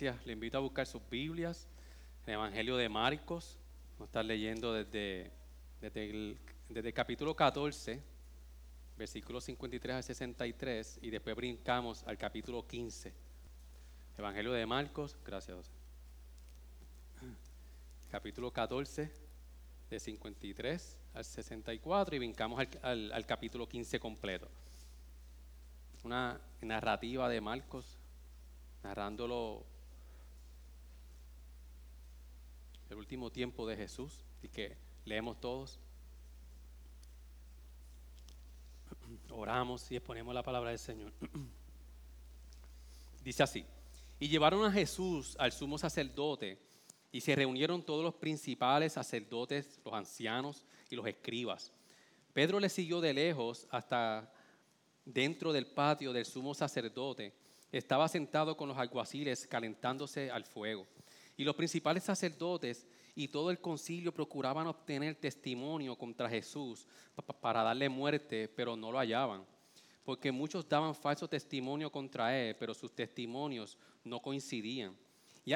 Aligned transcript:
Iglesia. 0.00 0.20
Le 0.24 0.32
invito 0.32 0.56
a 0.56 0.60
buscar 0.60 0.86
sus 0.86 1.02
Biblias, 1.10 1.66
el 2.26 2.34
Evangelio 2.34 2.76
de 2.76 2.88
Marcos. 2.88 3.58
Vamos 3.92 4.02
a 4.02 4.04
estar 4.10 4.24
leyendo 4.24 4.72
desde, 4.72 5.30
desde, 5.80 6.10
el, 6.10 6.38
desde 6.70 6.88
el 6.88 6.94
capítulo 6.94 7.34
14, 7.36 8.00
versículos 8.96 9.44
53 9.44 9.96
al 9.96 10.02
63, 10.02 10.98
y 11.02 11.10
después 11.10 11.36
brincamos 11.36 12.02
al 12.04 12.16
capítulo 12.16 12.66
15. 12.66 13.12
Evangelio 14.16 14.52
de 14.52 14.64
Marcos, 14.66 15.16
gracias, 15.24 15.56
José. 15.56 15.70
Capítulo 18.10 18.50
14, 18.50 19.10
de 19.90 20.00
53 20.00 20.96
al 21.14 21.24
64, 21.24 22.16
y 22.16 22.18
brincamos 22.18 22.58
al, 22.58 22.68
al- 22.82 23.12
al 23.12 23.26
capítulo 23.26 23.68
15 23.68 24.00
completo. 24.00 24.48
Una 26.04 26.40
narrativa 26.62 27.28
de 27.28 27.40
Marcos 27.42 27.98
narrándolo 28.82 29.62
el 32.90 32.98
último 32.98 33.30
tiempo 33.30 33.66
de 33.66 33.76
Jesús 33.76 34.24
y 34.42 34.48
que 34.48 34.76
leemos 35.04 35.40
todos. 35.40 35.78
Oramos 39.30 39.90
y 39.90 39.96
exponemos 39.96 40.34
la 40.34 40.42
palabra 40.42 40.70
del 40.70 40.78
Señor. 40.78 41.12
Dice 43.24 43.42
así, 43.42 43.64
y 44.18 44.28
llevaron 44.28 44.64
a 44.64 44.72
Jesús 44.72 45.36
al 45.38 45.52
sumo 45.52 45.78
sacerdote 45.78 46.58
y 47.12 47.20
se 47.20 47.34
reunieron 47.34 47.82
todos 47.82 48.04
los 48.04 48.14
principales 48.14 48.92
sacerdotes, 48.92 49.80
los 49.84 49.94
ancianos 49.94 50.64
y 50.90 50.96
los 50.96 51.06
escribas. 51.06 51.72
Pedro 52.32 52.60
le 52.60 52.68
siguió 52.68 53.00
de 53.00 53.12
lejos 53.12 53.66
hasta 53.70 54.32
dentro 55.04 55.52
del 55.52 55.66
patio 55.66 56.12
del 56.12 56.24
sumo 56.24 56.54
sacerdote, 56.54 57.34
estaba 57.72 58.08
sentado 58.08 58.56
con 58.56 58.68
los 58.68 58.78
alguaciles 58.78 59.46
calentándose 59.46 60.30
al 60.30 60.44
fuego. 60.44 60.86
Y 61.40 61.44
los 61.44 61.56
principales 61.56 62.04
sacerdotes 62.04 62.86
y 63.14 63.26
todo 63.28 63.50
el 63.50 63.58
concilio 63.58 64.12
procuraban 64.12 64.66
obtener 64.66 65.14
testimonio 65.14 65.96
contra 65.96 66.28
Jesús 66.28 66.86
pa- 67.14 67.22
pa- 67.22 67.32
para 67.32 67.62
darle 67.62 67.88
muerte, 67.88 68.46
pero 68.46 68.76
no 68.76 68.92
lo 68.92 68.98
hallaban. 68.98 69.42
Porque 70.04 70.30
muchos 70.30 70.68
daban 70.68 70.94
falso 70.94 71.26
testimonio 71.26 71.90
contra 71.90 72.38
él, 72.38 72.54
pero 72.56 72.74
sus 72.74 72.94
testimonios 72.94 73.78
no 74.04 74.20
coincidían. 74.20 74.94
Y, 75.46 75.54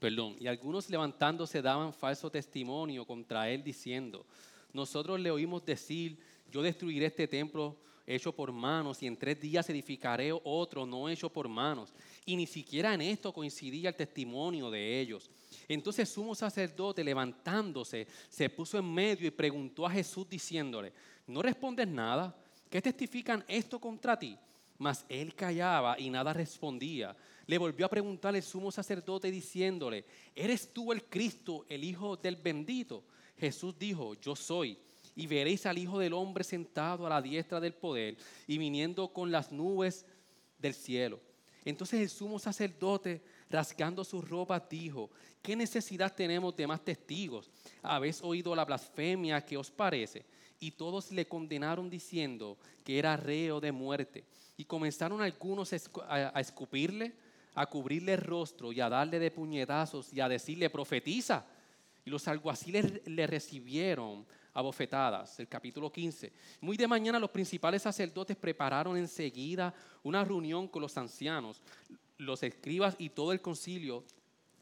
perdón, 0.00 0.36
y 0.40 0.46
algunos 0.46 0.88
levantándose 0.88 1.60
daban 1.60 1.92
falso 1.92 2.30
testimonio 2.30 3.04
contra 3.04 3.50
él 3.50 3.62
diciendo, 3.62 4.24
nosotros 4.72 5.20
le 5.20 5.30
oímos 5.30 5.66
decir, 5.66 6.18
yo 6.50 6.62
destruiré 6.62 7.04
este 7.04 7.28
templo 7.28 7.76
hecho 8.06 8.34
por 8.34 8.52
manos 8.52 9.02
y 9.02 9.06
en 9.06 9.18
tres 9.18 9.38
días 9.38 9.68
edificaré 9.68 10.30
otro 10.32 10.86
no 10.86 11.10
hecho 11.10 11.28
por 11.28 11.46
manos. 11.46 11.92
Y 12.28 12.36
ni 12.36 12.46
siquiera 12.46 12.92
en 12.92 13.00
esto 13.00 13.32
coincidía 13.32 13.88
el 13.88 13.96
testimonio 13.96 14.70
de 14.70 15.00
ellos. 15.00 15.30
Entonces 15.66 16.10
sumo 16.10 16.34
sacerdote 16.34 17.02
levantándose 17.02 18.06
se 18.28 18.50
puso 18.50 18.76
en 18.76 18.92
medio 18.92 19.26
y 19.26 19.30
preguntó 19.30 19.86
a 19.86 19.90
Jesús 19.90 20.28
diciéndole, 20.28 20.92
¿no 21.26 21.40
respondes 21.40 21.88
nada? 21.88 22.36
¿Qué 22.68 22.82
testifican 22.82 23.42
esto 23.48 23.80
contra 23.80 24.18
ti? 24.18 24.36
Mas 24.76 25.06
él 25.08 25.34
callaba 25.34 25.98
y 25.98 26.10
nada 26.10 26.34
respondía. 26.34 27.16
Le 27.46 27.56
volvió 27.56 27.86
a 27.86 27.88
preguntar 27.88 28.36
el 28.36 28.42
sumo 28.42 28.70
sacerdote 28.70 29.30
diciéndole, 29.30 30.04
¿eres 30.36 30.70
tú 30.70 30.92
el 30.92 31.04
Cristo, 31.04 31.64
el 31.66 31.82
Hijo 31.82 32.14
del 32.18 32.36
bendito? 32.36 33.04
Jesús 33.38 33.74
dijo, 33.78 34.12
yo 34.20 34.36
soy. 34.36 34.76
Y 35.16 35.26
veréis 35.26 35.64
al 35.64 35.78
Hijo 35.78 35.98
del 35.98 36.12
Hombre 36.12 36.44
sentado 36.44 37.06
a 37.06 37.08
la 37.08 37.22
diestra 37.22 37.58
del 37.58 37.72
poder 37.72 38.18
y 38.46 38.58
viniendo 38.58 39.14
con 39.14 39.32
las 39.32 39.50
nubes 39.50 40.04
del 40.58 40.74
cielo. 40.74 41.20
Entonces 41.64 42.00
el 42.00 42.08
sumo 42.08 42.38
sacerdote, 42.38 43.20
rasgando 43.50 44.04
sus 44.04 44.28
ropas, 44.28 44.62
dijo, 44.70 45.10
¿qué 45.42 45.54
necesidad 45.56 46.14
tenemos 46.14 46.56
de 46.56 46.66
más 46.66 46.84
testigos? 46.84 47.50
¿Habéis 47.82 48.22
oído 48.22 48.54
la 48.54 48.64
blasfemia 48.64 49.44
que 49.44 49.56
os 49.56 49.70
parece? 49.70 50.24
Y 50.60 50.70
todos 50.72 51.12
le 51.12 51.26
condenaron 51.26 51.88
diciendo 51.90 52.56
que 52.84 52.98
era 52.98 53.16
reo 53.16 53.60
de 53.60 53.70
muerte. 53.72 54.24
Y 54.56 54.64
comenzaron 54.64 55.20
algunos 55.22 55.72
a 55.72 55.76
escu- 55.76 56.04
a 56.08 56.36
a 56.36 56.40
escupirle, 56.40 57.12
a 57.54 57.66
cubrirle 57.66 58.14
el 58.14 58.20
rostro 58.20 58.72
y 58.72 58.80
a 58.80 58.88
darle 58.88 59.18
de 59.18 59.30
puñetazos 59.30 60.12
y 60.12 60.20
a 60.20 60.28
decirle, 60.28 60.70
profetiza. 60.70 61.44
Y 62.04 62.10
los 62.10 62.26
alguaciles 62.28 63.06
le 63.06 63.26
recibieron 63.26 64.24
a 64.58 64.60
bofetadas. 64.60 65.38
El 65.38 65.46
capítulo 65.46 65.92
15. 65.92 66.32
Muy 66.60 66.76
de 66.76 66.88
mañana 66.88 67.20
los 67.20 67.30
principales 67.30 67.82
sacerdotes 67.82 68.36
prepararon 68.36 68.96
enseguida 68.96 69.72
una 70.02 70.24
reunión 70.24 70.66
con 70.66 70.82
los 70.82 70.98
ancianos, 70.98 71.62
los 72.16 72.42
escribas 72.42 72.96
y 72.98 73.10
todo 73.10 73.30
el 73.30 73.40
concilio. 73.40 74.02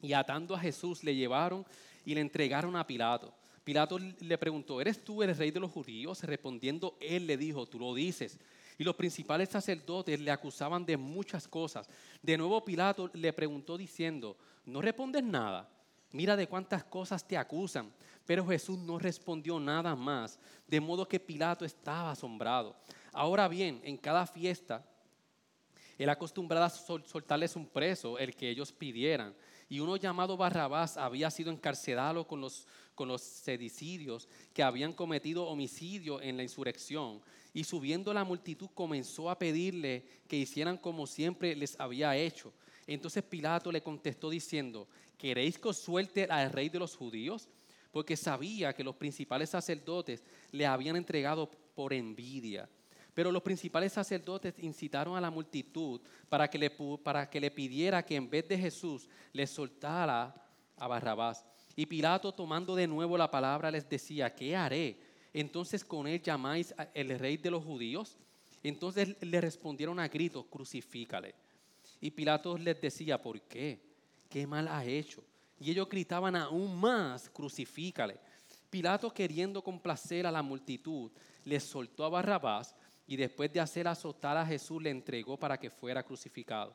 Y 0.03 0.12
atando 0.12 0.55
a 0.55 0.61
Jesús 0.61 1.03
le 1.03 1.17
llevaron 1.17 1.65
y 2.05 2.15
le 2.15 2.21
entregaron 2.21 2.77
a 2.77 2.87
Pilato. 2.87 3.33
Pilato 3.65 3.99
le 3.99 4.37
preguntó, 4.37 4.83
¿eres 4.83 5.03
tú 5.03 5.23
el 5.23 5.35
rey 5.35 5.51
de 5.51 5.61
los 5.61 5.73
judíos? 5.73 6.23
Respondiendo, 6.25 6.99
él 7.01 7.27
le 7.27 7.39
dijo, 7.39 7.65
tú 7.65 7.79
lo 7.79 7.95
dices. 7.95 8.39
Y 8.77 8.85
los 8.85 8.97
principales 8.97 9.49
sacerdotes 9.49 10.21
le 10.21 10.31
acusaban 10.31 10.85
de 10.85 10.99
muchas 10.99 11.49
cosas. 11.49 11.89
De 12.21 12.37
nuevo 12.37 12.62
Pilato 12.62 13.11
le 13.15 13.33
preguntó 13.33 13.79
diciendo, 13.79 14.37
¿no 14.67 14.83
respondes 14.83 15.25
nada? 15.25 15.71
Mira 16.12 16.37
de 16.37 16.47
cuántas 16.47 16.84
cosas 16.84 17.27
te 17.27 17.37
acusan. 17.37 17.93
Pero 18.25 18.44
Jesús 18.47 18.77
no 18.78 18.99
respondió 18.99 19.61
nada 19.61 19.94
más, 19.94 20.41
de 20.67 20.81
modo 20.81 21.06
que 21.06 21.21
Pilato 21.21 21.65
estaba 21.65 22.11
asombrado. 22.11 22.75
Ahora 23.12 23.47
bien, 23.47 23.81
en 23.84 23.97
cada 23.97 24.27
fiesta, 24.27 24.84
él 25.97 26.09
acostumbraba 26.11 26.67
a 26.67 26.71
sol- 26.71 27.05
soltarles 27.06 27.55
un 27.55 27.67
preso, 27.67 28.19
el 28.19 28.34
que 28.34 28.50
ellos 28.50 28.72
pidieran. 28.72 29.33
Y 29.69 29.78
uno 29.78 29.97
llamado 29.97 30.37
Barrabás 30.37 30.97
había 30.97 31.31
sido 31.31 31.53
encarcelado 31.53 32.27
con 32.27 32.41
los, 32.41 32.67
con 32.97 33.06
los 33.06 33.23
sedicidios 33.23 34.28
que 34.53 34.65
habían 34.65 34.93
cometido 34.93 35.47
homicidio 35.47 36.21
en 36.21 36.37
la 36.37 36.43
insurrección. 36.43 37.23
Y 37.55 37.62
subiendo 37.62 38.12
la 38.12 38.25
multitud 38.25 38.69
comenzó 38.75 39.31
a 39.31 39.38
pedirle 39.38 40.05
que 40.28 40.37
hicieran 40.37 40.78
como 40.78 41.06
siempre 41.06 41.55
les 41.55 41.78
había 41.78 42.17
hecho. 42.17 42.53
Entonces 42.88 43.23
Pilato 43.25 43.73
le 43.73 43.83
contestó 43.83 44.31
diciendo, 44.31 44.88
¿queréis 45.16 45.59
que 45.59 45.69
os 45.69 45.78
suelte 45.78 46.25
al 46.25 46.53
rey 46.53 46.69
de 46.69 46.78
los 46.78 46.97
judíos? 46.97 47.49
Porque 47.91 48.16
sabía 48.16 48.72
que 48.72 48.84
los 48.84 48.97
principales 48.97 49.50
sacerdotes 49.50 50.22
le 50.53 50.66
habían 50.66 50.97
entregado 50.97 51.50
por 51.75 51.93
envidia. 51.93 52.69
Pero 53.15 53.32
los 53.32 53.43
principales 53.43 53.94
sacerdotes 53.94 54.59
incitaron 54.59 55.16
a 55.16 55.21
la 55.21 55.31
multitud 55.31 56.03
para 56.28 56.50
que, 56.50 56.59
le, 56.59 56.71
para 57.03 57.31
que 57.31 57.41
le 57.41 57.50
pidiera 57.50 58.05
que 58.05 58.15
en 58.15 58.28
vez 58.28 58.47
de 58.47 58.59
Jesús 58.59 59.09
les 59.32 59.49
soltara 59.49 60.34
a 60.76 60.87
Barrabás. 60.87 61.47
Y 61.75 61.87
Pilato, 61.87 62.32
tomando 62.32 62.75
de 62.75 62.87
nuevo 62.87 63.16
la 63.16 63.31
palabra, 63.31 63.71
les 63.71 63.88
decía, 63.88 64.34
¿qué 64.34 64.55
haré? 64.55 64.99
Entonces 65.32 65.84
con 65.84 66.06
él 66.06 66.22
llamáis 66.22 66.75
el 66.93 67.19
rey 67.19 67.38
de 67.38 67.50
los 67.50 67.65
judíos. 67.65 68.19
Entonces 68.62 69.16
le 69.21 69.41
respondieron 69.41 69.99
a 69.99 70.09
gritos, 70.09 70.44
crucifícale. 70.50 71.35
Y 72.00 72.11
Pilato 72.11 72.58
les 72.58 72.81
decía, 72.81 73.20
¿por 73.23 73.41
qué? 73.43 73.81
¿Qué 74.28 74.46
mal 74.46 74.69
ha 74.69 74.84
hecho? 74.84 75.23
Y 75.58 75.70
ellos 75.70 75.88
gritaban 75.88 76.37
aún 76.37 76.78
más, 76.78 77.31
crucifícale. 77.31 78.19
Pilato, 78.69 79.12
queriendo 79.12 79.62
complacer 79.62 80.26
a 80.26 80.31
la 80.31 80.43
multitud, 80.43 81.11
les 81.44 81.62
soltó 81.62 82.05
a 82.05 82.11
Barrabás 82.11 82.75
y 83.06 83.17
después 83.17 83.52
de 83.52 83.61
hacer 83.61 83.87
azotar 83.88 84.37
a 84.37 84.44
Jesús 84.44 84.82
le 84.82 84.90
entregó 84.90 85.38
para 85.38 85.58
que 85.58 85.70
fuera 85.70 86.02
crucificado. 86.02 86.75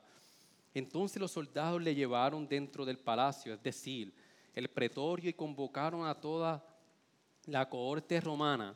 Entonces 0.74 1.20
los 1.20 1.32
soldados 1.32 1.82
le 1.82 1.94
llevaron 1.94 2.48
dentro 2.48 2.86
del 2.86 2.98
palacio, 2.98 3.54
es 3.54 3.62
decir, 3.62 4.14
el 4.54 4.70
pretorio, 4.70 5.30
y 5.30 5.34
convocaron 5.34 6.08
a 6.08 6.16
toda 6.16 6.66
la 7.46 7.68
cohorte 7.68 8.20
romana. 8.22 8.76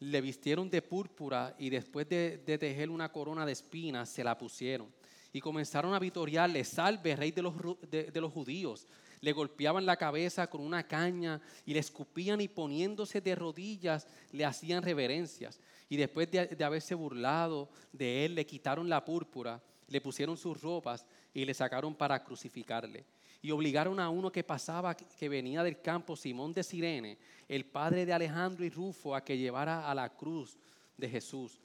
Le 0.00 0.20
vistieron 0.20 0.68
de 0.68 0.82
púrpura 0.82 1.54
y 1.58 1.70
después 1.70 2.08
de, 2.08 2.38
de 2.38 2.58
tejer 2.58 2.90
una 2.90 3.12
corona 3.12 3.46
de 3.46 3.52
espinas 3.52 4.08
se 4.08 4.24
la 4.24 4.36
pusieron. 4.36 4.88
Y 5.32 5.40
comenzaron 5.40 5.94
a 5.94 5.98
vitoriarle, 5.98 6.64
salve, 6.64 7.16
rey 7.16 7.30
de 7.30 7.42
los, 7.42 7.54
de 7.90 8.20
los 8.20 8.32
judíos. 8.32 8.86
Le 9.20 9.32
golpeaban 9.32 9.84
la 9.84 9.96
cabeza 9.96 10.48
con 10.48 10.62
una 10.62 10.86
caña 10.86 11.40
y 11.66 11.74
le 11.74 11.80
escupían 11.80 12.40
y 12.40 12.48
poniéndose 12.48 13.20
de 13.20 13.34
rodillas 13.34 14.06
le 14.32 14.44
hacían 14.44 14.82
reverencias. 14.82 15.60
Y 15.88 15.96
después 15.96 16.30
de, 16.30 16.46
de 16.46 16.64
haberse 16.64 16.94
burlado 16.94 17.68
de 17.92 18.24
él, 18.24 18.34
le 18.34 18.46
quitaron 18.46 18.88
la 18.88 19.04
púrpura, 19.04 19.62
le 19.88 20.00
pusieron 20.00 20.36
sus 20.36 20.60
ropas 20.60 21.04
y 21.34 21.44
le 21.44 21.52
sacaron 21.52 21.94
para 21.94 22.22
crucificarle. 22.24 23.04
Y 23.42 23.50
obligaron 23.50 24.00
a 24.00 24.08
uno 24.10 24.32
que 24.32 24.44
pasaba, 24.44 24.94
que 24.94 25.28
venía 25.28 25.62
del 25.62 25.80
campo, 25.80 26.16
Simón 26.16 26.52
de 26.52 26.62
Sirene, 26.62 27.18
el 27.48 27.64
padre 27.64 28.06
de 28.06 28.12
Alejandro 28.12 28.64
y 28.64 28.70
Rufo, 28.70 29.14
a 29.14 29.24
que 29.24 29.38
llevara 29.38 29.90
a 29.90 29.94
la 29.94 30.10
cruz 30.10 30.58
de 30.96 31.08
Jesús. 31.08 31.60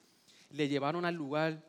Le 0.50 0.68
llevaron 0.68 1.06
al 1.06 1.16
lugar 1.16 1.62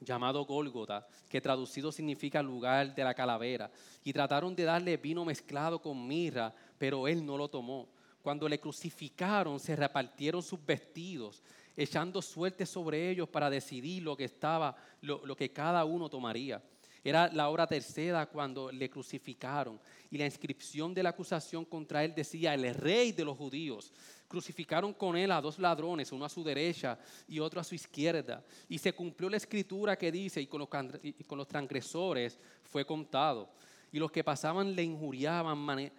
llamado 0.00 0.44
Gólgota, 0.44 1.06
que 1.28 1.40
traducido 1.40 1.90
significa 1.90 2.42
lugar 2.42 2.94
de 2.94 3.04
la 3.04 3.14
calavera, 3.14 3.70
y 4.04 4.12
trataron 4.12 4.54
de 4.54 4.64
darle 4.64 4.96
vino 4.96 5.24
mezclado 5.24 5.80
con 5.80 6.06
mirra, 6.06 6.54
pero 6.78 7.08
él 7.08 7.24
no 7.24 7.36
lo 7.36 7.48
tomó. 7.48 7.88
Cuando 8.22 8.48
le 8.48 8.58
crucificaron, 8.58 9.60
se 9.60 9.76
repartieron 9.76 10.42
sus 10.42 10.64
vestidos, 10.64 11.42
echando 11.76 12.20
suerte 12.20 12.66
sobre 12.66 13.10
ellos 13.10 13.28
para 13.28 13.50
decidir 13.50 14.02
lo 14.02 14.16
que 14.16 14.24
estaba, 14.24 14.76
lo, 15.00 15.24
lo 15.24 15.36
que 15.36 15.52
cada 15.52 15.84
uno 15.84 16.08
tomaría. 16.08 16.62
Era 17.04 17.28
la 17.28 17.50
hora 17.50 17.68
tercera 17.68 18.26
cuando 18.26 18.72
le 18.72 18.90
crucificaron 18.90 19.78
y 20.10 20.18
la 20.18 20.24
inscripción 20.24 20.92
de 20.92 21.04
la 21.04 21.10
acusación 21.10 21.64
contra 21.64 22.02
él 22.04 22.12
decía 22.16 22.52
el 22.52 22.74
rey 22.74 23.12
de 23.12 23.24
los 23.24 23.36
judíos. 23.38 23.92
Crucificaron 24.28 24.92
con 24.92 25.16
él 25.16 25.30
a 25.30 25.40
dos 25.40 25.58
ladrones, 25.58 26.10
uno 26.12 26.24
a 26.24 26.28
su 26.28 26.42
derecha 26.42 26.98
y 27.28 27.38
otro 27.38 27.60
a 27.60 27.64
su 27.64 27.74
izquierda. 27.74 28.44
Y 28.68 28.78
se 28.78 28.92
cumplió 28.92 29.30
la 29.30 29.36
escritura 29.36 29.96
que 29.96 30.10
dice, 30.10 30.40
y 30.40 30.46
con 30.46 30.60
los, 30.60 30.68
con 30.68 31.38
los 31.38 31.48
transgresores 31.48 32.38
fue 32.64 32.84
contado. 32.84 33.50
Y 33.92 33.98
los 33.98 34.10
que 34.10 34.24
pasaban 34.24 34.74
le 34.74 34.82
injuriaban, 34.82 35.90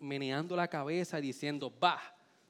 meneando 0.00 0.56
la 0.56 0.68
cabeza 0.68 1.18
y 1.18 1.22
diciendo, 1.22 1.72
bah, 1.78 2.00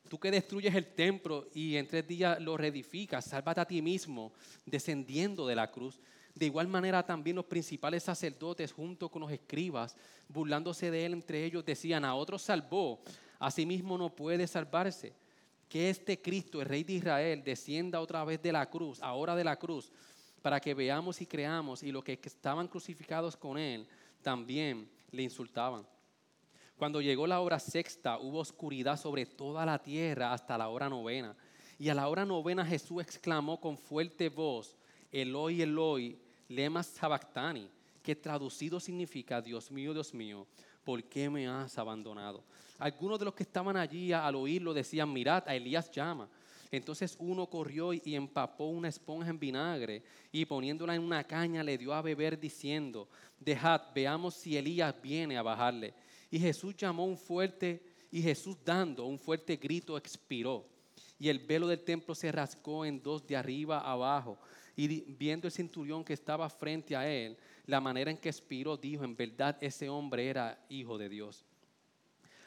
tú 0.09 0.19
que 0.19 0.31
destruyes 0.31 0.75
el 0.75 0.87
templo 0.95 1.49
y 1.55 1.77
en 1.77 1.87
tres 1.87 2.07
días 2.07 2.41
lo 2.41 2.57
reedificas, 2.57 3.25
sálvate 3.25 3.61
a 3.61 3.67
ti 3.67 3.83
mismo, 3.83 4.33
descendiendo 4.65 5.47
de 5.47 5.57
la 5.57 5.71
cruz. 5.71 6.01
De 6.35 6.47
igual 6.47 6.69
manera 6.69 7.05
también 7.05 7.37
los 7.37 7.47
principales 7.47 8.03
sacerdotes 8.03 8.71
junto 8.71 9.09
con 9.09 9.23
los 9.23 9.33
escribas, 9.33 9.97
burlándose 10.29 10.91
de 10.91 11.07
él 11.07 11.15
entre 11.15 11.45
ellos, 11.45 11.65
decían, 11.65 12.05
a 12.05 12.15
otros 12.15 12.43
salvó, 12.43 13.01
a 13.39 13.51
sí 13.51 13.67
mismo 13.67 13.99
no 13.99 14.15
puede 14.15 14.47
salvarse. 14.47 15.15
Que 15.69 15.91
este 15.91 16.21
Cristo, 16.21 16.61
el 16.61 16.69
Rey 16.69 16.85
de 16.85 16.95
Israel, 16.95 17.43
descienda 17.45 18.01
otra 18.01 18.25
vez 18.25 18.41
de 18.43 18.53
la 18.53 18.67
cruz, 18.71 19.03
ahora 19.03 19.35
de 19.35 19.45
la 19.45 19.57
cruz, 19.57 19.91
para 20.41 20.61
que 20.61 20.75
veamos 20.75 21.21
y 21.21 21.27
creamos. 21.27 21.83
Y 21.83 21.91
los 21.91 22.05
que 22.05 22.19
estaban 22.23 22.69
crucificados 22.69 23.37
con 23.37 23.59
él 23.59 23.87
también 24.23 24.89
le 25.11 25.23
insultaban. 25.23 25.87
Cuando 26.77 27.01
llegó 27.01 27.27
la 27.27 27.41
hora 27.41 27.59
sexta, 27.59 28.19
hubo 28.19 28.41
oscuridad 28.41 28.99
sobre 28.99 29.25
toda 29.25 29.65
la 29.65 29.79
tierra 29.79 30.33
hasta 30.33 30.59
la 30.59 30.69
hora 30.69 30.89
novena. 30.89 31.35
Y 31.79 31.89
a 31.89 31.95
la 31.95 32.09
hora 32.09 32.25
novena 32.25 32.65
Jesús 32.65 33.03
exclamó 33.03 33.61
con 33.61 33.79
fuerte 33.79 34.29
voz, 34.29 34.77
Eloi, 35.11 35.63
Eloi, 35.63 36.19
lemas 36.49 36.87
sabactani, 36.87 37.71
que 38.07 38.15
traducido 38.15 38.79
significa, 38.79 39.43
Dios 39.43 39.69
mío, 39.69 39.93
Dios 39.93 40.15
mío, 40.15 40.47
¿por 40.85 41.03
qué 41.03 41.29
me 41.29 41.49
has 41.49 41.77
abandonado? 41.77 42.45
Algunos 42.79 43.19
de 43.19 43.25
los 43.25 43.35
que 43.35 43.43
estaban 43.43 43.77
allí 43.77 44.13
al 44.13 44.37
oírlo 44.37 44.73
decían, 44.73 45.13
mirad, 45.13 45.43
a 45.45 45.57
Elías 45.57 45.91
llama. 45.91 46.29
Entonces 46.71 47.17
uno 47.19 47.49
corrió 47.49 47.93
y 47.93 48.15
empapó 48.15 48.67
una 48.67 48.91
esponja 48.91 49.29
en 49.29 49.41
vinagre 49.41 50.05
y 50.31 50.45
poniéndola 50.45 50.95
en 50.95 51.03
una 51.03 51.25
caña 51.25 51.65
le 51.65 51.77
dio 51.77 51.93
a 51.93 52.01
beber 52.01 52.39
diciendo, 52.39 53.09
dejad, 53.41 53.81
veamos 53.93 54.35
si 54.35 54.57
Elías 54.57 54.95
viene 55.03 55.37
a 55.37 55.43
bajarle. 55.43 55.93
Y 56.31 56.39
Jesús 56.39 56.77
llamó 56.77 57.07
un 57.07 57.19
fuerte, 57.19 57.83
y 58.13 58.23
Jesús 58.23 58.57
dando 58.65 59.05
un 59.05 59.19
fuerte 59.19 59.57
grito 59.57 59.97
expiró. 59.97 60.65
Y 61.19 61.29
el 61.29 61.41
velo 61.41 61.67
del 61.67 61.81
templo 61.81 62.15
se 62.15 62.31
rascó 62.31 62.85
en 62.85 63.03
dos 63.03 63.27
de 63.27 63.37
arriba 63.37 63.81
abajo. 63.81 64.39
Y 64.77 65.01
viendo 65.15 65.49
el 65.49 65.53
centurión 65.53 66.05
que 66.05 66.13
estaba 66.13 66.49
frente 66.49 66.95
a 66.95 67.11
él, 67.11 67.37
la 67.67 67.81
manera 67.81 68.11
en 68.11 68.19
que 68.19 68.29
expiró, 68.29 68.77
dijo, 68.77 69.05
en 69.05 69.17
verdad 69.17 69.57
ese 69.61 69.89
hombre 69.89 70.29
era 70.29 70.65
hijo 70.69 70.99
de 70.99 71.09
Dios. 71.09 71.45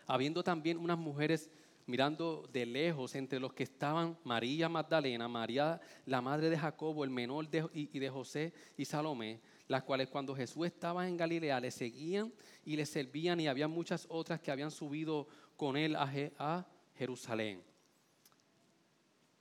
Habiendo 0.08 0.44
también 0.44 0.78
unas 0.78 0.98
mujeres 0.98 1.50
mirando 1.86 2.48
de 2.54 2.66
lejos 2.66 3.16
entre 3.16 3.40
los 3.40 3.54
que 3.54 3.64
estaban 3.64 4.18
María 4.24 4.70
Magdalena, 4.70 5.28
María 5.28 5.82
la 6.06 6.22
madre 6.22 6.50
de 6.50 6.58
Jacobo, 6.58 7.04
el 7.04 7.10
menor 7.10 7.48
y 7.74 8.00
de 8.00 8.10
José 8.10 8.54
y 8.78 8.86
Salomé, 8.86 9.42
las 9.68 9.84
cuales 9.84 10.08
cuando 10.08 10.36
Jesús 10.36 10.68
estaba 10.68 11.08
en 11.08 11.18
Galilea 11.18 11.60
le 11.60 11.72
seguían 11.72 12.32
y 12.64 12.76
le 12.76 12.86
servían 12.86 13.40
y 13.40 13.48
había 13.48 13.68
muchas 13.68 14.06
otras 14.10 14.40
que 14.40 14.52
habían 14.52 14.72
subido 14.72 15.28
con 15.58 15.76
él 15.76 15.96
a, 15.96 16.12
a 16.38 16.68
Jerusalén. 16.96 17.64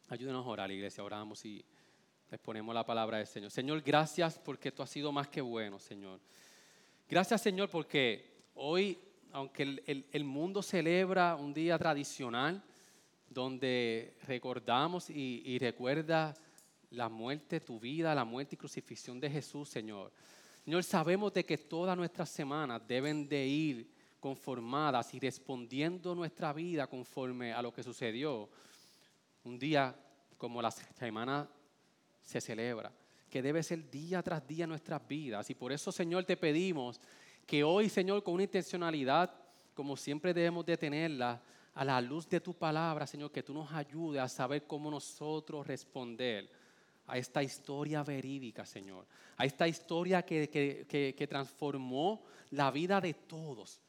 Ayúdenos 0.08 0.46
a 0.46 0.48
orar, 0.48 0.70
iglesia, 0.70 1.04
oramos 1.04 1.44
y 1.44 1.62
les 2.30 2.40
ponemos 2.40 2.74
la 2.74 2.84
palabra 2.84 3.18
del 3.18 3.26
Señor. 3.26 3.50
Señor, 3.50 3.80
gracias 3.80 4.38
porque 4.38 4.70
tú 4.70 4.82
has 4.82 4.90
sido 4.90 5.10
más 5.12 5.28
que 5.28 5.40
bueno, 5.40 5.78
Señor. 5.78 6.20
Gracias, 7.08 7.40
Señor, 7.40 7.70
porque 7.70 8.44
hoy, 8.54 8.98
aunque 9.32 9.82
el, 10.12 10.24
mundo 10.24 10.62
celebra 10.62 11.36
un 11.36 11.54
día 11.54 11.78
tradicional, 11.78 12.62
donde 13.30 14.16
recordamos 14.26 15.08
y, 15.08 15.42
y 15.44 15.58
recuerda 15.58 16.34
la 16.90 17.08
muerte, 17.08 17.60
tu 17.60 17.80
vida, 17.80 18.14
la 18.14 18.24
muerte 18.24 18.56
y 18.56 18.58
crucifixión 18.58 19.18
de 19.18 19.30
Jesús, 19.30 19.68
Señor. 19.70 20.12
Señor, 20.64 20.84
sabemos 20.84 21.32
de 21.32 21.44
que 21.44 21.56
todas 21.56 21.96
nuestras 21.96 22.28
semanas 22.28 22.86
deben 22.86 23.26
de 23.26 23.46
ir 23.46 23.90
conformadas 24.20 25.14
y 25.14 25.18
respondiendo 25.18 26.14
nuestra 26.14 26.52
vida 26.52 26.86
conforme 26.86 27.54
a 27.54 27.62
lo 27.62 27.72
que 27.72 27.82
sucedió. 27.82 28.50
Un 29.44 29.58
día 29.58 29.96
como 30.36 30.60
la 30.60 30.70
semana 30.70 31.48
se 32.28 32.42
celebra, 32.42 32.92
que 33.30 33.40
debe 33.40 33.62
ser 33.62 33.90
día 33.90 34.22
tras 34.22 34.46
día 34.46 34.66
nuestras 34.66 35.06
vidas. 35.08 35.48
Y 35.48 35.54
por 35.54 35.72
eso, 35.72 35.90
Señor, 35.90 36.24
te 36.24 36.36
pedimos 36.36 37.00
que 37.46 37.64
hoy, 37.64 37.88
Señor, 37.88 38.22
con 38.22 38.34
una 38.34 38.42
intencionalidad, 38.42 39.34
como 39.72 39.96
siempre 39.96 40.34
debemos 40.34 40.66
de 40.66 40.76
tenerla, 40.76 41.40
a 41.72 41.84
la 41.86 42.02
luz 42.02 42.28
de 42.28 42.40
tu 42.40 42.52
palabra, 42.52 43.06
Señor, 43.06 43.30
que 43.30 43.42
tú 43.42 43.54
nos 43.54 43.72
ayudes 43.72 44.20
a 44.20 44.28
saber 44.28 44.66
cómo 44.66 44.90
nosotros 44.90 45.66
responder 45.66 46.50
a 47.06 47.16
esta 47.16 47.42
historia 47.42 48.02
verídica, 48.02 48.66
Señor, 48.66 49.06
a 49.38 49.46
esta 49.46 49.66
historia 49.66 50.20
que, 50.22 51.26
transformó 51.30 52.24
la 52.50 52.70
vida 52.70 53.00
de 53.00 53.14
todos. 53.14 53.80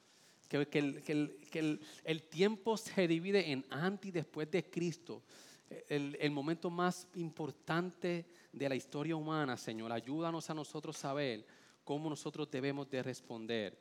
Que, 0.47 0.65
el, 0.71 1.81
el, 2.05 2.23
tiempo 2.23 2.77
se 2.77 3.05
divide 3.05 3.51
en 3.51 3.65
antes 3.69 4.07
y 4.07 4.11
después 4.11 4.49
de 4.49 4.63
Cristo 4.63 5.23
el, 5.69 6.31
momento 6.31 6.69
más 6.69 7.07
importante 7.15 8.25
de 8.51 8.69
la 8.69 8.75
historia 8.75 9.15
humana, 9.15 9.57
Señor. 9.57 9.91
Ayúdanos 9.91 10.49
a 10.49 10.53
nosotros 10.53 10.97
saber 10.97 11.45
cómo 11.83 12.09
nosotros 12.09 12.49
debemos 12.49 12.89
de 12.89 13.03
responder 13.03 13.77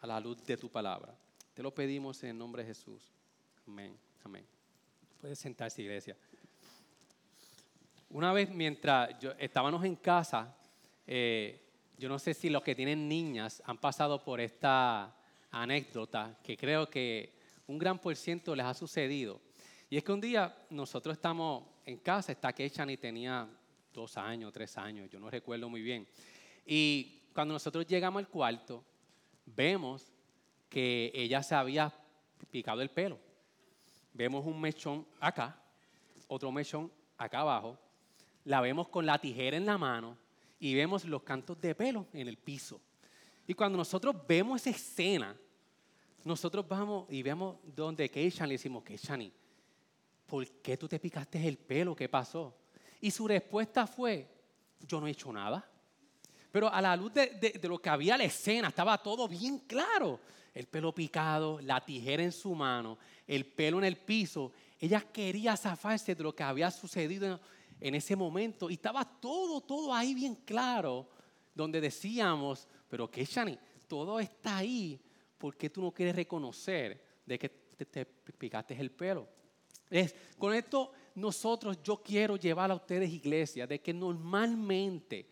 a 0.00 0.06
la 0.06 0.20
luz 0.20 0.42
de 0.44 0.56
tu 0.56 0.70
palabra. 0.70 1.16
Te 1.54 1.62
lo 1.62 1.74
pedimos 1.74 2.22
en 2.22 2.30
el 2.30 2.38
nombre 2.38 2.62
de 2.62 2.68
Jesús. 2.68 3.12
Amén. 3.66 3.96
Amén. 4.24 4.46
Puedes 5.20 5.38
sentarse, 5.38 5.82
iglesia. 5.82 6.16
Una 8.10 8.32
vez 8.32 8.50
mientras 8.50 9.18
yo, 9.18 9.32
estábamos 9.38 9.84
en 9.84 9.96
casa, 9.96 10.54
eh, 11.06 11.60
yo 11.96 12.08
no 12.08 12.18
sé 12.18 12.34
si 12.34 12.50
los 12.50 12.62
que 12.62 12.74
tienen 12.74 13.08
niñas 13.08 13.62
han 13.64 13.78
pasado 13.78 14.22
por 14.22 14.40
esta 14.40 15.16
anécdota 15.50 16.38
que 16.42 16.56
creo 16.56 16.88
que 16.90 17.32
un 17.66 17.78
gran 17.78 17.98
por 17.98 18.16
ciento 18.16 18.54
les 18.54 18.66
ha 18.66 18.74
sucedido. 18.74 19.40
Y 19.92 19.98
es 19.98 20.04
que 20.04 20.12
un 20.12 20.22
día 20.22 20.56
nosotros 20.70 21.18
estamos 21.18 21.64
en 21.84 21.98
casa, 21.98 22.32
está 22.32 22.54
y 22.56 22.96
tenía 22.96 23.46
dos 23.92 24.16
años, 24.16 24.50
tres 24.50 24.78
años, 24.78 25.10
yo 25.10 25.20
no 25.20 25.28
recuerdo 25.28 25.68
muy 25.68 25.82
bien. 25.82 26.08
Y 26.64 27.24
cuando 27.34 27.52
nosotros 27.52 27.86
llegamos 27.86 28.20
al 28.20 28.28
cuarto, 28.30 28.82
vemos 29.44 30.10
que 30.70 31.12
ella 31.14 31.42
se 31.42 31.54
había 31.54 31.92
picado 32.50 32.80
el 32.80 32.88
pelo. 32.88 33.18
Vemos 34.14 34.46
un 34.46 34.58
mechón 34.58 35.06
acá, 35.20 35.62
otro 36.26 36.50
mechón 36.50 36.90
acá 37.18 37.40
abajo. 37.40 37.78
La 38.46 38.62
vemos 38.62 38.88
con 38.88 39.04
la 39.04 39.18
tijera 39.18 39.58
en 39.58 39.66
la 39.66 39.76
mano 39.76 40.16
y 40.58 40.74
vemos 40.74 41.04
los 41.04 41.22
cantos 41.22 41.60
de 41.60 41.74
pelo 41.74 42.06
en 42.14 42.28
el 42.28 42.38
piso. 42.38 42.80
Y 43.46 43.52
cuando 43.52 43.76
nosotros 43.76 44.16
vemos 44.26 44.62
esa 44.62 44.70
escena, 44.70 45.36
nosotros 46.24 46.66
vamos 46.66 47.12
y 47.12 47.22
vemos 47.22 47.58
donde 47.76 48.08
Keishan 48.08 48.48
le 48.48 48.54
decimos, 48.54 48.84
Keishani, 48.84 49.30
¿por 50.32 50.48
qué 50.62 50.78
tú 50.78 50.88
te 50.88 50.98
picaste 50.98 51.46
el 51.46 51.58
pelo? 51.58 51.94
¿Qué 51.94 52.08
pasó? 52.08 52.56
Y 53.02 53.10
su 53.10 53.28
respuesta 53.28 53.86
fue, 53.86 54.26
yo 54.80 54.98
no 54.98 55.06
he 55.06 55.10
hecho 55.10 55.30
nada. 55.30 55.62
Pero 56.50 56.72
a 56.72 56.80
la 56.80 56.96
luz 56.96 57.12
de, 57.12 57.60
lo 57.64 57.78
que 57.78 57.90
había 57.90 58.14
en 58.14 58.20
la 58.20 58.24
escena, 58.24 58.68
estaba 58.68 58.96
todo 58.96 59.28
bien 59.28 59.58
claro. 59.58 60.20
El 60.54 60.68
pelo 60.68 60.94
picado, 60.94 61.60
la 61.60 61.84
tijera 61.84 62.22
en 62.22 62.32
su 62.32 62.54
mano, 62.54 62.96
el 63.26 63.44
pelo 63.44 63.76
en 63.76 63.84
el 63.84 63.98
piso. 63.98 64.52
Ella 64.80 65.02
quería 65.02 65.54
zafarse 65.54 66.14
de 66.14 66.22
lo 66.22 66.34
que 66.34 66.44
había 66.44 66.70
sucedido 66.70 67.38
en, 67.78 67.94
ese 67.94 68.16
momento. 68.16 68.70
Y 68.70 68.74
estaba 68.74 69.04
todo, 69.04 69.60
todo 69.60 69.92
ahí 69.92 70.14
bien 70.14 70.36
claro. 70.46 71.10
Donde 71.54 71.78
decíamos, 71.78 72.66
pero 72.88 73.10
qué, 73.10 73.26
Shani, 73.26 73.58
todo 73.86 74.18
está 74.18 74.56
ahí. 74.56 74.98
¿Por 75.36 75.58
qué 75.58 75.68
tú 75.68 75.82
no 75.82 75.92
quieres 75.92 76.16
reconocer 76.16 77.04
de 77.26 77.38
que 77.38 77.50
te 77.50 78.06
picaste 78.06 78.80
el 78.80 78.92
pelo? 78.92 79.41
Con 80.38 80.54
esto 80.54 80.92
nosotros, 81.14 81.78
yo 81.82 82.02
quiero 82.02 82.36
llevar 82.36 82.70
a 82.70 82.74
ustedes 82.74 83.10
iglesia, 83.10 83.66
de 83.66 83.80
que 83.80 83.92
normalmente 83.92 85.26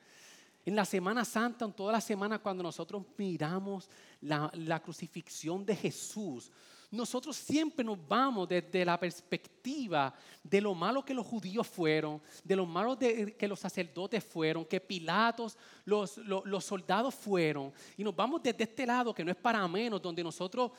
En 0.66 0.76
la 0.76 0.84
Semana 0.84 1.24
Santa, 1.24 1.64
en 1.64 1.72
toda 1.72 1.92
la 1.92 2.00
semana, 2.02 2.38
cuando 2.38 2.62
nosotros 2.62 3.02
miramos 3.16 3.88
la, 4.20 4.50
la 4.54 4.80
crucifixión 4.80 5.64
de 5.64 5.74
Jesús, 5.74 6.52
nosotros 6.90 7.36
siempre 7.36 7.84
nos 7.84 7.96
vamos 8.08 8.48
desde 8.48 8.84
la 8.84 8.98
perspectiva 8.98 10.12
de 10.42 10.60
lo 10.60 10.74
malo 10.74 11.04
que 11.04 11.14
los 11.14 11.24
judíos 11.24 11.66
fueron, 11.66 12.20
de 12.42 12.56
lo 12.56 12.66
malo 12.66 12.98
que 12.98 13.46
los 13.48 13.60
sacerdotes 13.60 14.24
fueron, 14.24 14.64
que 14.64 14.80
Pilatos, 14.80 15.56
los, 15.84 16.18
los, 16.18 16.64
soldados 16.64 17.14
fueron. 17.14 17.72
Y 17.96 18.02
nos 18.02 18.14
vamos 18.16 18.42
desde 18.42 18.64
este 18.64 18.84
lado 18.84 19.14
que 19.14 19.24
no 19.24 19.30
es 19.30 19.36
para 19.36 19.66
menos, 19.68 20.02
donde 20.02 20.24
nosotros 20.24 20.72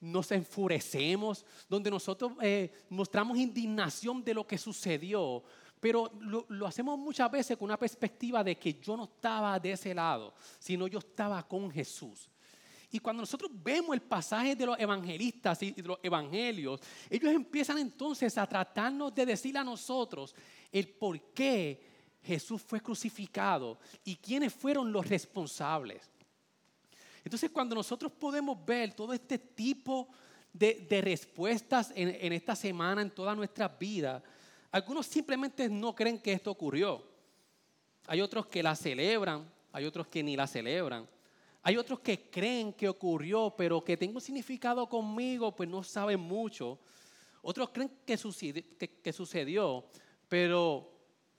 nos 0.00 0.30
enfurecemos, 0.32 1.44
donde 1.68 1.90
nosotros 1.90 2.32
eh, 2.42 2.72
mostramos 2.90 3.38
indignación 3.38 4.22
de 4.22 4.34
lo 4.34 4.46
que 4.46 4.58
sucedió. 4.58 5.42
Pero 5.80 6.10
lo, 6.20 6.46
lo, 6.48 6.66
hacemos 6.66 6.98
muchas 6.98 7.30
veces 7.30 7.56
con 7.56 7.66
una 7.66 7.78
perspectiva 7.78 8.42
de 8.42 8.56
que 8.56 8.74
yo 8.74 8.96
no 8.96 9.04
estaba 9.04 9.58
de 9.58 9.72
ese 9.72 9.94
lado, 9.94 10.34
sino 10.58 10.86
yo 10.86 10.98
estaba 10.98 11.46
con 11.46 11.70
Jesús. 11.70 12.30
Y 12.90 12.98
cuando 12.98 13.22
nosotros 13.22 13.50
vemos 13.52 13.94
el 13.94 14.02
pasaje 14.02 14.54
de 14.54 14.66
los 14.66 14.78
evangelistas 14.78 15.62
y 15.62 15.72
de 15.72 15.82
los 15.82 15.98
evangelios, 16.02 16.80
ellos 17.10 17.32
empiezan 17.32 17.78
entonces 17.78 18.38
a 18.38 18.46
tratarnos 18.46 19.14
de 19.14 19.26
decir 19.26 19.58
a 19.58 19.64
nosotros 19.64 20.34
el 20.70 20.88
por 20.88 21.20
qué 21.32 22.18
Jesús 22.22 22.62
fue 22.62 22.80
crucificado 22.80 23.78
y 24.04 24.16
quiénes 24.16 24.54
fueron 24.54 24.92
los 24.92 25.06
responsables. 25.08 26.10
Entonces 27.26 27.50
cuando 27.50 27.74
nosotros 27.74 28.12
podemos 28.12 28.64
ver 28.64 28.94
todo 28.94 29.12
este 29.12 29.36
tipo 29.36 30.06
de, 30.52 31.00
respuestas 31.02 31.92
en, 31.96 32.32
esta 32.32 32.54
semana, 32.54 33.02
en 33.02 33.10
toda 33.10 33.34
nuestra 33.34 33.66
vida, 33.66 34.22
algunos 34.70 35.06
simplemente 35.06 35.68
no 35.68 35.92
creen 35.92 36.20
que 36.20 36.30
esto 36.30 36.52
ocurrió. 36.52 37.02
Hay 38.06 38.20
otros 38.20 38.46
que 38.46 38.62
la 38.62 38.76
celebran, 38.76 39.44
hay 39.72 39.84
otros 39.86 40.06
que 40.06 40.22
ni 40.22 40.36
la 40.36 40.46
celebran. 40.46 41.04
Hay 41.64 41.76
otros 41.76 41.98
que 41.98 42.30
creen 42.30 42.72
que 42.72 42.88
ocurrió, 42.88 43.52
pero 43.56 43.82
que 43.82 43.96
tengo 43.96 44.20
significado 44.20 44.88
conmigo, 44.88 45.50
pues 45.50 45.68
no 45.68 45.82
saben 45.82 46.20
mucho. 46.20 46.78
Otros 47.42 47.70
creen 47.70 47.90
que 48.06 48.16
sucedió, 48.16 48.62
que, 48.78 49.12
sucedió 49.12 49.84
pero 50.28 50.92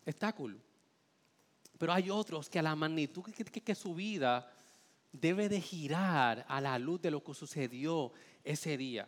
está 0.06 0.34
cool. 0.34 0.60
Pero 1.78 1.94
hay 1.94 2.10
otros 2.10 2.50
que 2.50 2.60
a 2.60 2.62
la 2.62 2.76
magnitud 2.76 3.24
que, 3.24 3.62
que, 3.62 3.74
su 3.74 3.96
vida 3.96 4.52
debe 5.20 5.50
de 5.50 5.62
girar 5.62 6.46
a 6.48 6.62
la 6.62 6.78
luz 6.80 7.02
de 7.02 7.12
lo 7.12 7.24
que 7.24 7.34
sucedió 7.34 8.12
ese 8.44 8.78
día. 8.78 9.08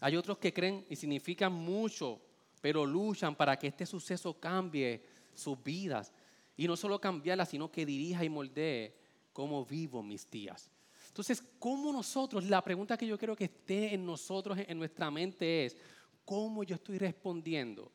Hay 0.00 0.16
otros 0.16 0.38
que 0.38 0.52
creen 0.52 0.86
y 0.88 0.96
significan 0.96 1.52
mucho, 1.52 2.20
pero 2.60 2.86
luchan 2.86 3.34
para 3.34 3.58
que 3.58 3.66
este 3.66 3.86
suceso 3.86 4.38
cambie 4.38 5.02
sus 5.34 5.62
vidas. 5.62 6.12
Y 6.56 6.66
no 6.66 6.76
solo 6.76 7.00
cambiarlas, 7.00 7.48
sino 7.48 7.70
que 7.70 7.86
dirija 7.86 8.24
y 8.24 8.28
moldee 8.28 8.94
cómo 9.32 9.64
vivo 9.64 10.02
mis 10.02 10.28
días. 10.30 10.70
Entonces, 11.08 11.42
¿cómo 11.58 11.92
nosotros, 11.92 12.44
la 12.44 12.62
pregunta 12.62 12.96
que 12.96 13.06
yo 13.06 13.18
quiero 13.18 13.34
que 13.34 13.44
esté 13.44 13.94
en 13.94 14.04
nosotros, 14.04 14.58
en 14.58 14.78
nuestra 14.78 15.10
mente 15.10 15.66
es, 15.66 15.76
¿cómo 16.24 16.62
yo 16.62 16.76
estoy 16.76 16.98
respondiendo 16.98 17.90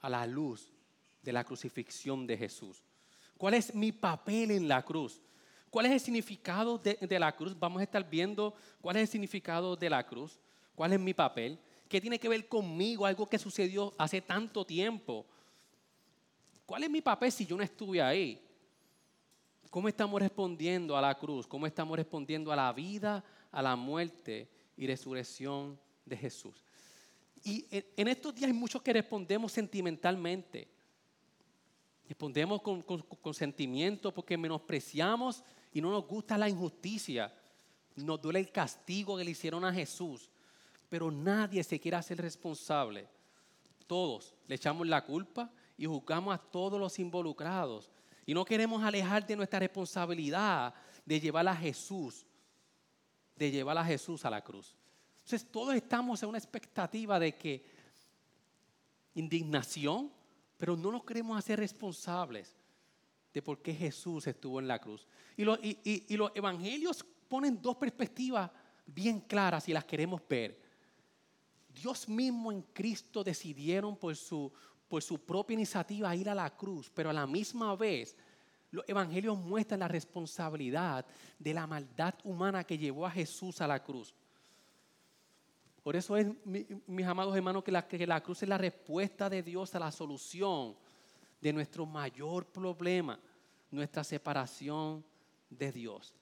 a 0.00 0.08
la 0.08 0.26
luz 0.26 0.72
de 1.22 1.32
la 1.32 1.44
crucifixión 1.44 2.26
de 2.26 2.36
Jesús? 2.36 2.82
¿Cuál 3.36 3.54
es 3.54 3.74
mi 3.74 3.92
papel 3.92 4.50
en 4.52 4.68
la 4.68 4.84
cruz? 4.84 5.20
¿Cuál 5.74 5.86
es 5.86 5.92
el 5.92 5.98
significado 5.98 6.78
de, 6.78 7.18
la 7.18 7.34
cruz? 7.34 7.58
Vamos 7.58 7.80
a 7.80 7.82
estar 7.82 8.08
viendo 8.08 8.54
cuál 8.80 8.94
es 8.94 9.02
el 9.02 9.08
significado 9.08 9.74
de 9.74 9.90
la 9.90 10.06
cruz, 10.06 10.38
cuál 10.72 10.92
es 10.92 11.00
mi 11.00 11.12
papel, 11.12 11.58
qué 11.88 12.00
tiene 12.00 12.16
que 12.16 12.28
ver 12.28 12.46
conmigo, 12.46 13.04
algo 13.04 13.28
que 13.28 13.40
sucedió 13.40 13.92
hace 13.98 14.20
tanto 14.20 14.64
tiempo. 14.64 15.26
¿Cuál 16.64 16.84
es 16.84 16.90
mi 16.90 17.00
papel 17.00 17.32
si 17.32 17.44
yo 17.44 17.56
no 17.56 17.64
estuve 17.64 18.00
ahí? 18.00 18.40
¿Cómo 19.68 19.88
estamos 19.88 20.22
respondiendo 20.22 20.96
a 20.96 21.02
la 21.02 21.18
cruz? 21.18 21.44
¿Cómo 21.44 21.66
estamos 21.66 21.96
respondiendo 21.96 22.52
a 22.52 22.56
la 22.56 22.72
vida, 22.72 23.24
a 23.50 23.60
la 23.60 23.74
muerte 23.74 24.48
y 24.76 24.86
resurrección 24.86 25.76
de 26.06 26.16
Jesús? 26.16 26.62
Y 27.42 27.66
en 27.68 28.06
estos 28.06 28.32
días 28.32 28.46
hay 28.46 28.56
muchos 28.56 28.80
que 28.80 28.92
respondemos 28.92 29.50
sentimentalmente. 29.50 30.68
Respondemos 32.08 32.62
con, 32.62 32.82
con, 32.82 33.34
sentimiento 33.34 34.12
porque 34.12 34.36
menospreciamos 34.36 35.42
y 35.74 35.80
no 35.80 35.90
nos 35.90 36.06
gusta 36.06 36.38
la 36.38 36.48
injusticia. 36.48 37.30
Nos 37.96 38.22
duele 38.22 38.38
el 38.38 38.50
castigo 38.50 39.18
que 39.18 39.24
le 39.24 39.32
hicieron 39.32 39.64
a 39.64 39.72
Jesús. 39.72 40.30
Pero 40.88 41.10
nadie 41.10 41.62
se 41.64 41.80
quiere 41.80 41.96
hacer 41.96 42.18
responsable. 42.18 43.08
Todos 43.86 44.34
le 44.46 44.54
echamos 44.54 44.86
la 44.86 45.04
culpa 45.04 45.50
y 45.76 45.84
juzgamos 45.84 46.32
a 46.32 46.38
todos 46.38 46.80
los 46.80 46.98
involucrados 47.00 47.90
y 48.24 48.32
no 48.32 48.44
queremos 48.44 48.82
alejar 48.82 49.26
de 49.26 49.36
nuestra 49.36 49.58
responsabilidad 49.58 50.72
de 51.04 51.20
llevar 51.20 51.46
a 51.48 51.56
Jesús, 51.56 52.24
de 53.36 53.50
llevar 53.50 53.76
a 53.76 53.84
Jesús 53.84 54.24
a 54.24 54.30
la 54.30 54.42
cruz. 54.42 54.74
Entonces 55.24 55.50
todos 55.50 55.74
estamos 55.74 56.22
en 56.22 56.28
una 56.28 56.38
expectativa 56.38 57.18
de 57.18 57.36
que 57.36 57.66
indignación, 59.14 60.10
pero 60.56 60.76
no 60.76 60.92
nos 60.92 61.04
queremos 61.04 61.36
hacer 61.36 61.58
responsables 61.58 62.54
de 63.34 63.42
por 63.42 63.60
qué 63.60 63.74
Jesús 63.74 64.26
estuvo 64.28 64.60
en 64.60 64.68
la 64.68 64.78
cruz. 64.78 65.06
Y, 65.36 66.14
y 66.14 66.16
los 66.16 66.30
evangelios 66.34 67.04
ponen 67.28 67.60
dos 67.60 67.76
perspectivas 67.76 68.48
bien 68.86 69.20
claras 69.20 69.68
y 69.68 69.72
las 69.72 69.84
queremos 69.84 70.22
ver. 70.28 70.62
Dios 71.68 72.08
mismo 72.08 72.52
en 72.52 72.62
Cristo 72.62 73.24
decidieron 73.24 73.96
por 73.96 74.14
su, 74.14 74.52
por 74.86 75.02
su 75.02 75.18
propia 75.18 75.54
iniciativa 75.54 76.14
ir 76.14 76.30
a 76.30 76.34
la 76.34 76.56
cruz, 76.56 76.90
pero 76.94 77.10
a 77.10 77.12
la 77.12 77.26
misma 77.26 77.74
vez 77.74 78.16
los 78.70 78.84
evangelios 78.88 79.36
muestran 79.36 79.80
la 79.80 79.88
responsabilidad 79.88 81.04
de 81.36 81.54
la 81.54 81.66
maldad 81.66 82.14
humana 82.22 82.62
que 82.62 82.78
llevó 82.78 83.04
a 83.04 83.10
Jesús 83.10 83.60
a 83.60 83.66
la 83.66 83.82
cruz. 83.82 84.14
Por 85.82 85.96
eso 85.96 86.16
es, 86.16 86.28
mis 86.86 87.06
amados 87.06 87.36
hermanos, 87.36 87.64
que 87.64 87.72
la, 87.72 87.86
que 87.86 88.06
la 88.06 88.22
cruz 88.22 88.42
es 88.42 88.48
la 88.48 88.58
respuesta 88.58 89.28
de 89.28 89.42
Dios 89.42 89.74
a 89.74 89.80
la 89.80 89.90
solución 89.90 90.76
de 91.44 91.52
nuestro 91.52 91.84
mayor 91.84 92.46
problema, 92.46 93.20
nuestra 93.70 94.02
separación 94.02 95.04
de 95.50 95.70
Dios. 95.70 96.14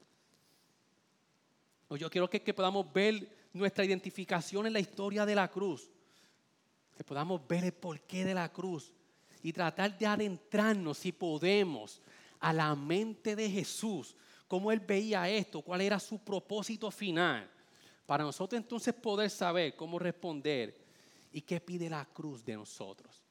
Yo 1.90 2.10
quiero 2.10 2.28
que, 2.28 2.42
que 2.42 2.52
podamos 2.52 2.92
ver 2.92 3.28
nuestra 3.52 3.84
identificación 3.84 4.66
en 4.66 4.72
la 4.72 4.80
historia 4.80 5.24
de 5.24 5.36
la 5.36 5.48
cruz 5.48 5.88
que 6.96 7.04
podamos 7.04 7.46
ver 7.46 7.62
el 7.62 7.72
porqué 7.72 8.24
de 8.24 8.34
la 8.34 8.52
cruz 8.52 8.92
y 9.44 9.52
tratar 9.52 9.96
de 9.96 10.06
adentrarnos, 10.06 10.98
si 10.98 11.12
podemos, 11.12 12.02
a 12.40 12.52
la 12.52 12.74
mente 12.74 13.36
de 13.36 13.48
Jesús, 13.48 14.16
cómo 14.48 14.72
él 14.72 14.80
veía 14.80 15.28
esto, 15.30 15.62
cuál 15.62 15.82
era 15.82 16.00
su 16.00 16.18
propósito 16.18 16.90
final, 16.90 17.48
para 18.06 18.24
nosotros 18.24 18.60
entonces 18.60 18.92
poder 18.92 19.30
saber 19.30 19.76
cómo 19.76 20.00
responder 20.00 20.84
y 21.32 21.42
qué 21.42 21.60
pide 21.60 21.88
la 21.88 22.04
cruz 22.06 22.44
de 22.44 22.56
nosotros. 22.56 23.21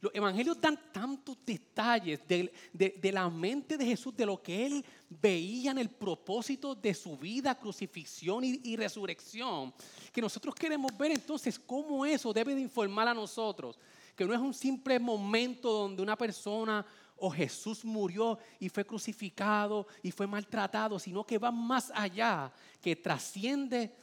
Los 0.00 0.14
evangelios 0.14 0.58
dan 0.58 0.78
tantos 0.92 1.36
detalles 1.44 2.20
de, 2.26 3.10
la 3.12 3.28
mente 3.28 3.76
de 3.76 3.84
Jesús, 3.84 4.16
de 4.16 4.24
lo 4.24 4.42
que 4.42 4.64
él 4.66 4.84
veía 5.08 5.72
en 5.72 5.78
el 5.78 5.90
propósito 5.90 6.74
de 6.74 6.94
su 6.94 7.18
vida, 7.18 7.54
crucifixión 7.54 8.42
y, 8.42 8.76
resurrección, 8.76 9.74
que 10.10 10.22
nosotros 10.22 10.54
queremos 10.54 10.96
ver 10.96 11.12
entonces 11.12 11.58
cómo 11.58 12.06
eso 12.06 12.32
debe 12.32 12.54
de 12.54 12.62
informar 12.62 13.08
a 13.08 13.14
nosotros, 13.14 13.78
que 14.16 14.24
no 14.24 14.32
es 14.32 14.40
un 14.40 14.54
simple 14.54 14.98
momento 14.98 15.70
donde 15.70 16.02
una 16.02 16.16
persona 16.16 16.84
o 17.16 17.30
Jesús 17.30 17.84
murió 17.84 18.38
y 18.58 18.70
fue 18.70 18.86
crucificado 18.86 19.86
y 20.02 20.10
fue 20.10 20.26
maltratado, 20.26 20.98
sino 20.98 21.26
que 21.26 21.36
va 21.36 21.50
más 21.50 21.92
allá, 21.94 22.50
que 22.80 22.96
trasciende 22.96 23.94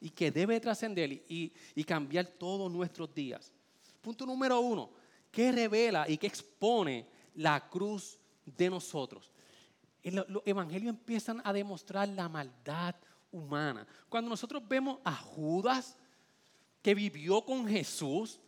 y 0.00 0.10
que 0.10 0.30
debe 0.30 0.60
trascender 0.60 1.24
y 1.28 1.84
cambiar 1.84 2.26
todos 2.26 2.70
nuestros 2.70 3.12
días. 3.12 3.52
Punto 4.00 4.24
número 4.24 4.60
uno, 4.60 4.99
¿Qué 5.30 5.52
revela 5.52 6.08
y 6.08 6.18
qué 6.18 6.26
expone 6.26 7.06
la 7.34 7.68
cruz 7.68 8.18
de 8.44 8.70
nosotros? 8.70 9.30
Los 10.02 10.42
evangelios 10.44 10.90
empiezan 10.90 11.40
a 11.44 11.52
demostrar 11.52 12.08
la 12.08 12.28
maldad 12.28 12.94
humana. 13.30 13.86
Cuando 14.08 14.30
nosotros 14.30 14.66
vemos 14.66 14.98
a 15.04 15.14
Judas, 15.14 15.96
que 16.82 16.94
vivió 16.94 17.44
con 17.44 17.66
Jesús, 17.68 18.40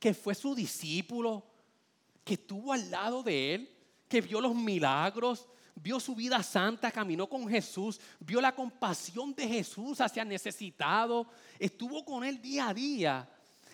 que 0.00 0.14
fue 0.14 0.34
su 0.34 0.54
discípulo, 0.54 1.44
que 2.24 2.34
estuvo 2.34 2.72
al 2.72 2.90
lado 2.90 3.22
de 3.22 3.54
él, 3.54 3.76
que 4.08 4.20
vio 4.20 4.40
los 4.40 4.54
milagros, 4.54 5.48
vio 5.74 6.00
su 6.00 6.14
vida 6.14 6.42
santa, 6.42 6.90
caminó 6.90 7.28
con 7.28 7.48
Jesús, 7.48 8.00
vio 8.18 8.40
la 8.40 8.54
compasión 8.54 9.34
de 9.34 9.46
Jesús 9.46 10.00
hacia 10.00 10.22
el 10.22 10.28
necesitado, 10.28 11.26
estuvo 11.58 12.04
con 12.04 12.24
él 12.24 12.40
día 12.40 12.68
a 12.68 12.74
día 12.74 13.28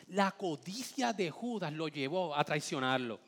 la 0.08 0.32
codicia 0.32 1.12
de 1.12 1.30
Judas 1.30 1.72
lo 1.72 1.88
llevó 1.88 2.34
a 2.34 2.44
traicionarlo. 2.44 3.20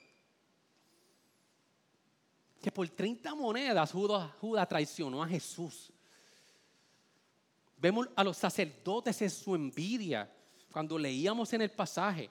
Que 2.61 2.71
por 2.71 2.89
30 2.89 3.35
monedas 3.35 3.93
Judas, 3.93 4.69
traicionó 4.69 5.23
a 5.23 5.29
Jesús. 5.29 5.93
Vemos 7.79 8.09
a 8.17 8.25
los 8.25 8.37
sacerdotes 8.37 9.21
en 9.23 9.31
su 9.31 9.55
envidia 9.55 10.31
cuando 10.73 10.99
leíamos 10.99 11.53
en 11.53 11.63
el 11.63 11.71
pasaje. 11.71 12.31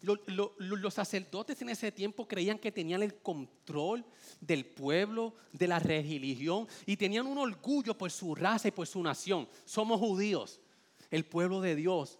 los 0.00 0.94
sacerdotes 0.94 1.60
en 1.60 1.70
ese 1.70 1.90
tiempo 1.90 2.28
creían 2.28 2.58
que 2.58 2.70
tenían 2.70 3.02
el 3.02 3.16
control 3.16 4.04
del 4.40 4.64
pueblo, 4.64 5.34
de 5.52 5.66
la 5.66 5.78
religión, 5.78 6.68
y 6.86 6.96
tenían 6.96 7.26
un 7.26 7.38
orgullo 7.38 7.96
por 7.96 8.10
su 8.10 8.34
raza 8.34 8.68
y 8.68 8.72
por 8.72 8.86
su 8.86 9.02
nación. 9.02 9.48
Somos 9.64 9.98
judíos, 9.98 10.60
el 11.10 11.24
pueblo 11.24 11.60
de 11.60 11.74
Dios. 11.74 12.18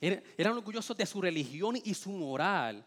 Eran 0.00 0.56
orgullosos 0.56 0.96
de 0.96 1.06
su 1.06 1.20
religión 1.20 1.76
y 1.82 1.94
su 1.94 2.10
moral. 2.10 2.84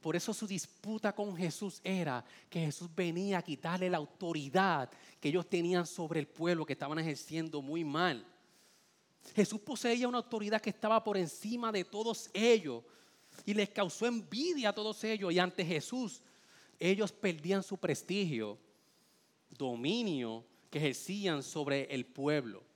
Por 0.00 0.14
eso 0.14 0.32
su 0.32 0.46
disputa 0.46 1.12
con 1.12 1.36
Jesús 1.36 1.80
era 1.82 2.24
que 2.48 2.60
Jesús 2.60 2.88
venía 2.94 3.38
a 3.38 3.42
quitarle 3.42 3.90
la 3.90 3.96
autoridad 3.96 4.88
que 5.20 5.28
ellos 5.28 5.48
tenían 5.48 5.86
sobre 5.86 6.20
el 6.20 6.28
pueblo 6.28 6.64
que 6.64 6.74
estaban 6.74 6.98
ejerciendo 6.98 7.60
muy 7.60 7.82
mal. 7.82 8.24
Jesús 9.34 9.60
poseía 9.60 10.06
una 10.08 10.18
autoridad 10.18 10.60
que 10.60 10.70
estaba 10.70 11.02
por 11.02 11.16
encima 11.16 11.72
de 11.72 11.84
todos 11.84 12.30
ellos 12.32 12.84
y 13.44 13.54
les 13.54 13.68
causó 13.70 14.06
envidia 14.06 14.70
a 14.70 14.74
todos 14.74 15.02
ellos. 15.02 15.32
Y 15.32 15.38
ante 15.40 15.64
Jesús 15.64 16.22
ellos 16.78 17.10
perdían 17.10 17.62
su 17.64 17.76
prestigio, 17.76 18.56
dominio 19.50 20.44
que 20.70 20.78
ejercían 20.78 21.42
sobre 21.42 21.92
el 21.92 22.06
pueblo. 22.06 22.67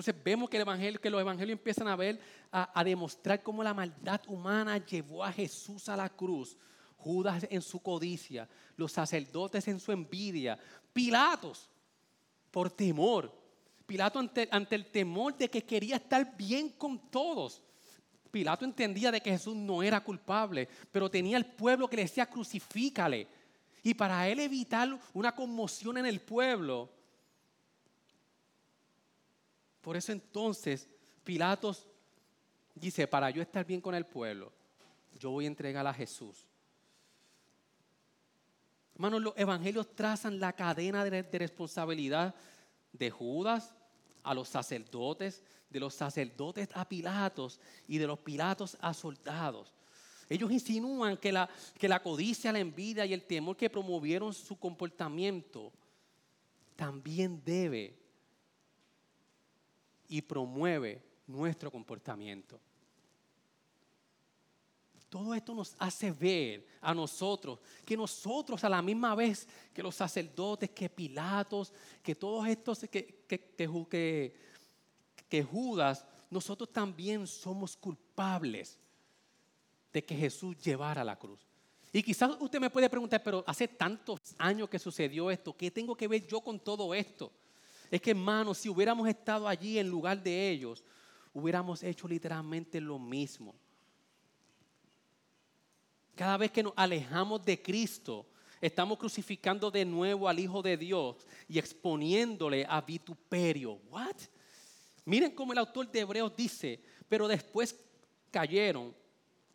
Entonces 0.00 0.24
vemos 0.24 0.48
que, 0.48 0.56
el 0.56 0.62
evangelio, 0.62 1.00
que 1.00 1.10
los 1.10 1.20
evangelios 1.20 1.58
empiezan 1.58 1.88
a 1.88 1.96
ver, 1.96 2.20
a, 2.50 2.78
a 2.78 2.84
demostrar 2.84 3.42
cómo 3.42 3.62
la 3.62 3.74
maldad 3.74 4.20
humana 4.28 4.84
llevó 4.84 5.24
a 5.24 5.32
Jesús 5.32 5.88
a 5.88 5.96
la 5.96 6.08
cruz. 6.08 6.56
Judas 6.96 7.46
en 7.48 7.62
su 7.62 7.80
codicia, 7.80 8.46
los 8.76 8.92
sacerdotes 8.92 9.66
en 9.68 9.80
su 9.80 9.90
envidia, 9.90 10.58
Pilatos 10.92 11.70
por 12.50 12.70
temor 12.70 13.40
Pilato 13.90 14.20
ante, 14.20 14.48
el 14.70 14.86
temor 14.86 15.36
de 15.36 15.50
que 15.50 15.64
quería 15.64 15.96
estar 15.96 16.36
bien 16.36 16.68
con 16.68 17.10
todos. 17.10 17.60
Pilato 18.30 18.64
entendía 18.64 19.10
de 19.10 19.20
que 19.20 19.32
Jesús 19.32 19.56
no 19.56 19.82
era 19.82 19.98
culpable, 19.98 20.68
pero 20.92 21.10
tenía 21.10 21.36
el 21.36 21.44
pueblo 21.44 21.90
que 21.90 21.96
le 21.96 22.02
decía 22.02 22.24
crucifícale. 22.26 23.26
Y 23.82 23.94
para 23.94 24.28
él 24.28 24.38
evitar 24.38 24.96
una 25.12 25.34
conmoción 25.34 25.98
en 25.98 26.06
el 26.06 26.20
pueblo, 26.20 26.88
por 29.80 29.96
eso 29.96 30.12
entonces 30.12 30.88
Pilatos 31.24 31.86
dice, 32.74 33.06
para 33.06 33.30
yo 33.30 33.42
estar 33.42 33.64
bien 33.64 33.80
con 33.80 33.94
el 33.94 34.06
pueblo, 34.06 34.52
yo 35.18 35.30
voy 35.30 35.44
a 35.44 35.48
entregar 35.48 35.86
a 35.86 35.94
Jesús. 35.94 36.46
Hermanos, 38.94 39.22
los 39.22 39.34
evangelios 39.36 39.94
trazan 39.94 40.38
la 40.38 40.52
cadena 40.52 41.04
de 41.04 41.38
responsabilidad 41.38 42.34
de 42.92 43.10
Judas, 43.10 43.74
a 44.22 44.34
los 44.34 44.48
sacerdotes, 44.48 45.42
de 45.70 45.80
los 45.80 45.94
sacerdotes 45.94 46.68
a 46.74 46.86
Pilatos 46.86 47.60
y 47.88 47.98
de 47.98 48.06
los 48.06 48.18
Pilatos 48.18 48.76
a 48.80 48.92
soldados. 48.92 49.72
Ellos 50.28 50.50
insinúan 50.52 51.16
que 51.16 51.32
la, 51.32 51.48
que 51.78 51.88
la 51.88 52.02
codicia, 52.02 52.52
la 52.52 52.60
envidia 52.60 53.04
y 53.04 53.12
el 53.12 53.24
temor 53.24 53.56
que 53.56 53.70
promovieron 53.70 54.32
su 54.32 54.58
comportamiento 54.58 55.72
también 56.76 57.42
debe 57.44 57.99
y 60.10 60.20
promueve 60.20 61.02
nuestro 61.26 61.70
comportamiento. 61.70 62.60
Todo 65.08 65.34
esto 65.34 65.54
nos 65.54 65.74
hace 65.78 66.10
ver 66.10 66.66
a 66.80 66.92
nosotros 66.92 67.58
que 67.84 67.96
nosotros 67.96 68.62
a 68.62 68.68
la 68.68 68.82
misma 68.82 69.14
vez 69.14 69.48
que 69.72 69.82
los 69.82 69.94
sacerdotes, 69.94 70.70
que 70.70 70.88
Pilatos, 70.88 71.72
que 72.02 72.14
todos 72.14 72.46
estos, 72.46 72.80
que, 72.80 73.24
que, 73.26 74.34
que, 75.28 75.42
Judas, 75.42 76.04
nosotros 76.28 76.72
también 76.72 77.26
somos 77.26 77.76
culpables 77.76 78.78
de 79.92 80.04
que 80.04 80.14
Jesús 80.14 80.56
llevara 80.58 81.02
la 81.02 81.18
cruz. 81.18 81.40
Y 81.92 82.02
quizás 82.02 82.36
usted 82.38 82.60
me 82.60 82.70
puede 82.70 82.88
preguntar, 82.88 83.20
pero 83.22 83.42
hace 83.46 83.66
tantos 83.66 84.20
años 84.38 84.68
que 84.68 84.78
sucedió 84.78 85.30
esto, 85.30 85.56
¿qué 85.56 85.72
tengo 85.72 85.96
que 85.96 86.06
ver 86.06 86.26
yo 86.26 86.40
con 86.40 86.58
todo 86.60 86.94
esto? 86.94 87.32
Es 87.90 88.00
que 88.00 88.10
hermanos, 88.10 88.58
si 88.58 88.68
hubiéramos 88.68 89.08
estado 89.08 89.48
allí 89.48 89.78
en 89.78 89.88
lugar 89.88 90.22
de 90.22 90.50
ellos, 90.50 90.84
hubiéramos 91.32 91.82
hecho 91.82 92.06
literalmente 92.06 92.80
lo 92.80 92.98
mismo. 92.98 93.54
Cada 96.14 96.36
vez 96.36 96.50
que 96.50 96.62
nos 96.62 96.72
alejamos 96.76 97.44
de 97.44 97.60
Cristo, 97.60 98.26
estamos 98.60 98.98
crucificando 98.98 99.70
de 99.70 99.84
nuevo 99.84 100.28
al 100.28 100.38
Hijo 100.38 100.62
de 100.62 100.76
Dios 100.76 101.26
y 101.48 101.58
exponiéndole 101.58 102.66
a 102.68 102.80
vituperio. 102.80 103.80
What? 103.90 104.16
Miren 105.04 105.34
cómo 105.34 105.52
el 105.52 105.58
autor 105.58 105.90
de 105.90 106.00
Hebreos 106.00 106.36
dice, 106.36 106.80
pero 107.08 107.26
después 107.26 107.74
cayeron, 108.30 108.94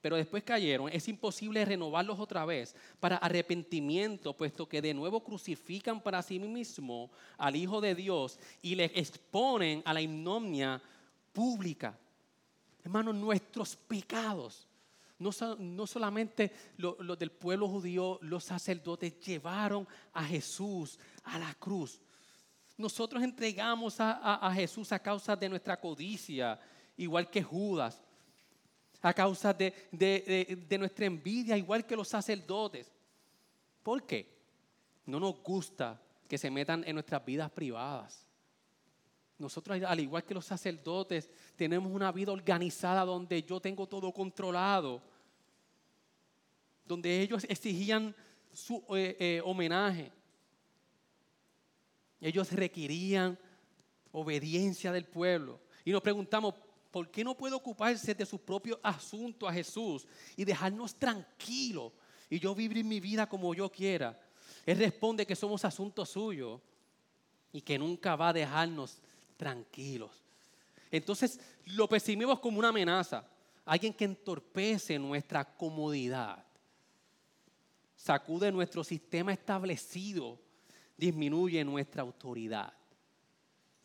pero 0.06 0.18
después 0.18 0.44
cayeron, 0.44 0.88
es 0.94 1.08
imposible 1.08 1.66
renovarlos 1.66 2.20
otra 2.20 2.46
vez 2.46 2.76
para 3.00 3.18
arrepentimiento, 3.18 4.38
puesto 4.38 4.70
que 4.70 4.80
de 4.80 4.94
nuevo 4.94 5.24
crucifican 5.24 6.00
para 6.00 6.22
sí 6.22 6.38
mismo 6.38 7.10
al 7.40 7.56
Hijo 7.56 7.82
de 7.82 7.96
Dios 7.96 8.38
y 8.62 8.76
le 8.76 8.86
exponen 8.94 9.82
a 9.84 9.96
la 9.96 10.02
ignominia 10.02 10.80
pública. 11.34 11.98
Hermanos, 12.84 13.16
nuestros 13.16 13.76
pecados 13.76 14.68
no, 15.18 15.88
solamente 15.88 16.52
los 16.78 17.18
del 17.18 17.32
pueblo 17.32 17.68
judío, 17.68 18.20
los 18.22 18.44
sacerdotes 18.44 19.20
llevaron 19.22 19.88
a 20.14 20.24
Jesús 20.24 21.00
a 21.24 21.40
la 21.40 21.52
cruz. 21.56 22.00
Nosotros 22.78 23.24
entregamos 23.24 23.96
a, 23.98 24.52
Jesús 24.54 24.92
a 24.92 25.00
causa 25.00 25.36
de 25.36 25.50
nuestra 25.50 25.80
codicia, 25.80 26.60
igual 26.96 27.28
que 27.28 27.42
Judas, 27.42 28.05
a 29.02 29.14
causa 29.14 29.54
de, 29.54 29.74
de 29.92 30.78
nuestra 30.78 31.06
envidia, 31.06 31.58
igual 31.58 31.86
que 31.86 31.96
los 31.96 32.08
sacerdotes. 32.08 32.92
¿Por 33.84 34.06
qué? 34.06 34.34
No 35.06 35.20
nos 35.20 35.42
gusta 35.44 36.02
que 36.28 36.38
se 36.38 36.50
metan 36.50 36.84
en 36.88 36.96
nuestras 36.96 37.24
vidas 37.24 37.52
privadas. 37.52 38.26
Nosotros, 39.38 39.82
al 39.84 40.00
igual 40.00 40.24
que 40.24 40.34
los 40.34 40.46
sacerdotes, 40.46 41.30
tenemos 41.56 41.92
una 41.92 42.12
vida 42.12 42.32
organizada 42.32 43.04
donde 43.04 43.44
yo 43.44 43.60
tengo 43.60 43.86
todo 43.86 44.12
controlado, 44.14 45.02
donde 46.86 47.22
ellos 47.22 47.46
exigían 47.50 48.16
su 48.54 48.84
eh, 48.96 49.18
eh, 49.20 49.42
homenaje. 49.44 50.12
Ellos 52.22 52.52
requerían 52.54 53.38
obediencia 54.12 54.92
del 54.94 55.06
pueblo. 55.06 55.60
Y 55.84 55.92
nos 55.92 56.02
preguntamos, 56.02 56.56
¿por 56.96 57.12
qué 57.12 57.26
no 57.26 57.36
puede 57.36 57.54
ocuparse 57.54 58.16
de 58.16 58.26
su 58.26 58.40
propio 58.40 58.80
asunto 58.82 59.50
a 59.50 59.52
Jesús 59.52 60.08
y 60.38 60.46
dejarnos 60.46 60.96
tranquilos 60.96 61.92
y 62.30 62.40
yo 62.40 62.56
vivir 62.56 62.86
mi 62.86 63.02
vida 63.02 63.28
como 63.28 63.54
yo 63.54 63.70
quiera? 63.70 64.18
Él 64.66 64.78
responde 64.78 65.26
que 65.26 65.36
somos 65.36 65.66
asuntos 65.66 66.12
suyos 66.12 66.62
y 67.52 67.60
que 67.60 67.78
nunca 67.78 68.16
va 68.16 68.30
a 68.30 68.34
dejarnos 68.34 69.00
tranquilos. 69.36 70.24
Entonces 70.90 71.38
lo 71.66 71.90
percibimos 71.90 72.40
como 72.40 72.60
una 72.60 72.70
amenaza, 72.70 73.28
alguien 73.66 73.94
que 73.94 74.06
entorpece 74.06 74.98
nuestra 74.98 75.44
comodidad, 75.44 76.46
sacude 77.98 78.54
nuestro 78.54 78.86
sistema 78.86 79.34
establecido, 79.34 80.40
disminuye 80.96 81.62
nuestra 81.66 82.04
autoridad, 82.04 82.72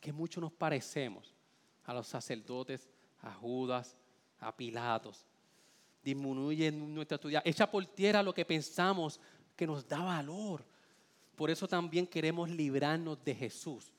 que 0.00 0.12
mucho 0.12 0.40
nos 0.40 0.52
parecemos 0.52 1.34
a 1.82 1.92
los 1.92 2.06
sacerdotes, 2.06 2.88
a 3.22 3.32
Judas, 3.34 3.96
a 4.38 4.54
Pilatos, 4.56 5.24
disminuye 6.02 6.70
nuestra 6.72 7.16
autoridad, 7.16 7.42
echa 7.44 7.70
por 7.70 7.84
tierra 7.86 8.22
lo 8.22 8.32
que 8.32 8.44
pensamos 8.44 9.20
que 9.54 9.66
nos 9.66 9.86
da 9.86 9.98
valor. 9.98 10.64
Por 11.36 11.50
eso 11.50 11.68
también 11.68 12.06
queremos 12.06 12.48
librarnos 12.48 13.22
de 13.24 13.34
Jesús 13.34 13.92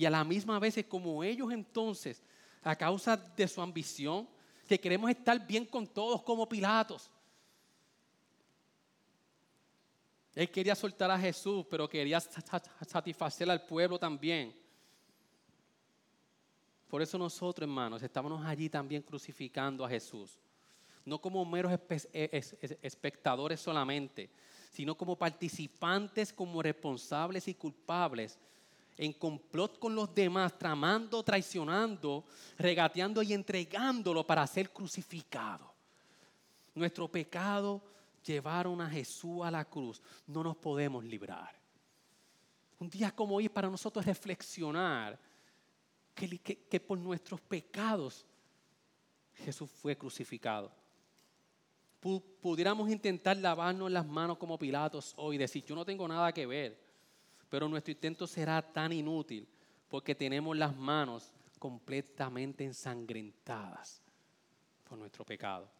y 0.00 0.06
a 0.06 0.10
la 0.10 0.24
misma 0.24 0.58
vez 0.58 0.82
como 0.88 1.22
ellos 1.22 1.52
entonces, 1.52 2.22
a 2.62 2.74
causa 2.74 3.16
de 3.16 3.46
su 3.46 3.60
ambición, 3.60 4.26
que 4.66 4.80
queremos 4.80 5.10
estar 5.10 5.46
bien 5.46 5.66
con 5.66 5.86
todos 5.86 6.22
como 6.22 6.48
Pilatos. 6.48 7.10
Él 10.34 10.50
quería 10.50 10.74
soltar 10.74 11.10
a 11.10 11.18
Jesús, 11.18 11.66
pero 11.68 11.88
quería 11.88 12.18
satisfacer 12.18 13.50
al 13.50 13.66
pueblo 13.66 13.98
también. 13.98 14.56
Por 16.90 17.00
eso 17.00 17.16
nosotros, 17.16 17.62
hermanos, 17.68 18.02
estábamos 18.02 18.44
allí 18.44 18.68
también 18.68 19.00
crucificando 19.02 19.84
a 19.84 19.88
Jesús. 19.88 20.36
No 21.04 21.20
como 21.20 21.44
meros 21.44 21.72
espectadores 22.12 23.60
solamente, 23.60 24.28
sino 24.72 24.96
como 24.96 25.16
participantes, 25.16 26.32
como 26.32 26.60
responsables 26.60 27.46
y 27.46 27.54
culpables 27.54 28.38
en 28.96 29.12
complot 29.12 29.78
con 29.78 29.94
los 29.94 30.14
demás, 30.14 30.58
tramando, 30.58 31.22
traicionando, 31.22 32.24
regateando 32.58 33.22
y 33.22 33.32
entregándolo 33.32 34.26
para 34.26 34.46
ser 34.46 34.70
crucificado. 34.70 35.72
Nuestro 36.74 37.08
pecado 37.08 37.80
llevaron 38.22 38.80
a 38.80 38.90
Jesús 38.90 39.42
a 39.42 39.50
la 39.50 39.64
cruz. 39.64 40.02
No 40.26 40.42
nos 40.42 40.56
podemos 40.56 41.04
librar. 41.04 41.58
Un 42.78 42.90
día 42.90 43.10
como 43.10 43.36
hoy 43.36 43.48
para 43.48 43.70
nosotros 43.70 44.04
reflexionar 44.04 45.18
que, 46.28 46.80
por 46.80 46.98
nuestros 46.98 47.40
pecados 47.40 48.26
Jesús 49.34 49.70
fue 49.70 49.96
crucificado. 49.96 50.70
Pudiéramos 52.40 52.88
intentar 52.90 53.36
lavarnos 53.36 53.90
las 53.90 54.06
manos 54.06 54.38
como 54.38 54.58
Pilatos 54.58 55.14
hoy 55.16 55.36
decir, 55.36 55.64
yo 55.64 55.74
no 55.74 55.84
tengo 55.84 56.08
nada 56.08 56.32
que 56.32 56.46
ver, 56.46 56.78
pero 57.48 57.68
nuestro 57.68 57.92
intento 57.92 58.26
será 58.26 58.62
tan 58.62 58.92
inútil 58.92 59.46
porque 59.88 60.14
tenemos 60.14 60.56
las 60.56 60.74
manos 60.76 61.32
completamente 61.58 62.64
ensangrentadas 62.64 64.02
por 64.88 64.98
nuestro 64.98 65.24
pecado. 65.24 65.70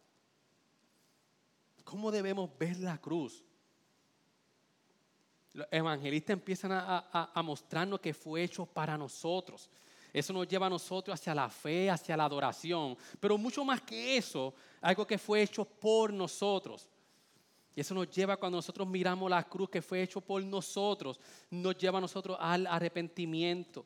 ¿Cómo 1.83 2.11
debemos 2.11 2.49
ver 2.57 2.77
la 2.77 2.99
cruz? 2.99 3.43
Los 5.53 5.67
evangelistas 5.71 6.35
empiezan 6.35 6.71
a, 6.71 7.31
a 7.33 7.41
mostrarnos 7.41 7.99
que 7.99 8.13
fue 8.13 8.43
hecho 8.43 8.65
para 8.65 8.97
nosotros. 8.97 9.69
Eso 10.13 10.33
nos 10.33 10.47
lleva 10.47 10.67
a 10.67 10.69
nosotros 10.69 11.13
hacia 11.13 11.33
la 11.33 11.49
fe, 11.49 11.89
hacia 11.89 12.17
la 12.17 12.25
adoración. 12.25 12.97
Pero 13.19 13.37
mucho 13.37 13.63
más 13.63 13.81
que 13.81 14.17
eso, 14.17 14.53
algo 14.81 15.07
que 15.07 15.17
fue 15.17 15.41
hecho 15.41 15.63
por 15.63 16.11
nosotros. 16.11 16.89
Y 17.73 17.81
eso 17.81 17.93
nos 17.93 18.09
lleva 18.09 18.35
cuando 18.35 18.57
nosotros 18.57 18.87
miramos 18.87 19.29
la 19.29 19.43
cruz 19.43 19.69
que 19.69 19.81
fue 19.81 20.01
hecho 20.01 20.19
por 20.19 20.43
nosotros, 20.43 21.19
nos 21.49 21.77
lleva 21.77 21.99
a 21.99 22.01
nosotros 22.01 22.37
al 22.39 22.67
arrepentimiento. 22.67 23.85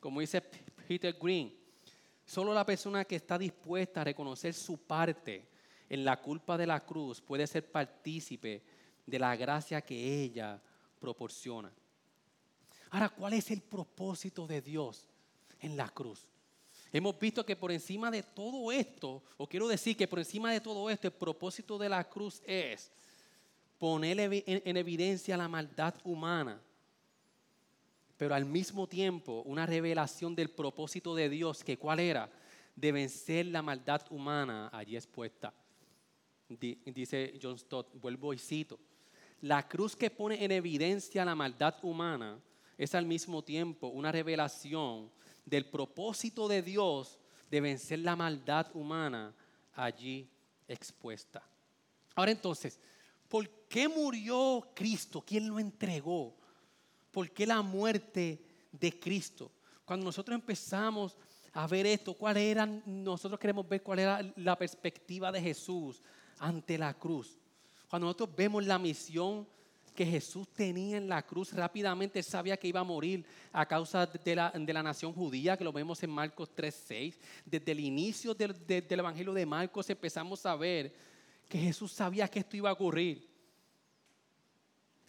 Como 0.00 0.20
dice 0.20 0.40
Peter 0.40 1.14
Green, 1.20 1.54
solo 2.24 2.54
la 2.54 2.64
persona 2.64 3.04
que 3.04 3.16
está 3.16 3.36
dispuesta 3.36 4.00
a 4.00 4.04
reconocer 4.04 4.54
su 4.54 4.78
parte 4.78 5.46
en 5.88 6.04
la 6.04 6.20
culpa 6.20 6.56
de 6.56 6.66
la 6.66 6.80
cruz 6.84 7.20
puede 7.20 7.46
ser 7.46 7.70
partícipe 7.70 8.62
de 9.04 9.18
la 9.18 9.36
gracia 9.36 9.82
que 9.82 10.22
ella 10.22 10.60
proporciona. 10.98 11.70
Ahora, 12.90 13.10
¿cuál 13.10 13.34
es 13.34 13.50
el 13.50 13.60
propósito 13.60 14.46
de 14.46 14.62
Dios 14.62 15.07
en 15.60 15.76
la 15.76 15.88
cruz? 15.88 16.26
Hemos 16.92 17.18
visto 17.18 17.44
que 17.44 17.56
por 17.56 17.70
encima 17.70 18.10
de 18.10 18.22
todo 18.22 18.72
esto, 18.72 19.22
o 19.36 19.46
quiero 19.46 19.68
decir 19.68 19.96
que 19.96 20.08
por 20.08 20.18
encima 20.18 20.52
de 20.52 20.60
todo 20.60 20.88
esto, 20.88 21.06
el 21.06 21.12
propósito 21.12 21.76
de 21.76 21.88
la 21.88 22.08
cruz 22.08 22.40
es 22.46 22.90
poner 23.78 24.18
en 24.20 24.76
evidencia 24.76 25.36
la 25.36 25.48
maldad 25.48 25.94
humana, 26.04 26.60
pero 28.16 28.34
al 28.34 28.44
mismo 28.44 28.86
tiempo 28.86 29.42
una 29.44 29.66
revelación 29.66 30.34
del 30.34 30.50
propósito 30.50 31.14
de 31.14 31.28
Dios, 31.28 31.62
que 31.62 31.76
cuál 31.76 32.00
era, 32.00 32.30
de 32.74 32.92
vencer 32.92 33.46
la 33.46 33.60
maldad 33.60 34.02
humana 34.10 34.70
allí 34.72 34.96
expuesta. 34.96 35.52
Dice 36.48 37.38
John 37.40 37.58
Stott, 37.58 37.94
vuelvo 38.00 38.32
y 38.32 38.38
cito, 38.38 38.78
la 39.42 39.68
cruz 39.68 39.94
que 39.94 40.10
pone 40.10 40.42
en 40.42 40.50
evidencia 40.50 41.24
la 41.24 41.34
maldad 41.34 41.76
humana 41.82 42.40
es 42.76 42.94
al 42.94 43.04
mismo 43.04 43.42
tiempo 43.44 43.88
una 43.88 44.10
revelación 44.10 45.10
del 45.48 45.66
propósito 45.66 46.48
de 46.48 46.62
Dios 46.62 47.18
de 47.50 47.60
vencer 47.60 48.00
la 48.00 48.16
maldad 48.16 48.66
humana 48.74 49.34
allí 49.74 50.28
expuesta. 50.66 51.42
Ahora 52.14 52.30
entonces, 52.30 52.78
¿por 53.28 53.48
qué 53.68 53.88
murió 53.88 54.70
Cristo? 54.74 55.22
¿Quién 55.26 55.48
lo 55.48 55.58
entregó? 55.58 56.36
¿Por 57.10 57.30
qué 57.30 57.46
la 57.46 57.62
muerte 57.62 58.44
de 58.72 58.98
Cristo? 58.98 59.50
Cuando 59.84 60.04
nosotros 60.04 60.34
empezamos 60.34 61.16
a 61.52 61.66
ver 61.66 61.86
esto, 61.86 62.14
¿cuál 62.14 62.36
era? 62.36 62.66
Nosotros 62.66 63.40
queremos 63.40 63.66
ver 63.66 63.82
cuál 63.82 64.00
era 64.00 64.32
la 64.36 64.56
perspectiva 64.56 65.32
de 65.32 65.40
Jesús 65.40 66.02
ante 66.38 66.76
la 66.76 66.92
cruz. 66.94 67.38
Cuando 67.88 68.06
nosotros 68.06 68.36
vemos 68.36 68.66
la 68.66 68.78
misión 68.78 69.48
que 69.98 70.06
Jesús 70.06 70.46
tenía 70.54 70.96
en 70.96 71.08
la 71.08 71.26
cruz 71.26 71.52
rápidamente, 71.52 72.22
sabía 72.22 72.56
que 72.56 72.68
iba 72.68 72.78
a 72.78 72.84
morir 72.84 73.26
a 73.52 73.66
causa 73.66 74.06
de 74.06 74.36
la, 74.36 74.52
nación 74.80 75.12
judía, 75.12 75.56
que 75.56 75.64
lo 75.64 75.72
vemos 75.72 76.00
en 76.04 76.10
Marcos 76.10 76.50
3.6. 76.54 77.16
Desde 77.44 77.72
el 77.72 77.80
inicio 77.80 78.32
del, 78.32 78.54
Evangelio 78.88 79.32
de 79.32 79.44
Marcos 79.44 79.90
empezamos 79.90 80.46
a 80.46 80.54
ver 80.54 80.94
que 81.48 81.58
Jesús 81.58 81.90
sabía 81.90 82.28
que 82.28 82.38
esto 82.38 82.56
iba 82.56 82.70
a 82.70 82.74
ocurrir. 82.74 83.28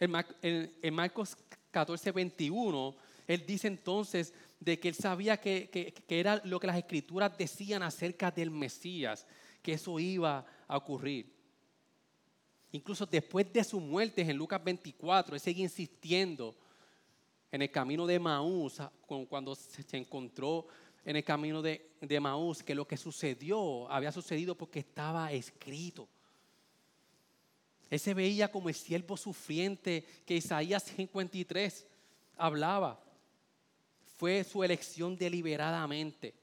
En, 0.00 0.12
en, 0.42 0.92
Marcos 0.92 1.36
14.21, 1.72 2.96
él 3.28 3.44
dice 3.46 3.68
entonces 3.68 4.34
de 4.58 4.80
que 4.80 4.88
él 4.88 4.96
sabía 4.96 5.36
que, 5.36 5.70
que 5.70 6.18
era 6.18 6.42
lo 6.44 6.58
que 6.58 6.66
las 6.66 6.78
escrituras 6.78 7.38
decían 7.38 7.84
acerca 7.84 8.32
del 8.32 8.50
Mesías, 8.50 9.24
que 9.62 9.74
eso 9.74 10.00
iba 10.00 10.44
a 10.66 10.76
ocurrir. 10.76 11.39
Incluso 12.72 13.06
después 13.06 13.52
de 13.52 13.64
su 13.64 13.80
muerte 13.80 14.22
en 14.22 14.36
Lucas 14.36 14.62
24, 14.62 15.34
él 15.34 15.40
sigue 15.40 15.62
insistiendo 15.62 16.54
en 17.50 17.62
el 17.62 17.70
camino 17.70 18.06
de 18.06 18.18
Maús, 18.18 18.80
cuando 19.28 19.54
se 19.56 19.96
encontró 19.96 20.66
en 21.04 21.16
el 21.16 21.24
camino 21.24 21.62
de, 21.62 21.90
de 22.00 22.20
Maús, 22.20 22.62
que 22.62 22.74
lo 22.74 22.86
que 22.86 22.96
sucedió 22.96 23.90
había 23.90 24.12
sucedido 24.12 24.54
porque 24.54 24.80
estaba 24.80 25.32
escrito. 25.32 26.08
Él 27.88 27.98
se 27.98 28.14
veía 28.14 28.52
como 28.52 28.68
el 28.68 28.74
siervo 28.76 29.16
sufriente 29.16 30.04
que 30.24 30.36
Isaías 30.36 30.84
53 30.84 31.86
hablaba. 32.36 33.02
Fue 34.16 34.44
su 34.44 34.62
elección 34.62 35.16
deliberadamente 35.16 36.39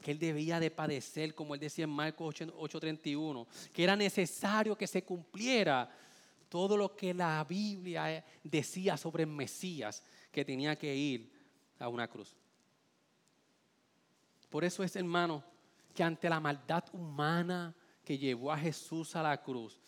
que 0.00 0.12
él 0.12 0.18
debía 0.18 0.60
de 0.60 0.70
padecer, 0.70 1.34
como 1.34 1.54
él 1.54 1.60
decía 1.60 1.84
en 1.84 1.90
Marcos 1.90 2.34
8:31, 2.40 3.46
que 3.72 3.84
era 3.84 3.96
necesario 3.96 4.76
que 4.76 4.86
se 4.86 5.02
cumpliera 5.02 5.90
todo 6.48 6.76
lo 6.76 6.94
que 6.94 7.12
la 7.12 7.44
Biblia 7.44 8.24
decía 8.42 8.96
sobre 8.96 9.24
el 9.24 9.28
Mesías, 9.28 10.02
que 10.30 10.44
tenía 10.44 10.76
que 10.76 10.94
ir 10.94 11.30
a 11.78 11.88
una 11.88 12.08
cruz. 12.08 12.34
Por 14.48 14.64
eso 14.64 14.82
es, 14.82 14.96
hermano, 14.96 15.44
que 15.94 16.02
ante 16.02 16.28
la 16.28 16.40
maldad 16.40 16.84
humana 16.92 17.74
que 18.04 18.16
llevó 18.16 18.50
a 18.50 18.58
Jesús 18.58 19.14
a 19.14 19.22
la 19.22 19.42
cruz, 19.42 19.78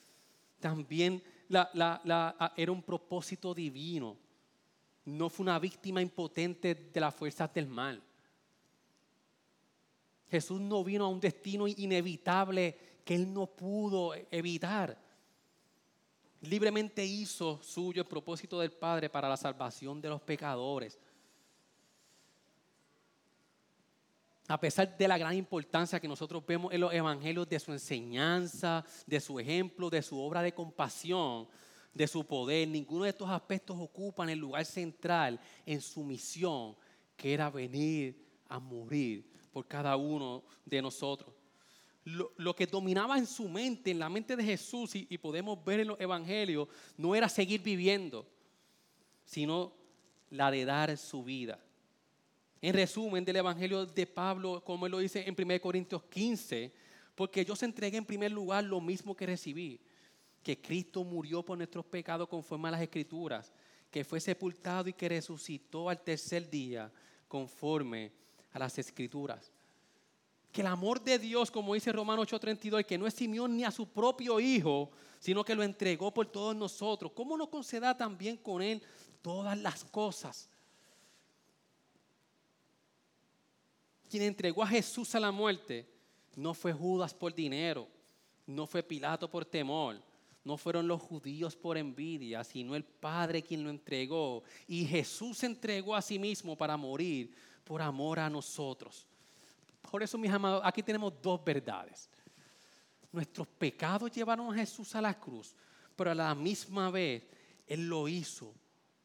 también 0.59 1.23
era 1.49 2.73
un 2.73 2.83
propósito 2.83 3.55
divino. 3.55 4.18
No 5.07 5.31
fue 5.31 5.44
una 5.44 5.59
víctima 5.59 6.03
impotente 6.03 6.75
de 6.75 7.01
las 7.01 7.14
fuerzas 7.14 7.55
del 7.55 7.66
mal. 7.66 8.03
Jesús 10.31 10.61
no 10.61 10.85
vino 10.85 11.05
a 11.05 11.09
un 11.09 11.21
destino 11.21 11.66
inevitable 11.66 12.77
que 13.05 13.16
él 13.16 13.33
no 13.33 13.47
pudo 13.47 14.14
evitar. 14.31 14.97
Libremente 16.43 17.05
hizo 17.05 17.61
suyo 17.62 18.03
el 18.03 18.09
propósito 18.09 18.61
del 18.61 18.71
Padre 18.71 19.11
para 19.11 19.29
la 19.29 19.37
salvación 19.37 20.01
de 20.01 20.09
los 20.09 20.23
pecadores. 20.23 20.99
A 24.47 24.59
pesar 24.59 24.97
de 24.97 25.09
la 25.09 25.19
gran 25.19 25.35
importancia 25.37 26.01
que 26.01 26.09
nosotros 26.09 26.45
vemos 26.47 26.73
en 26.73 26.81
los 26.81 26.93
evangelios 26.93 27.49
de 27.49 27.61
su 27.61 27.73
enseñanza, 27.73 28.85
de 29.07 29.21
su 29.21 29.38
ejemplo, 29.38 29.90
de 29.90 30.03
su 30.03 30.19
obra 30.19 30.43
de 30.43 30.55
compasión, 30.55 31.49
de 31.93 32.07
su 32.07 32.25
poder, 32.25 32.69
ninguno 32.69 33.05
de 33.05 33.11
estos 33.11 33.29
aspectos 33.29 33.77
ocupan 33.79 34.29
el 34.29 34.38
lugar 34.38 34.64
central 34.64 35.40
en 35.66 35.81
su 35.81 36.03
misión, 36.05 36.77
que 37.16 37.35
era 37.35 37.51
venir 37.51 38.27
a 38.49 38.59
morir 38.59 39.30
por 39.52 39.66
cada 39.66 39.96
uno 39.96 40.42
de 40.64 40.82
nosotros. 40.82 41.34
Lo, 42.04 42.56
que 42.56 42.66
dominaba 42.66 43.18
en 43.18 43.26
su 43.26 43.48
mente, 43.48 43.90
en 43.90 43.98
la 43.98 44.08
mente 44.08 44.34
de 44.34 44.42
Jesús, 44.42 44.94
y, 44.94 45.18
podemos 45.18 45.62
ver 45.64 45.80
en 45.80 45.88
los 45.88 46.00
evangelios, 46.00 46.68
no 46.96 47.14
era 47.14 47.28
seguir 47.28 47.62
viviendo, 47.62 48.26
sino 49.24 49.72
la 50.30 50.50
de 50.50 50.64
dar 50.64 50.96
su 50.96 51.22
vida. 51.22 51.58
En 52.62 52.74
resumen 52.74 53.24
del 53.24 53.36
evangelio 53.36 53.86
de 53.86 54.06
Pablo, 54.06 54.62
como 54.64 54.86
él 54.86 54.92
lo 54.92 54.98
dice 54.98 55.24
en 55.26 55.36
1 55.38 55.60
Corintios 55.60 56.02
15, 56.04 56.72
porque 57.14 57.44
yo 57.44 57.54
se 57.54 57.66
entregué 57.66 57.98
en 57.98 58.04
primer 58.04 58.32
lugar 58.32 58.64
lo 58.64 58.80
mismo 58.80 59.14
que 59.14 59.26
recibí, 59.26 59.80
que 60.42 60.60
Cristo 60.60 61.04
murió 61.04 61.42
por 61.44 61.58
nuestros 61.58 61.84
pecados 61.84 62.28
conforme 62.28 62.68
a 62.68 62.72
las 62.72 62.82
escrituras, 62.82 63.52
que 63.90 64.04
fue 64.04 64.20
sepultado 64.20 64.88
y 64.88 64.94
que 64.94 65.08
resucitó 65.08 65.88
al 65.88 66.02
tercer 66.02 66.48
día 66.48 66.90
conforme 67.28 68.12
a 68.52 68.58
las 68.58 68.78
escrituras. 68.78 69.50
Que 70.52 70.62
el 70.62 70.66
amor 70.66 71.02
de 71.02 71.18
Dios, 71.18 71.50
como 71.50 71.74
dice 71.74 71.92
Romanos 71.92 72.26
8:32, 72.26 72.84
que 72.84 72.98
no 72.98 73.08
Simeón 73.10 73.56
ni 73.56 73.64
a 73.64 73.70
su 73.70 73.86
propio 73.88 74.40
Hijo, 74.40 74.90
sino 75.18 75.44
que 75.44 75.54
lo 75.54 75.62
entregó 75.62 76.12
por 76.12 76.26
todos 76.26 76.56
nosotros, 76.56 77.12
¿cómo 77.14 77.36
no 77.36 77.48
conceda 77.48 77.96
también 77.96 78.36
con 78.36 78.62
Él 78.62 78.82
todas 79.22 79.56
las 79.58 79.84
cosas? 79.84 80.48
Quien 84.08 84.24
entregó 84.24 84.64
a 84.64 84.66
Jesús 84.66 85.14
a 85.14 85.20
la 85.20 85.30
muerte 85.30 85.86
no 86.34 86.52
fue 86.52 86.72
Judas 86.72 87.14
por 87.14 87.32
dinero, 87.32 87.86
no 88.46 88.66
fue 88.66 88.82
Pilato 88.82 89.30
por 89.30 89.44
temor, 89.44 90.02
no 90.42 90.56
fueron 90.56 90.88
los 90.88 91.00
judíos 91.00 91.54
por 91.54 91.76
envidia, 91.76 92.42
sino 92.42 92.74
el 92.74 92.82
Padre 92.82 93.42
quien 93.42 93.62
lo 93.62 93.70
entregó. 93.70 94.42
Y 94.66 94.84
Jesús 94.84 95.44
entregó 95.44 95.94
a 95.94 96.02
sí 96.02 96.18
mismo 96.18 96.56
para 96.56 96.76
morir 96.76 97.32
por 97.64 97.83
amor 97.83 98.18
a 98.18 98.31
nosotros. 98.31 99.07
Por 99.90 100.03
eso, 100.03 100.18
mis 100.18 100.31
amados, 100.31 100.62
aquí 100.64 100.83
tenemos 100.83 101.12
dos 101.20 101.42
verdades. 101.44 102.09
Nuestros 103.12 103.46
pecados 103.46 104.11
llevaron 104.11 104.53
a 104.53 104.57
Jesús 104.57 104.94
a 104.94 105.01
la 105.01 105.18
cruz, 105.18 105.55
pero 105.96 106.11
a 106.11 106.14
la 106.14 106.35
misma 106.35 106.90
vez 106.90 107.25
Él 107.66 107.88
lo 107.88 108.07
hizo 108.07 108.55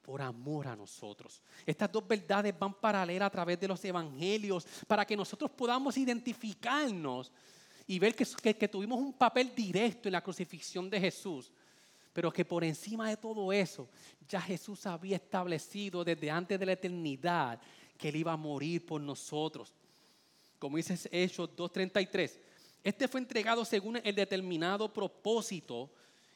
por 0.06 0.22
amor 0.22 0.68
a 0.68 0.76
nosotros. 0.76 1.42
Estas 1.66 1.92
dos 1.92 2.08
verdades 2.08 2.58
van 2.58 2.76
paralelas 2.76 3.26
a 3.26 3.32
través 3.32 3.60
de 3.60 3.68
los 3.68 3.84
evangelios 3.84 4.68
para 4.86 5.04
que 5.04 5.18
nosotros 5.18 5.50
podamos 5.50 5.98
identificarnos 5.98 7.32
y 7.88 7.98
ver 7.98 8.16
que, 8.16 8.56
que, 8.56 8.68
tuvimos 8.68 9.00
un 9.00 9.14
papel 9.14 9.54
directo 9.56 10.08
en 10.08 10.14
la 10.14 10.22
crucifixión 10.22 10.90
de 10.92 11.00
Jesús, 11.00 11.52
pero 12.14 12.32
que 12.32 12.46
por 12.46 12.64
encima 12.64 13.10
de 13.10 13.18
todo 13.18 13.52
eso, 13.52 13.90
ya 14.28 14.40
Jesús 14.40 14.86
había 14.86 15.16
establecido 15.16 16.04
desde 16.04 16.30
antes 16.30 16.60
de 16.60 16.66
la 16.68 16.74
eternidad 16.74 17.60
que 17.98 18.10
Él 18.10 18.18
iba 18.18 18.34
a 18.34 18.38
morir 18.38 18.86
por 18.86 19.02
nosotros. 19.02 19.74
Como 20.60 20.78
dice 20.78 20.98
Hechos 21.12 21.50
2.33, 21.56 22.40
este 22.84 23.08
fue 23.08 23.20
entregado 23.20 23.66
según 23.66 24.00
el 24.04 24.16
determinado 24.16 24.92
propósito 24.92 25.90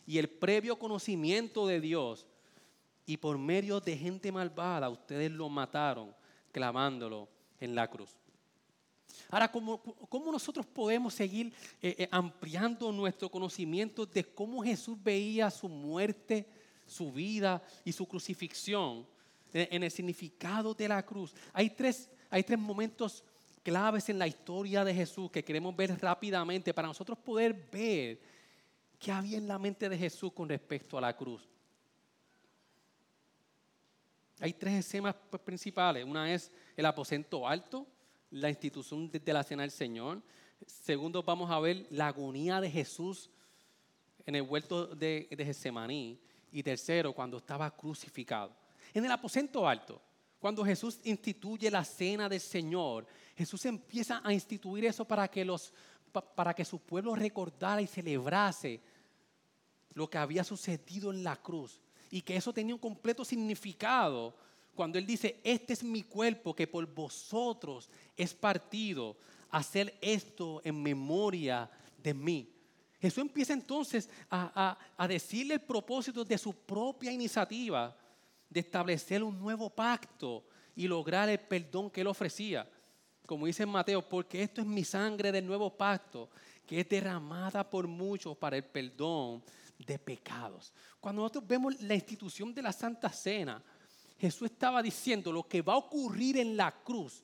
y 0.06 0.18
el 0.18 0.30
previo 0.30 0.78
conocimiento 0.78 1.68
de 1.68 1.80
Dios. 1.80 2.26
Y 3.06 3.18
por 3.18 3.38
medio 3.38 3.80
de 3.80 3.98
gente 3.98 4.32
malvada, 4.32 4.90
ustedes 4.90 5.32
lo 5.32 5.50
mataron 5.50 6.14
clavándolo 6.52 7.28
en 7.60 7.76
la 7.76 7.88
cruz. 7.88 8.10
Ahora, 9.30 9.52
¿cómo, 9.52 9.82
cómo 10.10 10.32
nosotros 10.32 10.66
podemos 10.66 11.14
seguir 11.14 11.54
eh, 11.82 11.96
eh, 12.00 12.08
ampliando 12.12 12.92
nuestro 12.92 13.30
conocimiento 13.30 14.06
de 14.06 14.24
cómo 14.24 14.64
Jesús 14.64 14.98
veía 15.02 15.52
su 15.52 15.70
muerte, 15.70 16.48
su 16.86 17.12
vida 17.12 17.62
y 17.86 17.92
su 17.92 18.08
crucifixión 18.08 19.06
en, 19.54 19.84
el 19.84 19.92
significado 19.92 20.74
de 20.74 20.88
la 20.88 21.06
cruz? 21.06 21.34
Hay 21.54 21.70
tres, 21.70 22.10
hay 22.30 22.44
tres 22.44 22.60
momentos 22.60 23.24
claves 23.64 24.10
en 24.10 24.20
la 24.20 24.28
historia 24.28 24.84
de 24.84 24.94
Jesús 24.94 25.30
que 25.32 25.44
queremos 25.44 25.76
ver 25.76 26.00
rápidamente 26.02 26.74
para 26.74 26.88
nosotros 26.88 27.18
poder 27.18 27.54
ver 27.72 28.20
qué 28.98 29.12
había 29.12 29.38
en 29.38 29.48
la 29.48 29.60
mente 29.60 29.88
de 29.90 29.98
Jesús 29.98 30.32
con 30.34 30.50
respecto 30.50 30.98
a 30.98 31.02
la 31.02 31.16
cruz. 31.16 31.48
Hay 34.40 34.54
tres 34.54 34.86
escenas 34.86 35.16
pues, 35.30 35.42
principales. 35.42 36.06
Una 36.06 36.34
es 36.34 36.52
el 36.76 36.86
aposento 36.86 37.48
alto, 37.48 37.86
la 38.32 38.50
institución 38.50 39.10
de 39.12 39.34
la 39.34 39.44
cena 39.44 39.64
del 39.64 39.72
Señor. 39.72 40.22
Segundo, 40.66 41.24
vamos 41.24 41.52
a 41.52 41.60
ver 41.60 41.86
la 41.90 42.08
agonía 42.08 42.62
de 42.62 42.72
Jesús 42.72 43.30
en 44.26 44.36
el 44.36 44.44
huerto 44.44 44.88
de, 44.88 45.28
de 45.30 45.46
Getsemaní. 45.46 46.20
Y 46.52 46.64
tercero, 46.64 47.14
cuando 47.14 47.38
estaba 47.38 47.70
crucificado. 47.76 48.59
En 48.94 49.06
el 49.06 49.12
aposento 49.12 49.68
alto, 49.68 50.02
cuando 50.40 50.64
Jesús 50.64 51.00
instituye 51.04 51.70
la 51.70 51.84
cena 51.84 52.30
del 52.30 52.40
Señor, 52.40 53.06
Jesús 53.36 53.66
empieza 53.66 54.22
a 54.24 54.34
instituir 54.34 54.86
eso 54.86 55.06
para 55.06 55.28
que, 55.28 55.44
los, 55.44 55.74
para 56.36 56.54
que 56.54 56.66
su 56.66 56.80
pueblo 56.80 57.16
recordara 57.16 57.82
y 57.82 57.88
celebrase 57.88 58.82
lo 59.94 60.10
que 60.10 60.18
había 60.18 60.44
sucedido 60.44 61.12
en 61.12 61.24
la 61.24 61.36
cruz. 61.36 61.82
Y 62.12 62.22
que 62.22 62.36
eso 62.36 62.54
tenía 62.54 62.74
un 62.74 62.80
completo 62.80 63.24
significado 63.24 64.36
cuando 64.76 64.98
Él 64.98 65.06
dice, 65.06 65.42
este 65.44 65.74
es 65.74 65.84
mi 65.84 66.04
cuerpo 66.04 66.56
que 66.56 66.66
por 66.66 66.86
vosotros 66.88 67.90
es 68.16 68.34
partido, 68.34 69.18
hacer 69.50 69.98
esto 70.00 70.62
en 70.64 70.82
memoria 70.82 71.70
de 71.98 72.14
mí. 72.14 72.50
Jesús 73.02 73.22
empieza 73.22 73.54
entonces 73.54 74.10
a, 74.30 74.78
a, 74.98 75.08
decirle 75.08 75.56
el 75.56 75.62
propósito 75.62 76.24
de 76.24 76.38
su 76.38 76.54
propia 76.54 77.12
iniciativa 77.12 77.96
de 78.50 78.60
establecer 78.60 79.24
un 79.24 79.40
nuevo 79.40 79.70
pacto 79.70 80.46
y 80.76 80.88
lograr 80.88 81.30
el 81.30 81.40
perdón 81.40 81.90
que 81.90 82.02
él 82.02 82.08
ofrecía. 82.08 82.70
Como 83.26 83.46
dice 83.46 83.66
Mateo, 83.66 84.08
porque 84.08 84.42
esto 84.42 84.62
es 84.62 84.68
mi 84.68 84.84
sangre 84.84 85.32
del 85.32 85.46
nuevo 85.46 85.76
pacto, 85.76 86.30
que 86.66 86.80
es 86.80 86.90
derramada 86.90 87.70
por 87.70 87.88
muchos 87.88 88.36
para 88.38 88.58
el 88.58 88.64
perdón 88.64 89.44
de 89.78 90.00
pecados. 90.00 90.74
Cuando 91.00 91.22
nosotros 91.22 91.48
vemos 91.48 91.80
la 91.82 91.96
institución 91.96 92.54
de 92.54 92.62
la 92.62 92.74
Santa 92.74 93.10
Cena, 93.10 93.62
Jesús 94.18 94.52
estaba 94.52 94.82
diciendo 94.82 95.32
lo 95.32 95.48
que 95.48 95.62
va 95.62 95.74
a 95.74 95.78
ocurrir 95.78 96.38
en 96.38 96.58
la 96.58 96.72
cruz 96.84 97.24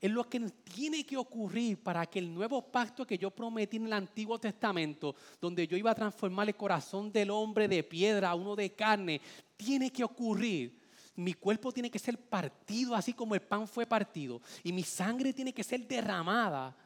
es 0.00 0.10
lo 0.10 0.28
que 0.28 0.40
tiene 0.62 1.04
que 1.04 1.16
ocurrir 1.16 1.82
para 1.82 2.06
que 2.06 2.20
el 2.20 2.32
nuevo 2.32 2.62
pacto 2.62 3.06
que 3.06 3.18
yo 3.18 3.30
prometí 3.30 3.78
en 3.78 3.86
el 3.86 3.92
Antiguo 3.92 4.38
Testamento, 4.38 5.14
donde 5.40 5.66
yo 5.66 5.76
iba 5.76 5.90
a 5.90 5.94
transformar 5.94 6.48
el 6.48 6.54
corazón 6.54 7.10
del 7.10 7.30
hombre 7.30 7.66
de 7.66 7.82
piedra 7.82 8.30
a 8.30 8.34
uno 8.34 8.54
de 8.54 8.70
carne, 8.70 9.20
tiene 9.56 9.90
que 9.90 10.04
ocurrir. 10.04 10.78
Mi 11.16 11.34
cuerpo 11.34 11.72
tiene 11.72 11.90
que 11.90 11.98
ser 11.98 12.16
partido 12.16 12.94
así 12.94 13.12
como 13.12 13.34
el 13.34 13.42
pan 13.42 13.66
fue 13.66 13.86
partido. 13.86 14.40
Y 14.62 14.72
mi 14.72 14.84
sangre 14.84 15.32
tiene 15.32 15.52
que 15.52 15.64
ser 15.64 15.86
derramada 15.86 16.76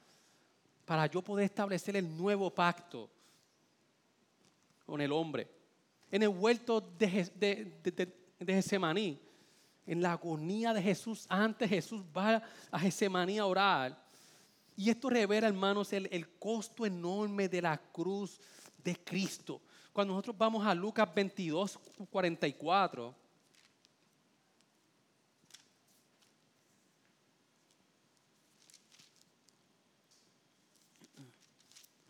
para 0.87 1.07
yo 1.07 1.21
poder 1.21 1.45
establecer 1.45 1.97
el 1.97 2.17
nuevo 2.17 2.51
pacto 2.51 3.11
con 4.87 5.01
el 5.03 5.13
hombre. 5.13 5.49
En 6.11 6.23
el 6.23 6.29
huerto 6.29 6.81
de, 6.81 7.31
de, 7.35 8.09
de, 8.39 8.63
en 9.87 10.03
la 10.03 10.13
agonía 10.13 10.73
de 10.73 10.83
Jesús, 10.83 11.27
antes 11.29 11.69
Jesús 11.69 12.03
va 12.17 12.43
a 12.71 12.79
Getsemaní 12.79 13.39
a 13.39 13.47
orar. 13.47 14.01
Y 14.77 14.91
esto 14.91 15.11
revela, 15.11 15.49
hermanos, 15.49 15.93
el, 15.93 16.09
el 16.11 16.29
costo 16.39 16.87
enorme 16.87 17.49
de 17.49 17.63
la 17.63 17.77
cruz 17.77 18.41
de 18.83 18.97
Cristo. 18.97 19.61
Cuando 19.93 20.15
nosotros 20.15 20.37
vamos 20.39 20.67
a 20.67 20.75
Lucas 20.75 21.09
22, 21.15 21.79
44, 22.11 23.15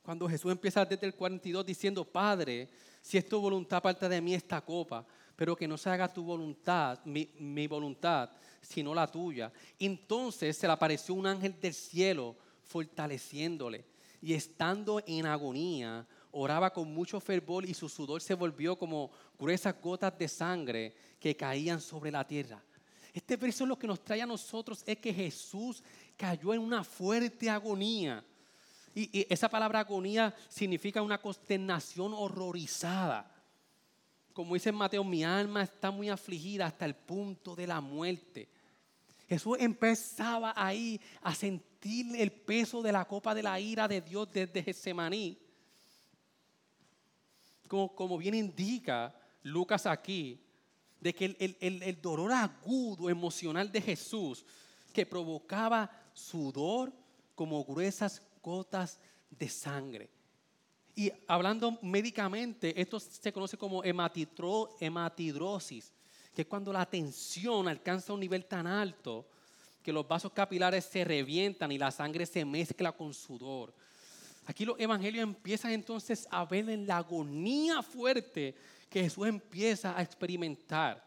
cuando 0.02 0.28
Jesús 0.28 0.52
empieza 0.52 0.84
desde 0.84 1.06
el 1.06 1.14
42 1.14 1.64
diciendo, 1.64 2.04
Padre, 2.04 2.68
si 3.00 3.18
es 3.18 3.28
tu 3.28 3.40
voluntad, 3.40 3.82
parte 3.82 4.08
de 4.08 4.20
mí 4.20 4.34
esta 4.34 4.60
copa, 4.60 5.06
pero 5.42 5.56
que 5.56 5.66
no 5.66 5.76
se 5.76 5.90
haga 5.90 6.06
tu 6.06 6.22
voluntad, 6.22 7.00
mi, 7.04 7.66
voluntad, 7.66 8.30
sino 8.60 8.94
la 8.94 9.08
tuya. 9.08 9.52
Entonces 9.76 10.56
se 10.56 10.68
le 10.68 10.72
apareció 10.72 11.16
un 11.16 11.26
ángel 11.26 11.58
del 11.60 11.74
cielo 11.74 12.36
fortaleciéndole 12.62 13.84
y 14.20 14.34
estando 14.34 15.02
en 15.04 15.26
agonía, 15.26 16.06
oraba 16.30 16.72
con 16.72 16.94
mucho 16.94 17.18
fervor 17.18 17.68
y 17.68 17.74
su 17.74 17.88
sudor 17.88 18.22
se 18.22 18.34
volvió 18.34 18.78
como 18.78 19.10
gruesas 19.36 19.74
gotas 19.82 20.16
de 20.16 20.28
sangre 20.28 20.94
que 21.18 21.36
caían 21.36 21.80
sobre 21.80 22.12
la 22.12 22.24
tierra. 22.24 22.62
Este 23.12 23.36
verso 23.36 23.66
lo 23.66 23.76
que 23.76 23.88
nos 23.88 24.04
trae 24.04 24.22
a 24.22 24.26
nosotros 24.26 24.84
es 24.86 24.98
que 24.98 25.12
Jesús 25.12 25.82
cayó 26.16 26.54
en 26.54 26.60
una 26.60 26.84
fuerte 26.84 27.50
agonía. 27.50 28.24
Y, 28.94 29.18
y 29.18 29.26
esa 29.28 29.48
palabra 29.48 29.80
agonía 29.80 30.32
significa 30.48 31.02
una 31.02 31.20
consternación 31.20 32.14
horrorizada 32.14 33.31
como 34.32 34.54
dice 34.54 34.72
Mateo, 34.72 35.04
mi 35.04 35.24
alma 35.24 35.62
está 35.62 35.90
muy 35.90 36.08
afligida 36.08 36.66
hasta 36.66 36.84
el 36.84 36.94
punto 36.94 37.54
de 37.54 37.66
la 37.66 37.80
muerte. 37.80 38.48
Jesús 39.28 39.56
empezaba 39.60 40.52
ahí 40.56 41.00
a 41.22 41.34
sentir 41.34 42.14
el 42.16 42.32
peso 42.32 42.82
de 42.82 42.92
la 42.92 43.04
copa 43.04 43.34
de 43.34 43.42
la 43.42 43.58
ira 43.58 43.88
de 43.88 44.00
Dios 44.00 44.30
desde 44.32 44.62
Getsemaní. 44.62 45.38
Como, 47.68 47.94
como 47.94 48.18
bien 48.18 48.34
indica 48.34 49.14
Lucas 49.42 49.86
aquí, 49.86 50.38
de 51.00 51.14
que 51.14 51.24
el, 51.24 51.56
el, 51.60 51.82
el 51.82 52.00
dolor 52.00 52.32
agudo 52.32 53.10
emocional 53.10 53.72
de 53.72 53.80
Jesús 53.80 54.44
que 54.92 55.06
provocaba 55.06 55.90
sudor 56.12 56.92
como 57.34 57.64
gruesas 57.64 58.22
gotas 58.42 59.00
de 59.30 59.48
sangre. 59.48 60.10
Y 60.94 61.10
hablando 61.26 61.78
médicamente, 61.82 62.78
esto 62.80 63.00
se 63.00 63.32
conoce 63.32 63.56
como 63.56 63.82
hematidrosis, 63.82 65.92
que 66.34 66.42
es 66.42 66.48
cuando 66.48 66.72
la 66.72 66.84
tensión 66.84 67.68
alcanza 67.68 68.12
un 68.12 68.20
nivel 68.20 68.44
tan 68.44 68.66
alto 68.66 69.26
que 69.82 69.92
los 69.92 70.06
vasos 70.06 70.32
capilares 70.32 70.84
se 70.84 71.04
revientan 71.04 71.72
y 71.72 71.78
la 71.78 71.90
sangre 71.90 72.26
se 72.26 72.44
mezcla 72.44 72.92
con 72.92 73.12
sudor. 73.12 73.74
Aquí 74.46 74.64
los 74.64 74.78
evangelios 74.78 75.22
empiezan 75.22 75.72
entonces 75.72 76.26
a 76.30 76.44
ver 76.44 76.68
en 76.68 76.86
la 76.86 76.98
agonía 76.98 77.82
fuerte 77.82 78.54
que 78.88 79.02
Jesús 79.02 79.26
empieza 79.26 79.96
a 79.96 80.02
experimentar. 80.02 81.02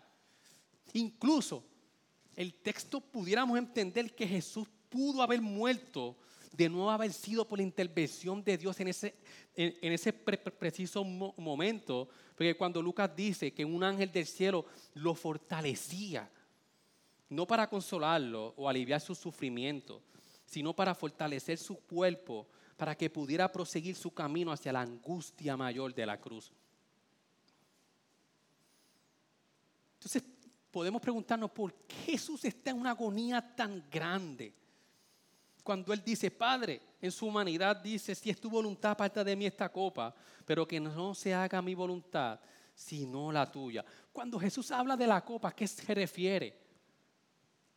Incluso 0.93 1.63
el 2.35 2.53
texto 2.53 2.99
pudiéramos 2.99 3.57
entender 3.57 4.13
que 4.15 4.27
Jesús 4.27 4.67
pudo 4.89 5.21
haber 5.21 5.41
muerto 5.41 6.17
de 6.55 6.69
no 6.69 6.89
haber 6.89 7.11
sido 7.11 7.45
por 7.47 7.59
la 7.59 7.63
intervención 7.63 8.43
de 8.43 8.57
Dios 8.57 8.79
en 8.79 8.87
ese, 8.87 9.15
en, 9.55 9.91
ese 9.91 10.13
preciso 10.13 11.03
momento, 11.03 12.07
porque 12.29 12.55
cuando 12.55 12.81
Lucas 12.81 13.13
dice 13.15 13.53
que 13.53 13.65
un 13.65 13.83
ángel 13.83 14.11
del 14.11 14.25
cielo 14.25 14.65
lo 14.93 15.15
fortalecía, 15.15 16.29
no 17.29 17.45
para 17.45 17.69
consolarlo 17.69 18.53
o 18.55 18.69
aliviar 18.69 19.01
su 19.01 19.15
sufrimiento, 19.15 20.01
sino 20.45 20.73
para 20.73 20.95
fortalecer 20.95 21.57
su 21.57 21.75
cuerpo, 21.75 22.47
para 22.77 22.95
que 22.95 23.09
pudiera 23.09 23.51
proseguir 23.51 23.95
su 23.95 24.11
camino 24.11 24.51
hacia 24.51 24.71
la 24.71 24.81
angustia 24.81 25.57
mayor 25.57 25.93
de 25.93 26.05
la 26.05 26.19
cruz. 26.19 26.51
Entonces, 29.95 30.23
podemos 30.71 31.01
preguntarnos 31.01 31.51
por 31.51 31.73
qué 31.73 31.95
Jesús 32.11 32.45
está 32.45 32.69
en 32.69 32.79
una 32.79 32.91
agonía 32.91 33.55
tan 33.55 33.83
grande 33.89 34.53
cuando 35.65 35.91
Él 35.93 36.03
dice, 36.05 36.29
Padre, 36.29 36.79
en 37.01 37.11
su 37.11 37.25
humanidad 37.25 37.77
dice, 37.77 38.13
si 38.13 38.29
es 38.29 38.39
tu 38.39 38.51
voluntad, 38.51 38.91
aparta 38.91 39.23
de 39.23 39.35
mí 39.35 39.47
esta 39.47 39.67
copa, 39.67 40.13
pero 40.45 40.67
que 40.67 40.79
no 40.79 41.15
se 41.15 41.33
haga 41.33 41.59
mi 41.59 41.73
voluntad, 41.73 42.39
sino 42.75 43.31
la 43.31 43.51
tuya. 43.51 43.83
Cuando 44.13 44.39
Jesús 44.39 44.69
habla 44.69 44.95
de 44.95 45.07
la 45.07 45.25
copa, 45.25 45.47
¿a 45.47 45.55
qué 45.55 45.67
se 45.67 45.91
refiere? 45.95 46.55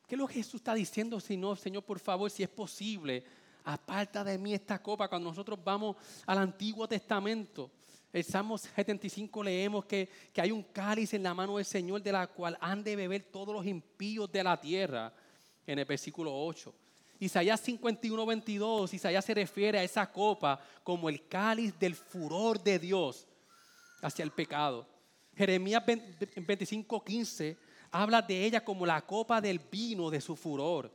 ¿Qué 0.06 0.16
es 0.16 0.18
lo 0.18 0.28
que 0.28 0.34
Jesús 0.34 0.56
está 0.56 0.74
diciendo? 0.74 1.18
Si 1.18 1.38
no, 1.38 1.56
Señor, 1.56 1.82
por 1.82 1.98
favor, 1.98 2.30
si 2.30 2.42
es 2.42 2.50
posible, 2.50 3.24
aparta 3.64 4.22
de 4.22 4.36
mí 4.36 4.52
esta 4.52 4.82
copa. 4.82 5.08
Cuando 5.08 5.30
nosotros 5.30 5.58
vamos 5.64 5.96
al 6.26 6.36
Antiguo 6.36 6.86
Testamento, 6.86 7.70
el 8.12 8.22
Salmo 8.22 8.58
75 8.58 9.42
leemos 9.42 9.86
que, 9.86 10.10
que 10.30 10.42
hay 10.42 10.50
un 10.50 10.64
cáliz 10.64 11.14
en 11.14 11.22
la 11.22 11.32
mano 11.32 11.56
del 11.56 11.64
Señor 11.64 12.02
de 12.02 12.12
la 12.12 12.26
cual 12.26 12.58
han 12.60 12.84
de 12.84 12.96
beber 12.96 13.22
todos 13.32 13.54
los 13.54 13.64
impíos 13.64 14.30
de 14.30 14.44
la 14.44 14.60
tierra, 14.60 15.10
en 15.66 15.78
el 15.78 15.86
versículo 15.86 16.38
8. 16.38 16.74
Isaías 17.20 17.60
51, 17.60 18.26
22, 18.26 18.94
Isaías 18.94 19.24
se 19.24 19.34
refiere 19.34 19.78
a 19.78 19.82
esa 19.82 20.10
copa 20.10 20.60
como 20.84 21.08
el 21.08 21.26
cáliz 21.26 21.76
del 21.78 21.94
furor 21.94 22.62
de 22.62 22.78
Dios 22.78 23.26
hacia 24.00 24.22
el 24.22 24.30
pecado. 24.30 24.86
Jeremías 25.36 25.82
25, 25.84 27.04
15 27.04 27.56
habla 27.90 28.22
de 28.22 28.44
ella 28.44 28.64
como 28.64 28.86
la 28.86 29.00
copa 29.04 29.40
del 29.40 29.58
vino 29.58 30.10
de 30.10 30.20
su 30.20 30.36
furor. 30.36 30.92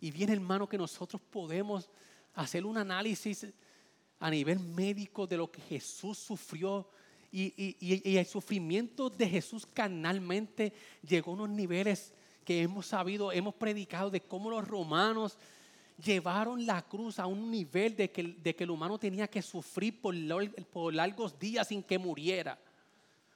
Y 0.00 0.10
bien, 0.10 0.30
hermano, 0.30 0.68
que 0.68 0.78
nosotros 0.78 1.20
podemos 1.22 1.90
hacer 2.34 2.64
un 2.64 2.78
análisis 2.78 3.46
a 4.20 4.30
nivel 4.30 4.58
médico 4.58 5.26
de 5.26 5.36
lo 5.36 5.50
que 5.50 5.60
Jesús 5.60 6.18
sufrió 6.18 6.88
y, 7.30 7.76
y, 7.80 8.16
el 8.16 8.26
sufrimiento 8.26 9.10
de 9.10 9.28
Jesús 9.28 9.66
carnalmente 9.66 10.72
llegó 11.02 11.32
a 11.32 11.34
unos 11.34 11.50
niveles 11.50 12.14
que 12.48 12.62
hemos 12.62 12.86
sabido, 12.86 13.30
hemos 13.30 13.54
predicado 13.56 14.08
de 14.08 14.22
cómo 14.22 14.48
los 14.48 14.66
romanos 14.66 15.36
llevaron 16.02 16.64
la 16.64 16.80
cruz 16.80 17.18
a 17.18 17.26
un 17.26 17.50
nivel 17.50 17.94
de 17.94 18.10
que, 18.10 18.22
de 18.22 18.56
que 18.56 18.64
el 18.64 18.70
humano 18.70 18.98
tenía 18.98 19.28
que 19.28 19.42
sufrir 19.42 20.00
por, 20.00 20.14
por, 20.64 20.94
largos 20.94 21.38
días 21.38 21.68
sin 21.68 21.82
que 21.82 21.98
muriera. 21.98 22.58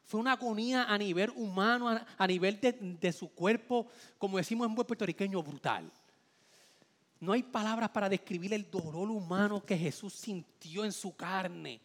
Fue 0.07 0.19
una 0.19 0.33
agonía 0.33 0.85
a 0.85 0.97
nivel 0.97 1.31
humano, 1.37 1.91
a, 1.91 2.27
nivel 2.27 2.59
de, 2.59 2.73
de, 2.73 3.13
su 3.13 3.29
cuerpo, 3.29 3.87
como 4.17 4.39
decimos 4.39 4.67
en 4.67 4.75
buen 4.75 4.87
puertorriqueño, 4.87 5.43
brutal. 5.43 5.93
No 7.21 7.33
hay 7.33 7.43
palabras 7.43 7.91
para 7.91 8.09
describir 8.09 8.55
el 8.55 8.71
dolor 8.71 9.11
humano 9.11 9.63
que 9.63 9.77
Jesús 9.77 10.15
sintió 10.15 10.87
en 10.87 10.93
su 10.93 11.15
carne 11.15 11.83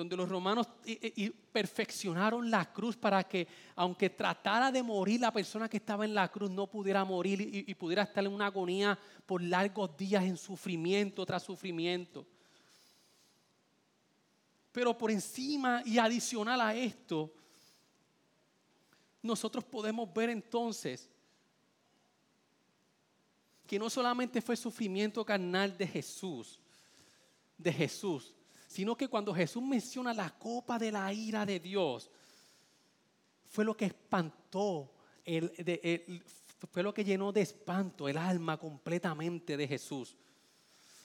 donde 0.00 0.16
los 0.16 0.30
romanos 0.30 0.66
perfeccionaron 1.52 2.50
la 2.50 2.72
cruz 2.72 2.96
para 2.96 3.22
que, 3.22 3.46
aunque 3.76 4.08
tratara 4.08 4.72
de 4.72 4.82
morir 4.82 5.20
la 5.20 5.30
persona 5.30 5.68
que 5.68 5.76
estaba 5.76 6.06
en 6.06 6.14
la 6.14 6.30
cruz, 6.32 6.50
no 6.50 6.66
pudiera 6.66 7.04
morir 7.04 7.38
y, 7.68 7.74
pudiera 7.74 8.04
estar 8.04 8.24
en 8.24 8.32
una 8.32 8.46
agonía 8.46 8.98
por 9.26 9.42
largos 9.42 9.94
días 9.98 10.24
en 10.24 10.38
sufrimiento 10.38 11.26
tras 11.26 11.42
sufrimiento. 11.42 12.26
Pero 14.72 14.96
por 14.96 15.10
encima 15.10 15.82
y 15.84 15.98
adicional 15.98 16.62
a 16.62 16.74
esto, 16.74 17.34
nosotros 19.20 19.62
podemos 19.64 20.10
ver 20.14 20.30
entonces 20.30 21.10
que 23.66 23.78
no 23.78 23.90
solamente 23.90 24.40
fue 24.40 24.56
sufrimiento 24.56 25.22
carnal 25.26 25.76
de 25.76 25.86
Jesús, 25.86 26.58
de 27.58 27.70
Jesús, 27.70 28.34
sino 28.70 28.96
que 28.96 29.08
cuando 29.08 29.34
Jesús 29.34 29.64
menciona 29.64 30.14
la 30.14 30.30
copa 30.30 30.78
de 30.78 30.92
la 30.92 31.12
ira 31.12 31.44
de 31.44 31.58
Dios, 31.58 32.08
fue 33.48 33.64
lo 33.64 33.76
que 33.76 33.86
espantó, 33.86 34.92
fue 36.70 36.82
lo 36.84 36.94
que 36.94 37.02
llenó 37.02 37.32
de 37.32 37.40
espanto 37.40 38.08
el 38.08 38.16
alma 38.16 38.58
completamente 38.58 39.56
de 39.56 39.66
Jesús. 39.66 40.16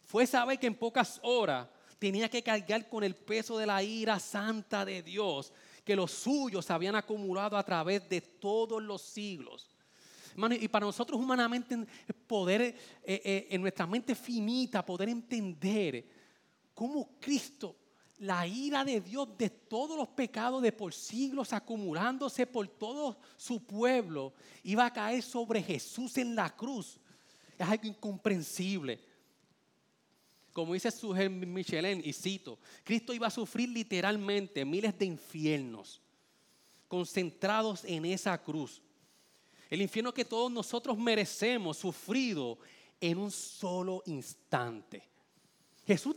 Fue 0.06 0.28
saber 0.28 0.60
que 0.60 0.68
en 0.68 0.76
pocas 0.76 1.20
horas 1.24 1.68
tenía 1.98 2.30
que 2.30 2.44
cargar 2.44 2.88
con 2.88 3.04
el 3.04 3.16
peso 3.16 3.58
de 3.58 3.66
la 3.66 3.82
ira 3.82 4.20
santa 4.20 4.86
de 4.86 5.02
Dios, 5.02 5.52
que 5.84 5.96
los 5.96 6.12
suyos 6.12 6.70
habían 6.70 6.96
acumulado 6.96 7.58
a 7.58 7.64
través 7.64 8.08
de 8.08 8.22
todos 8.22 8.82
los 8.82 9.02
siglos. 9.02 9.72
y 10.62 10.68
para 10.68 10.86
nosotros 10.86 11.20
humanamente 11.20 11.84
poder, 12.28 12.62
eh, 12.62 12.76
eh, 13.04 13.48
en 13.50 13.62
nuestra 13.62 13.88
mente 13.88 14.14
finita, 14.14 14.86
poder 14.86 15.10
entender 15.10 16.15
cómo 16.76 17.10
Cristo, 17.20 17.76
la 18.20 18.46
ira 18.46 18.86
de 18.86 19.02
Dios 19.02 19.28
de 19.38 19.50
todos 19.50 19.98
los 19.98 20.10
pecados 20.10 20.62
de 20.62 20.72
por 20.72 20.94
siglos 20.94 21.52
acumulándose 21.52 22.46
por 22.46 22.68
todo 22.68 23.18
su 23.36 23.66
pueblo, 23.66 24.34
iba 24.64 24.86
a 24.86 24.94
caer 24.94 25.24
sobre 25.24 25.64
Jesús 25.64 26.18
en 26.18 26.36
la 26.36 26.56
cruz. 26.56 27.00
Es 27.58 27.68
algo 27.68 27.88
incomprensible. 27.88 29.00
Como 30.54 30.74
dice 30.74 30.92
Sujel 30.92 31.30
Michelin, 31.30 32.02
y 32.06 32.14
cito, 32.14 32.60
Cristo 32.84 33.14
iba 33.14 33.28
a 33.28 33.32
sufrir 33.32 33.70
literalmente 33.70 34.64
miles 34.64 34.98
de 34.98 35.06
infiernos 35.06 36.02
concentrados 36.88 37.84
en 37.84 38.06
esa 38.06 38.42
cruz. 38.42 38.82
El 39.70 39.82
infierno 39.82 40.14
que 40.14 40.24
todos 40.24 40.52
nosotros 40.52 40.98
merecemos, 40.98 41.78
sufrido 41.78 42.58
en 43.02 43.18
un 43.18 43.32
solo 43.32 44.04
instante. 44.06 45.04
Jesús 45.86 46.16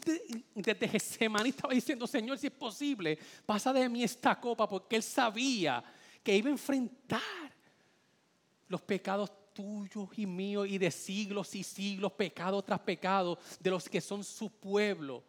desde 0.54 0.88
Getsemaní 0.88 1.50
estaba 1.50 1.74
diciendo, 1.74 2.06
Señor, 2.06 2.38
si 2.38 2.46
es 2.46 2.52
posible, 2.52 3.18
pasa 3.44 3.70
de 3.72 3.86
mí 3.88 4.02
esta 4.02 4.40
copa, 4.40 4.66
porque 4.66 4.96
él 4.96 5.02
sabía 5.02 5.84
que 6.22 6.34
iba 6.34 6.48
a 6.48 6.52
enfrentar 6.52 7.20
los 8.66 8.80
pecados 8.80 9.30
tuyos 9.52 10.08
y 10.16 10.24
míos 10.24 10.66
y 10.68 10.78
de 10.78 10.90
siglos 10.90 11.54
y 11.54 11.62
siglos, 11.62 12.12
pecado 12.12 12.62
tras 12.62 12.80
pecado, 12.80 13.38
de 13.60 13.70
los 13.70 13.88
que 13.88 14.00
son 14.00 14.24
su 14.24 14.48
pueblo. 14.48 15.22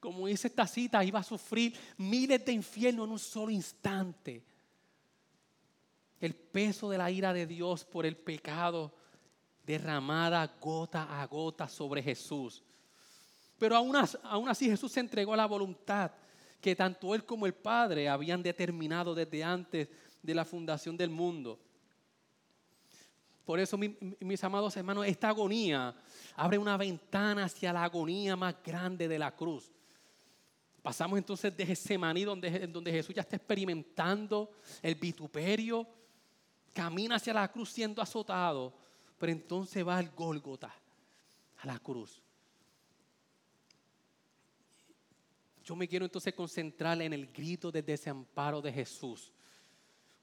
Como 0.00 0.28
dice 0.28 0.48
esta 0.48 0.66
cita, 0.66 1.04
iba 1.04 1.18
a 1.18 1.24
sufrir 1.24 1.76
miles 1.98 2.42
de 2.42 2.52
infiernos 2.52 3.06
en 3.06 3.12
un 3.12 3.18
solo 3.18 3.50
instante. 3.50 4.42
El 6.20 6.34
peso 6.34 6.88
de 6.88 6.96
la 6.96 7.10
ira 7.10 7.34
de 7.34 7.46
Dios 7.46 7.84
por 7.84 8.06
el 8.06 8.16
pecado 8.16 8.94
derramada 9.66 10.56
gota 10.58 11.20
a 11.20 11.26
gota 11.26 11.68
sobre 11.68 12.02
Jesús 12.02 12.62
pero 13.58 13.76
aún, 13.76 14.48
así 14.48 14.66
Jesús 14.66 14.92
se 14.92 15.00
entregó 15.00 15.32
a 15.34 15.36
la 15.36 15.46
voluntad 15.46 16.10
que 16.60 16.76
tanto 16.76 17.14
Él 17.14 17.24
como 17.24 17.46
el 17.46 17.54
Padre 17.54 18.08
habían 18.08 18.42
determinado 18.42 19.14
desde 19.14 19.42
antes 19.42 19.88
de 20.22 20.34
la 20.34 20.44
fundación 20.44 20.96
del 20.96 21.10
mundo. 21.10 21.58
Por 23.44 23.60
eso, 23.60 23.78
mis 23.78 24.42
amados 24.42 24.76
hermanos, 24.76 25.06
esta 25.06 25.28
agonía 25.28 25.94
abre 26.34 26.58
una 26.58 26.76
ventana 26.76 27.44
hacia 27.44 27.72
la 27.72 27.84
agonía 27.84 28.34
más 28.34 28.56
grande 28.64 29.06
de 29.06 29.18
la 29.18 29.34
cruz. 29.34 29.70
Pasamos 30.82 31.18
entonces 31.18 31.56
de 31.56 31.66
Getsemaní, 31.66 32.24
donde, 32.24 32.66
donde 32.66 32.92
Jesús 32.92 33.14
ya 33.14 33.22
está 33.22 33.36
experimentando 33.36 34.50
el 34.82 34.96
vituperio, 34.96 35.86
camina 36.72 37.16
hacia 37.16 37.34
la 37.34 37.50
cruz 37.50 37.70
siendo 37.70 38.02
azotado, 38.02 38.74
pero 39.18 39.32
entonces 39.32 39.86
va 39.86 39.98
al 39.98 40.10
Gólgota, 40.10 40.74
a 41.58 41.66
la 41.66 41.78
cruz. 41.78 42.22
Yo 45.66 45.74
me 45.74 45.88
quiero 45.88 46.04
entonces 46.04 46.32
concentrar 46.32 47.02
en 47.02 47.12
el 47.12 47.26
grito 47.26 47.72
de 47.72 47.82
desamparo 47.82 48.62
de 48.62 48.72
Jesús. 48.72 49.32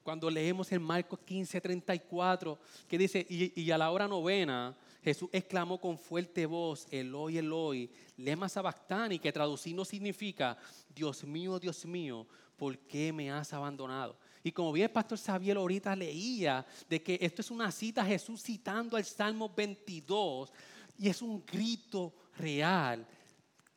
Cuando 0.02 0.30
leemos 0.30 0.72
en 0.72 0.82
Marcos 0.82 1.18
15, 1.20 1.60
34, 1.60 2.58
que 2.88 2.96
dice, 2.96 3.26
y, 3.28 3.70
a 3.70 3.76
la 3.76 3.90
hora 3.90 4.08
novena, 4.08 4.74
Jesús 5.02 5.28
exclamó 5.32 5.78
con 5.78 5.98
fuerte 5.98 6.46
voz, 6.46 6.86
Eloi, 6.90 7.36
Eloi, 7.36 7.90
lema 8.16 8.48
sabactani, 8.48 9.18
que 9.18 9.32
traducido 9.32 9.84
significa, 9.84 10.56
Dios 10.94 11.24
mío, 11.24 11.58
Dios 11.58 11.84
mío, 11.84 12.26
¿por 12.56 12.78
qué 12.78 13.12
me 13.12 13.30
has 13.30 13.52
abandonado? 13.52 14.16
Y 14.42 14.50
como 14.50 14.72
bien 14.72 14.84
el 14.84 14.92
pastor 14.92 15.18
Xavier 15.18 15.58
ahorita 15.58 15.94
leía, 15.94 16.64
de 16.88 17.02
que 17.02 17.18
esto 17.20 17.42
es 17.42 17.50
una 17.50 17.70
cita 17.70 18.02
Jesús 18.02 18.42
citando 18.42 18.96
al 18.96 19.04
Salmo 19.04 19.52
22, 19.54 20.50
y 20.98 21.08
es 21.10 21.20
un 21.20 21.44
grito 21.44 22.14
real 22.38 23.06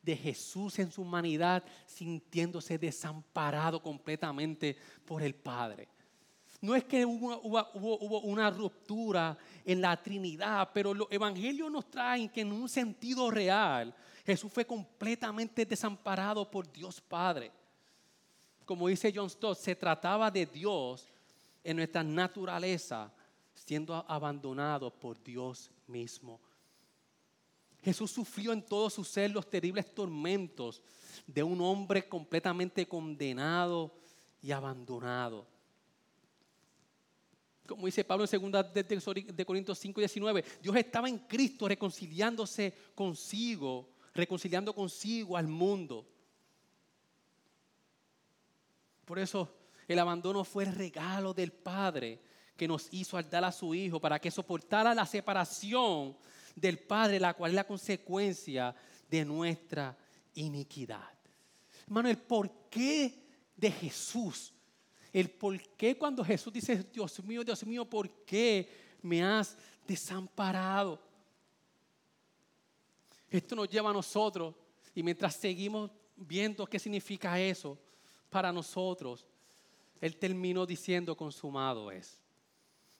de 0.08 0.16
Jesús 0.16 0.78
en 0.78 0.90
su 0.90 1.02
humanidad 1.02 1.62
sintiéndose 1.84 2.78
desamparado 2.78 3.82
completamente 3.82 4.74
por 5.04 5.22
el 5.22 5.34
Padre. 5.34 5.86
No 6.62 6.74
es 6.74 6.84
que 6.84 7.04
hubo, 7.04 8.20
una 8.22 8.48
ruptura 8.50 9.36
en 9.66 9.82
la 9.82 10.02
Trinidad, 10.02 10.70
pero 10.72 10.94
los 10.94 11.08
evangelios 11.10 11.70
nos 11.70 11.90
traen 11.90 12.30
que 12.30 12.40
en 12.40 12.52
un 12.52 12.70
sentido 12.70 13.30
real 13.30 13.94
Jesús 14.24 14.50
fue 14.50 14.64
completamente 14.64 15.66
desamparado 15.66 16.50
por 16.50 16.72
Dios 16.72 17.02
Padre. 17.02 17.52
Como 18.64 18.88
dice 18.88 19.12
John 19.14 19.28
Stott, 19.28 19.58
se 19.58 19.76
trataba 19.76 20.30
de 20.30 20.46
Dios 20.46 21.06
en 21.62 21.76
nuestra 21.76 22.02
naturaleza 22.02 23.12
siendo 23.54 23.94
abandonado 24.08 24.90
por 24.90 25.22
Dios 25.22 25.70
mismo 25.86 26.40
Jesús 27.82 28.10
sufrió 28.10 28.52
en 28.52 28.62
todo 28.62 28.90
su 28.90 29.04
ser 29.04 29.30
los 29.30 29.48
terribles 29.48 29.94
tormentos 29.94 30.82
de 31.26 31.42
un 31.42 31.60
hombre 31.60 32.08
completamente 32.08 32.86
condenado 32.86 33.94
y 34.42 34.50
abandonado. 34.50 35.46
Como 37.66 37.86
dice 37.86 38.02
Pablo 38.02 38.24
en 38.30 38.50
2 38.50 38.64
de 38.72 39.44
Corintios 39.44 39.78
5, 39.78 40.00
19, 40.00 40.44
Dios 40.62 40.76
estaba 40.76 41.08
en 41.08 41.18
Cristo 41.18 41.68
reconciliándose 41.68 42.72
consigo, 42.94 43.90
reconciliando 44.14 44.74
consigo 44.74 45.36
al 45.36 45.46
mundo. 45.46 46.06
Por 49.04 49.18
eso 49.18 49.54
el 49.86 49.98
abandono 49.98 50.44
fue 50.44 50.64
el 50.64 50.74
regalo 50.74 51.34
del 51.34 51.52
Padre 51.52 52.20
que 52.56 52.66
nos 52.66 52.88
hizo 52.90 53.16
al 53.16 53.28
dar 53.28 53.44
a 53.44 53.52
su 53.52 53.74
Hijo 53.74 54.00
para 54.00 54.18
que 54.18 54.30
soportara 54.30 54.94
la 54.94 55.06
separación 55.06 56.16
del 56.60 56.78
Padre, 56.78 57.20
la 57.20 57.34
cual 57.34 57.52
es 57.52 57.54
la 57.54 57.66
consecuencia 57.66 58.74
de 59.08 59.24
nuestra 59.24 59.96
iniquidad. 60.34 61.12
Hermano, 61.84 62.08
el 62.08 62.18
porqué 62.18 63.14
de 63.56 63.70
Jesús, 63.70 64.52
el 65.12 65.30
porqué 65.30 65.96
cuando 65.96 66.24
Jesús 66.24 66.52
dice, 66.52 66.84
Dios 66.92 67.22
mío, 67.24 67.42
Dios 67.42 67.64
mío, 67.64 67.84
¿por 67.84 68.10
qué 68.24 68.68
me 69.02 69.22
has 69.22 69.56
desamparado? 69.86 71.00
Esto 73.30 73.56
nos 73.56 73.68
lleva 73.68 73.90
a 73.90 73.94
nosotros 73.94 74.54
y 74.94 75.02
mientras 75.02 75.34
seguimos 75.34 75.90
viendo 76.16 76.66
qué 76.66 76.78
significa 76.78 77.40
eso 77.40 77.78
para 78.30 78.52
nosotros, 78.52 79.26
Él 80.00 80.16
terminó 80.16 80.66
diciendo 80.66 81.16
consumado 81.16 81.90
es. 81.90 82.20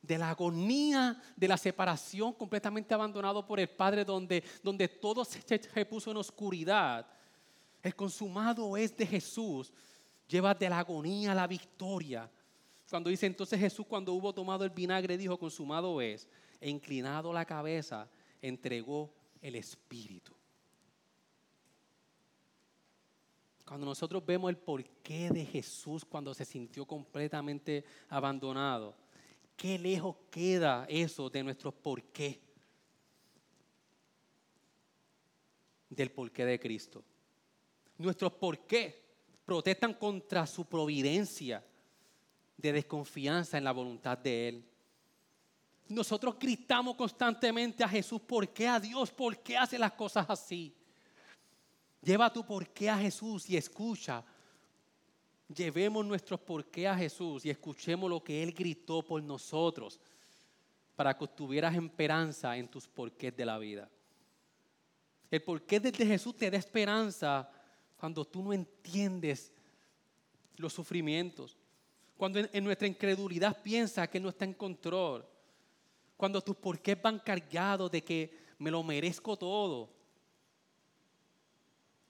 De 0.00 0.16
la 0.16 0.30
agonía 0.30 1.20
de 1.36 1.48
la 1.48 1.56
separación 1.56 2.32
completamente 2.32 2.94
abandonado 2.94 3.44
por 3.44 3.58
el 3.60 3.68
Padre 3.68 4.04
donde, 4.04 4.42
donde 4.62 4.88
todo 4.88 5.24
se, 5.24 5.42
se 5.42 5.86
puso 5.86 6.10
en 6.10 6.16
oscuridad. 6.16 7.06
El 7.82 7.94
consumado 7.94 8.76
es 8.76 8.96
de 8.96 9.06
Jesús. 9.06 9.72
Lleva 10.28 10.54
de 10.54 10.68
la 10.68 10.78
agonía 10.78 11.32
a 11.32 11.34
la 11.34 11.46
victoria. 11.46 12.30
Cuando 12.88 13.10
dice 13.10 13.26
entonces 13.26 13.58
Jesús 13.58 13.86
cuando 13.86 14.12
hubo 14.12 14.32
tomado 14.32 14.64
el 14.64 14.70
vinagre 14.70 15.18
dijo 15.18 15.38
consumado 15.38 16.00
es. 16.00 16.28
E 16.60 16.70
inclinado 16.70 17.32
la 17.32 17.44
cabeza 17.44 18.08
entregó 18.40 19.12
el 19.40 19.56
Espíritu. 19.56 20.34
Cuando 23.64 23.84
nosotros 23.84 24.24
vemos 24.24 24.48
el 24.48 24.56
porqué 24.56 25.28
de 25.28 25.44
Jesús 25.44 26.02
cuando 26.04 26.32
se 26.32 26.46
sintió 26.46 26.86
completamente 26.86 27.84
abandonado, 28.08 28.96
qué 29.58 29.76
lejos 29.76 30.16
queda 30.30 30.86
eso 30.88 31.28
de 31.28 31.42
nuestro 31.42 31.72
porqué, 31.72 32.40
del 35.90 36.12
porqué 36.12 36.44
de 36.44 36.60
Cristo. 36.60 37.04
Nuestros 37.98 38.32
porqué 38.34 39.04
protestan 39.44 39.94
contra 39.94 40.46
su 40.46 40.64
providencia 40.64 41.64
de 42.56 42.72
desconfianza 42.72 43.58
en 43.58 43.64
la 43.64 43.72
voluntad 43.72 44.16
de 44.16 44.48
Él. 44.48 44.64
Nosotros 45.88 46.38
gritamos 46.38 46.94
constantemente 46.94 47.82
a 47.82 47.88
Jesús, 47.88 48.20
¿por 48.20 48.48
qué 48.50 48.68
a 48.68 48.78
Dios? 48.78 49.10
¿Por 49.10 49.38
qué 49.42 49.56
hace 49.56 49.76
las 49.76 49.92
cosas 49.92 50.24
así? 50.28 50.72
Lleva 52.00 52.32
tu 52.32 52.46
porqué 52.46 52.88
a 52.88 52.98
Jesús 52.98 53.50
y 53.50 53.56
escucha. 53.56 54.24
Llevemos 55.54 56.04
nuestros 56.04 56.40
porqué 56.40 56.86
a 56.86 56.96
Jesús 56.96 57.44
y 57.44 57.50
escuchemos 57.50 58.10
lo 58.10 58.22
que 58.22 58.42
Él 58.42 58.52
gritó 58.52 59.02
por 59.02 59.22
nosotros 59.22 59.98
para 60.94 61.16
que 61.16 61.26
tuvieras 61.28 61.74
esperanza 61.74 62.56
en 62.56 62.68
tus 62.68 62.86
porqués 62.86 63.34
de 63.36 63.46
la 63.46 63.58
vida. 63.58 63.88
El 65.30 65.42
porqué 65.42 65.80
de 65.80 65.92
Jesús 65.92 66.36
te 66.36 66.50
da 66.50 66.58
esperanza 66.58 67.50
cuando 67.96 68.24
tú 68.24 68.42
no 68.42 68.52
entiendes 68.52 69.52
los 70.56 70.72
sufrimientos, 70.72 71.56
cuando 72.16 72.40
en, 72.40 72.64
nuestra 72.64 72.88
incredulidad 72.88 73.62
piensa 73.62 74.08
que 74.08 74.20
no 74.20 74.28
está 74.28 74.44
en 74.44 74.54
control, 74.54 75.24
cuando 76.16 76.40
tus 76.40 76.56
porqués 76.56 77.00
van 77.00 77.20
cargados 77.20 77.90
de 77.90 78.02
que 78.02 78.38
me 78.58 78.70
lo 78.70 78.82
merezco 78.82 79.36
todo, 79.36 79.88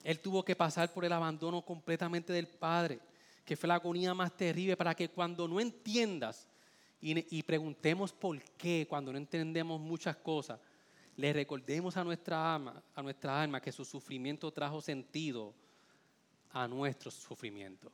él 0.03 0.21
tuvo 0.21 0.45
que 0.45 0.57
pasar 0.57 0.93
por 0.93 1.05
el 1.05 1.13
abandono 1.13 1.63
completamente 1.63 2.33
del 2.33 2.49
Padre, 2.49 3.01
que 3.49 3.57
fue 3.57 3.67
la 3.67 3.77
agonía 3.77 4.13
más 4.13 4.37
terrible, 4.37 4.77
para 4.77 4.95
que 4.95 5.09
cuando 5.09 5.49
no 5.49 5.59
entiendas 5.59 6.47
y, 7.01 7.43
preguntemos 7.45 8.13
por 8.13 8.39
qué, 8.59 8.87
cuando 8.87 9.11
no 9.11 9.17
entendemos 9.17 9.81
muchas 9.81 10.17
cosas, 10.17 10.61
le 11.17 11.33
recordemos 11.33 11.97
a 11.97 12.05
nuestra 12.05 12.55
alma, 12.55 12.83
a 12.95 13.01
nuestra 13.01 13.41
alma 13.41 13.59
que 13.59 13.73
su 13.73 13.87
sufrimiento 13.87 14.53
trajo 14.53 14.83
sentido 14.83 15.55
a 16.51 16.69
nuestro 16.69 17.11
sufrimiento. 17.11 17.91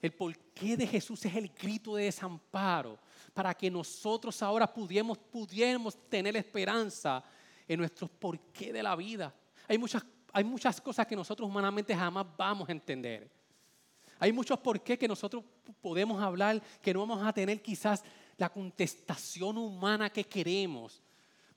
El 0.00 0.12
porqué 0.12 0.76
de 0.76 0.86
Jesús 0.86 1.24
es 1.24 1.34
el 1.34 1.48
grito 1.48 1.96
de 1.96 2.04
desamparo 2.04 3.00
para 3.34 3.52
que 3.52 3.68
nosotros 3.68 4.40
ahora 4.44 4.72
pudiéramos, 4.72 5.18
pudiéramos 5.18 6.08
tener 6.08 6.36
esperanza 6.36 7.24
en 7.66 7.80
nuestros 7.80 8.08
porqué 8.10 8.72
de 8.72 8.82
la 8.84 8.94
vida. 8.94 9.34
Hay 9.66 9.76
muchas 9.76 10.04
hay 10.32 10.44
muchas 10.44 10.80
cosas 10.80 11.06
que 11.06 11.14
nosotros 11.14 11.48
humanamente 11.48 11.94
jamás 11.94 12.26
vamos 12.38 12.68
a 12.68 12.72
entender. 12.72 13.41
Hay 14.22 14.32
muchos 14.32 14.56
por 14.60 14.80
qué 14.80 14.96
que 14.96 15.08
nosotros 15.08 15.42
podemos 15.80 16.22
hablar 16.22 16.62
que 16.80 16.94
no 16.94 17.00
vamos 17.00 17.26
a 17.26 17.32
tener 17.32 17.60
quizás 17.60 18.04
la 18.36 18.48
contestación 18.48 19.58
humana 19.58 20.10
que 20.10 20.22
queremos. 20.22 21.02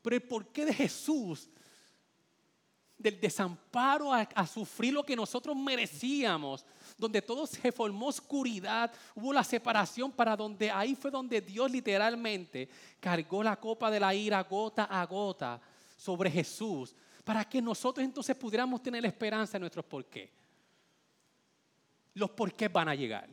Pero 0.02 0.16
el 0.16 0.24
porqué 0.24 0.66
de 0.66 0.74
Jesús, 0.74 1.48
del 2.98 3.22
desamparo 3.22 4.12
a, 4.12 4.22
a, 4.22 4.48
sufrir 4.48 4.94
lo 4.94 5.04
que 5.04 5.16
nosotros 5.16 5.56
merecíamos, 5.56 6.66
donde 6.98 7.22
todo 7.22 7.46
se 7.46 7.72
formó 7.72 8.08
oscuridad, 8.08 8.92
hubo 9.14 9.32
la 9.32 9.44
separación 9.44 10.12
para 10.12 10.36
donde 10.36 10.72
ahí 10.72 10.96
fue 10.96 11.12
donde 11.12 11.42
Dios 11.42 11.70
literalmente 11.70 12.68
cargó 13.00 13.44
la 13.44 13.58
copa 13.58 13.92
de 13.92 14.00
la 14.00 14.16
ira 14.16 14.42
gota 14.42 14.86
a 14.86 15.06
gota 15.06 15.62
sobre 15.96 16.32
Jesús 16.32 16.96
para 17.24 17.48
que 17.48 17.62
nosotros 17.62 18.04
entonces 18.04 18.36
pudiéramos 18.36 18.82
tener 18.82 19.06
esperanza 19.06 19.56
en 19.58 19.62
nuestros 19.62 19.86
por 19.86 20.04
qué. 20.06 20.45
Los 22.16 22.32
por 22.32 22.54
qué 22.54 22.68
van 22.68 22.90
a 22.90 22.96
llegar. 22.96 23.30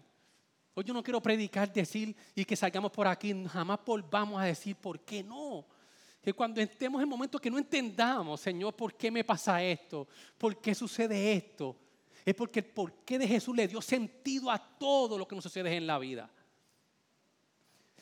Hoy 0.75 0.85
yo 0.85 0.95
no 0.95 1.03
quiero 1.03 1.21
predicar, 1.21 1.73
decir 1.73 2.15
y 2.35 2.45
que 2.45 2.57
salgamos 2.57 2.91
por 2.91 3.07
aquí, 3.07 3.35
jamás 3.47 3.81
volvamos 3.85 4.41
a 4.41 4.45
decir 4.45 4.77
por 4.77 5.01
qué 5.01 5.23
no. 5.23 5.67
Que 6.21 6.33
cuando 6.33 6.61
estemos 6.61 7.03
en 7.03 7.09
momentos 7.09 7.41
que 7.41 7.51
no 7.51 7.59
entendamos, 7.59 8.41
Señor, 8.41 8.75
¿por 8.75 8.95
qué 8.95 9.11
me 9.11 9.25
pasa 9.25 9.63
esto? 9.63 10.09
¿Por 10.39 10.61
qué 10.61 10.75
sucede 10.75 11.33
esto? 11.33 11.77
Es 12.25 12.35
porque 12.35 12.61
el 12.61 12.67
porqué 12.67 13.19
de 13.19 13.27
Jesús 13.29 13.55
le 13.55 13.69
dio 13.69 13.83
sentido 13.83 14.51
a 14.51 14.59
todo 14.59 15.19
lo 15.19 15.27
que 15.27 15.35
nos 15.35 15.45
sucede 15.45 15.77
en 15.77 15.87
la 15.87 15.99
vida. 15.99 16.31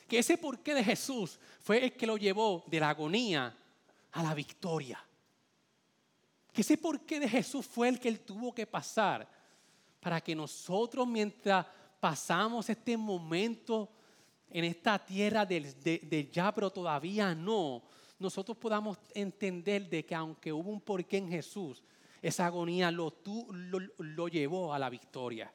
Que 0.06 0.18
ese 0.18 0.36
porqué 0.38 0.74
de 0.74 0.84
Jesús 0.84 1.38
fue 1.60 1.84
el 1.84 1.92
que 1.92 2.06
lo 2.06 2.16
llevó 2.16 2.64
de 2.66 2.80
la 2.80 2.90
agonía 2.90 3.56
a 4.12 4.22
la 4.22 4.34
victoria. 4.34 5.04
Que 6.52 6.60
ese 6.60 6.76
porqué 6.76 7.18
de 7.20 7.28
Jesús 7.28 7.66
fue 7.66 7.88
el 7.88 7.98
que 7.98 8.08
él 8.08 8.20
tuvo 8.20 8.54
que 8.54 8.66
pasar 8.66 9.39
para 10.00 10.20
que 10.20 10.34
nosotros 10.34 11.06
mientras 11.06 11.66
pasamos 12.00 12.68
este 12.70 12.96
momento 12.96 13.90
en 14.48 14.64
esta 14.64 14.98
tierra 14.98 15.46
de, 15.46 16.28
ya, 16.32 16.52
pero 16.52 16.70
todavía 16.70 17.34
no, 17.34 17.82
nosotros 18.18 18.56
podamos 18.56 18.98
entender 19.14 19.88
de 19.88 20.04
que 20.04 20.14
aunque 20.14 20.52
hubo 20.52 20.70
un 20.70 20.80
porqué 20.80 21.18
en 21.18 21.28
Jesús, 21.28 21.84
esa 22.22 22.46
agonía 22.46 22.90
lo, 22.90 23.14
lo, 23.52 23.78
lo 23.98 24.28
llevó 24.28 24.74
a 24.74 24.78
la 24.78 24.90
victoria. 24.90 25.52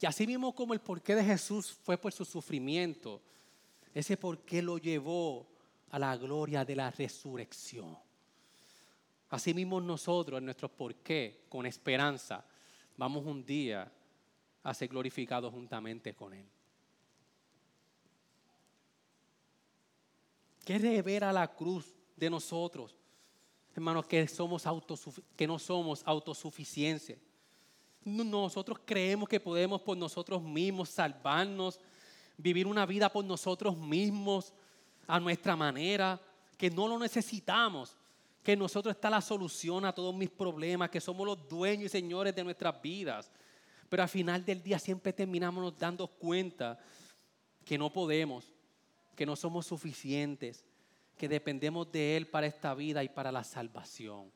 Y 0.00 0.06
así 0.06 0.26
mismo 0.26 0.54
como 0.54 0.72
el 0.72 0.80
porqué 0.80 1.14
de 1.14 1.22
Jesús 1.22 1.72
fue 1.84 1.98
por 1.98 2.10
su 2.10 2.24
sufrimiento, 2.24 3.20
ese 3.92 4.16
por 4.16 4.38
qué 4.44 4.62
lo 4.62 4.78
llevó 4.78 5.49
a 5.90 5.98
la 5.98 6.16
gloria 6.16 6.64
de 6.64 6.76
la 6.76 6.90
resurrección. 6.90 7.96
Asimismo 9.30 9.80
nosotros 9.80 10.38
en 10.38 10.44
nuestro 10.44 10.68
porqué, 10.68 11.44
con 11.48 11.66
esperanza, 11.66 12.44
vamos 12.96 13.24
un 13.24 13.44
día 13.44 13.90
a 14.62 14.74
ser 14.74 14.88
glorificados 14.88 15.52
juntamente 15.52 16.14
con 16.14 16.34
Él. 16.34 16.46
¿Qué 20.64 20.78
revela 20.78 21.32
la 21.32 21.48
cruz 21.48 21.94
de 22.16 22.28
nosotros? 22.28 22.96
Hermanos, 23.74 24.06
que, 24.06 24.26
somos 24.28 24.64
que 25.36 25.46
no 25.46 25.58
somos 25.58 26.02
autosuficiencia. 26.04 27.16
Nosotros 28.04 28.80
creemos 28.84 29.28
que 29.28 29.40
podemos 29.40 29.80
por 29.80 29.96
nosotros 29.96 30.42
mismos 30.42 30.88
salvarnos 30.88 31.80
vivir 32.36 32.66
una 32.66 32.86
vida 32.86 33.10
por 33.10 33.24
nosotros 33.24 33.76
mismos, 33.76 34.52
a 35.10 35.18
nuestra 35.18 35.56
manera, 35.56 36.20
que 36.56 36.70
no 36.70 36.86
lo 36.86 36.98
necesitamos, 36.98 37.96
que 38.42 38.56
nosotros 38.56 38.94
está 38.94 39.10
la 39.10 39.20
solución 39.20 39.84
a 39.84 39.92
todos 39.92 40.14
mis 40.14 40.30
problemas, 40.30 40.88
que 40.88 41.00
somos 41.00 41.26
los 41.26 41.48
dueños 41.48 41.86
y 41.86 41.88
señores 41.88 42.34
de 42.34 42.44
nuestras 42.44 42.80
vidas. 42.80 43.30
Pero 43.88 44.04
al 44.04 44.08
final 44.08 44.44
del 44.44 44.62
día 44.62 44.78
siempre 44.78 45.12
terminamos 45.12 45.76
dando 45.76 46.06
cuenta 46.06 46.78
que 47.64 47.76
no 47.76 47.92
podemos, 47.92 48.52
que 49.16 49.26
no 49.26 49.34
somos 49.34 49.66
suficientes, 49.66 50.64
que 51.18 51.28
dependemos 51.28 51.90
de 51.90 52.16
Él 52.16 52.28
para 52.28 52.46
esta 52.46 52.72
vida 52.74 53.02
y 53.02 53.08
para 53.08 53.32
la 53.32 53.42
salvación. 53.42 54.30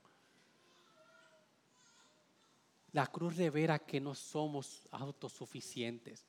La 2.91 3.07
cruz 3.07 3.37
revela 3.37 3.79
que 3.79 4.01
no 4.01 4.14
somos 4.14 4.89
autosuficientes, 4.91 6.27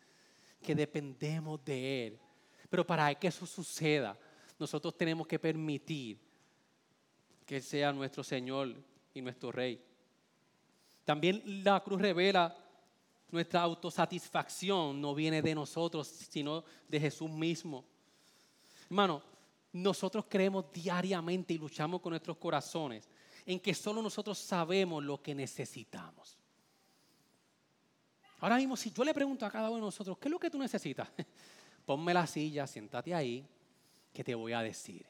que 0.62 0.76
dependemos 0.76 1.64
de 1.66 2.08
Él. 2.08 2.20
Pero 2.70 2.86
para 2.86 3.14
que 3.16 3.28
eso 3.28 3.46
suceda, 3.46 4.18
nosotros 4.58 4.98
tenemos 4.98 5.28
que 5.28 5.40
permitir 5.40 6.20
que 7.46 7.58
Él 7.58 7.64
sea 7.64 7.92
nuestro 7.92 8.24
Señor 8.24 8.76
y 9.14 9.22
nuestro 9.22 9.52
Rey. 9.52 9.82
También 11.04 11.64
la 11.64 11.82
cruz 11.82 12.02
revela 12.02 12.56
nuestra 13.32 13.62
autosatisfacción 13.62 15.00
no 15.00 15.14
viene 15.14 15.42
de 15.42 15.56
nosotros, 15.56 16.08
sino 16.08 16.64
de 16.88 17.00
Jesús 17.00 17.30
mismo. 17.30 17.86
Hermano, 18.86 19.22
nosotros 19.74 20.26
creemos 20.30 20.72
diariamente 20.72 21.54
y 21.54 21.58
luchamos 21.58 22.02
con 22.02 22.12
nuestros 22.12 22.38
corazones 22.38 23.10
en 23.46 23.60
que 23.60 23.74
solo 23.74 24.02
nosotros 24.02 24.38
sabemos 24.38 25.04
lo 25.04 25.22
que 25.22 25.36
necesitamos. 25.36 26.38
Ahora 28.40 28.58
mismo, 28.58 28.78
si 28.78 28.92
yo 28.92 29.04
le 29.04 29.14
pregunto 29.14 29.46
a 29.46 29.52
cada 29.52 29.70
uno 29.70 29.80
de 29.80 29.86
nosotros, 29.86 30.18
¿qué 30.18 30.28
es 30.28 30.32
lo 30.32 30.40
que 30.40 30.50
tú 30.50 30.58
necesitas? 30.58 31.10
Ponme 31.86 32.14
la 32.14 32.26
silla, 32.26 32.66
siéntate 32.66 33.14
ahí, 33.14 33.46
que 34.16 34.24
te 34.24 34.34
voy 34.34 34.54
a 34.54 34.62
decir. 34.62 35.06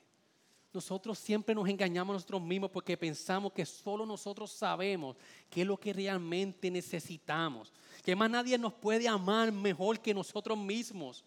Nosotros 0.74 1.18
siempre 1.18 1.56
nos 1.56 1.70
engañamos 1.70 2.14
a 2.14 2.18
nosotros 2.18 2.41
mismos 2.41 2.70
porque 2.70 2.97
pensamos 2.97 3.53
que 3.53 3.66
solo 3.66 4.06
nosotros 4.06 4.51
sabemos 4.51 5.16
qué 5.49 5.62
es 5.62 5.68
lo 5.68 5.78
que 5.78 5.93
realmente 5.93 6.70
necesitamos. 6.70 7.72
Que 8.03 8.14
más 8.14 8.30
nadie 8.30 8.58
nos 8.58 8.74
puede 8.74 9.08
amar 9.08 9.53
mejor 9.53 10.01
que 10.01 10.14
nosotros 10.14 10.58
mismos. 10.58 11.24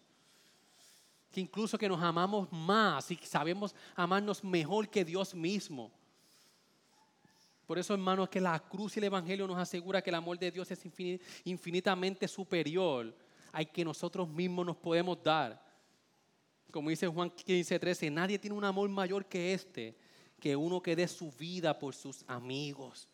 Que 1.31 1.41
incluso 1.41 1.79
que 1.79 1.89
nos 1.89 1.99
amamos 1.99 2.51
más 2.51 3.09
y 3.09 3.15
sabemos 3.23 3.73
amarnos 3.95 4.43
mejor 4.43 4.87
que 4.87 5.03
Dios 5.03 5.33
mismo. 5.33 5.91
Por 7.65 7.79
eso, 7.79 7.93
hermanos, 7.93 8.29
que 8.29 8.41
la 8.41 8.59
cruz 8.59 8.97
y 8.97 8.99
el 8.99 9.05
Evangelio 9.05 9.47
nos 9.47 9.57
asegura 9.57 10.01
que 10.01 10.09
el 10.11 10.15
amor 10.15 10.37
de 10.37 10.51
Dios 10.51 10.69
es 10.69 10.83
infinitamente 11.45 12.27
superior 12.27 13.15
al 13.51 13.71
que 13.71 13.85
nosotros 13.85 14.27
mismos 14.27 14.65
nos 14.65 14.77
podemos 14.77 15.23
dar. 15.23 15.68
Como 16.71 16.89
dice 16.89 17.07
Juan 17.07 17.31
15, 17.31 17.79
13, 17.79 18.11
nadie 18.11 18.37
tiene 18.37 18.55
un 18.55 18.63
amor 18.63 18.87
mayor 18.89 19.25
que 19.25 19.53
este, 19.53 19.95
que 20.39 20.55
uno 20.55 20.81
que 20.81 20.95
dé 20.95 21.07
su 21.07 21.31
vida 21.31 21.77
por 21.77 21.95
sus 21.95 22.23
amigos. 22.27 23.07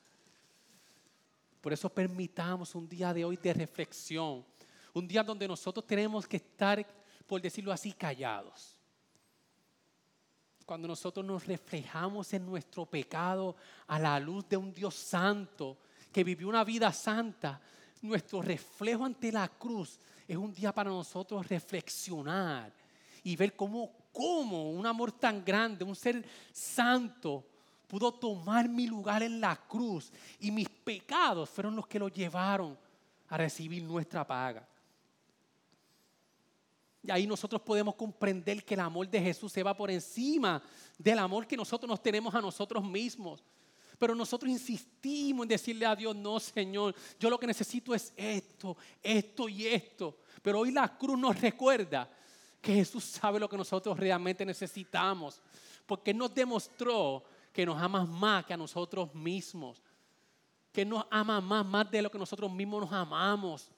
Por 1.62 1.72
eso 1.72 1.89
permitamos 1.89 2.76
un 2.76 2.88
día 2.88 3.14
de 3.14 3.24
hoy 3.24 3.38
de 3.38 3.53
reflexión, 3.53 4.45
un 4.93 5.08
día 5.08 5.24
donde 5.24 5.47
nosotros 5.47 5.88
tenemos 5.88 6.28
que 6.28 6.38
estar, 6.38 6.86
por 7.26 7.41
decirlo 7.41 7.72
así, 7.72 7.93
callados. 7.93 8.78
Cuando 10.66 10.88
nosotros 10.88 11.26
nos 11.26 11.45
reflejamos 11.45 12.34
en 12.34 12.45
nuestro 12.45 12.86
pecado 12.86 13.56
a 13.88 13.99
la 13.99 14.20
luz 14.20 14.49
de 14.49 14.58
un 14.58 14.74
Dios 14.74 14.95
santo 14.95 15.78
que 16.12 16.24
vivió 16.24 16.49
una 16.49 16.64
vida 16.64 16.91
santa, 16.91 17.62
nuestro 18.01 18.41
reflejo 18.41 19.06
ante 19.06 19.32
la 19.32 19.47
cruz 19.47 19.99
es 20.28 20.36
un 20.36 20.53
día 20.53 20.74
para 20.74 20.89
nosotros 20.89 21.47
reflexionar 21.47 22.85
y 23.26 23.36
ver 23.36 23.55
cómo, 23.55 23.91
cómo 24.13 24.69
un 24.69 24.86
amor 24.86 25.11
tan 25.11 25.43
grande, 25.43 25.84
un 25.84 25.95
ser 25.95 26.23
santo, 26.53 27.43
pudo 27.88 28.13
tomar 28.13 28.69
mi 28.69 28.86
lugar 28.86 29.23
en 29.23 29.41
la 29.41 29.55
cruz 29.55 30.13
y 30.39 30.51
mis 30.51 30.69
pecados 30.69 31.49
fueron 31.49 31.76
los 31.76 31.88
que 31.88 31.97
lo 31.97 32.07
llevaron 32.07 32.78
a 33.28 33.38
recibir 33.38 33.82
nuestra 33.82 34.26
paga. 34.26 34.69
Y 37.01 37.09
ahí 37.09 37.26
nosotros 37.26 37.59
podemos 37.63 37.95
comprender 37.95 38.63
que 38.63 38.76
el 38.76 38.82
amor 38.82 39.09
de 39.09 39.19
Jesús 39.19 39.51
se 39.51 39.63
va 39.63 39.76
por 39.76 39.89
encima 39.89 40.61
del 40.99 41.17
amor 41.17 41.47
que 41.47 41.57
nosotros 41.57 41.89
nos 41.89 42.01
tenemos 42.01 42.34
a 42.36 42.41
nosotros 42.41 42.84
mismos. 42.84 43.43
Pero 43.97 44.13
nosotros 44.13 44.51
insistimos 44.51 45.45
en 45.45 45.49
decirle 45.49 45.88
a 45.88 45.95
Dios, 45.95 46.15
no 46.15 46.39
Señor, 46.39 46.93
yo 47.19 47.28
lo 47.28 47.39
que 47.39 47.47
necesito 47.47 47.95
es 47.95 48.13
esto, 48.15 48.78
esto 49.01 49.49
y 49.49 49.65
esto. 49.65 50.19
Pero 50.43 50.59
hoy 50.59 50.71
la 50.71 50.95
cruz 50.95 51.17
nos 51.17 51.41
recuerda 51.41 52.07
que 52.66 52.74
Jesús 52.74 53.03
sabe 53.03 53.39
lo 53.39 53.47
que 53.47 53.57
nosotros 53.57 53.95
realmente 53.95 54.43
necesitamos, 54.43 55.39
porque 55.86 56.11
nos 56.16 56.34
demostró 56.34 57.24
que 57.53 57.63
nos 57.63 57.80
ama 57.80 58.03
más 58.05 58.43
que 58.43 58.55
a 58.55 58.57
nosotros 58.57 59.13
mismos, 59.13 59.84
que 60.74 60.84
nos 60.84 61.05
ama 61.11 61.39
más, 61.39 61.63
más 61.63 61.91
de 61.91 62.01
lo 62.01 62.09
que 62.09 62.18
nosotros 62.18 62.51
mismos 62.51 62.82
nos 62.82 62.91
amamos, 62.91 63.70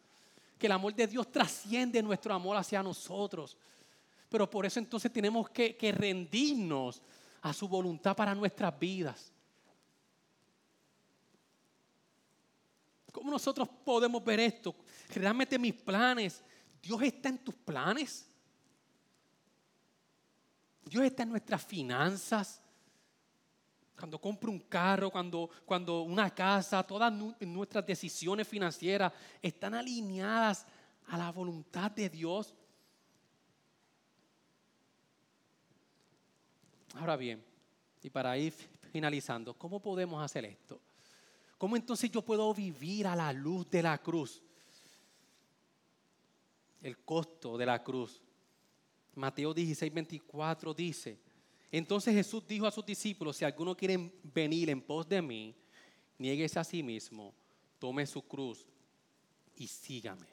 que 0.58 0.68
el 0.68 0.72
amor 0.72 0.96
de 0.96 1.06
Dios 1.06 1.30
trasciende 1.30 2.02
nuestro 2.02 2.34
amor 2.34 2.56
hacia 2.56 2.82
nosotros. 2.82 3.58
Pero 4.30 4.50
por 4.50 4.66
eso 4.66 4.80
entonces 4.80 5.12
tenemos 5.12 5.50
que, 5.50 5.76
que 5.76 5.92
rendirnos 5.92 7.02
a 7.42 7.52
su 7.52 7.68
voluntad 7.68 8.16
para 8.16 8.34
nuestras 8.34 8.80
vidas. 8.80 9.34
¿Cómo 13.12 13.32
nosotros 13.32 13.68
podemos 13.84 14.24
ver 14.24 14.40
esto? 14.40 14.74
Realmente 15.10 15.60
mis 15.60 15.74
planes, 15.74 16.42
Dios 16.82 17.02
está 17.02 17.28
en 17.28 17.40
tus 17.40 17.56
planes. 17.56 18.28
Dios 20.88 21.04
está 21.04 21.24
en 21.24 21.30
nuestras 21.30 21.64
finanzas. 21.64 22.62
Cuando 23.98 24.20
compro 24.20 24.52
un 24.52 24.60
carro, 24.60 25.10
cuando, 25.10 25.50
cuando 25.66 26.02
una 26.02 26.30
casa, 26.30 26.84
todas 26.84 27.12
nuestras 27.40 27.86
decisiones 27.86 28.48
financieras 28.48 29.12
están 29.42 29.74
alineadas 29.74 30.66
a 31.08 31.18
la 31.18 31.32
voluntad 31.32 31.90
de 31.92 32.10
Dios. 32.10 32.54
Ahora 36.94 37.16
bien, 37.16 37.44
y 38.02 38.10
para 38.10 38.38
ir 38.38 38.54
finalizando, 38.92 39.54
¿cómo 39.54 39.82
podemos 39.82 40.24
hacer 40.24 40.46
esto? 40.46 40.80
¿Cómo 41.58 41.76
entonces 41.76 42.12
yo 42.12 42.22
puedo 42.22 42.54
vivir 42.54 43.08
a 43.08 43.16
la 43.16 43.34
luz 43.34 43.70
de 43.70 43.82
la 43.82 43.98
cruz? 43.98 44.42
El 46.82 47.00
costo 47.00 47.58
de 47.58 47.66
la 47.66 47.84
cruz. 47.84 48.22
Mateo 49.18 49.52
16, 49.52 49.92
24 49.92 50.74
dice, 50.76 51.18
entonces 51.72 52.14
Jesús 52.14 52.44
dijo 52.48 52.68
a 52.68 52.72
sus 52.72 52.86
discípulos, 52.86 53.36
si 53.36 53.46
alguno 53.46 53.76
quiere 53.76 54.12
venir 54.24 54.70
en 54.70 54.80
pos 54.80 55.10
de 55.10 55.22
mí, 55.22 55.56
nieguese 56.20 56.60
a 56.60 56.64
sí 56.64 56.84
mismo, 56.84 57.34
tome 57.80 58.06
su 58.06 58.22
cruz 58.22 58.66
y 59.56 59.68
sígame. 59.68 60.28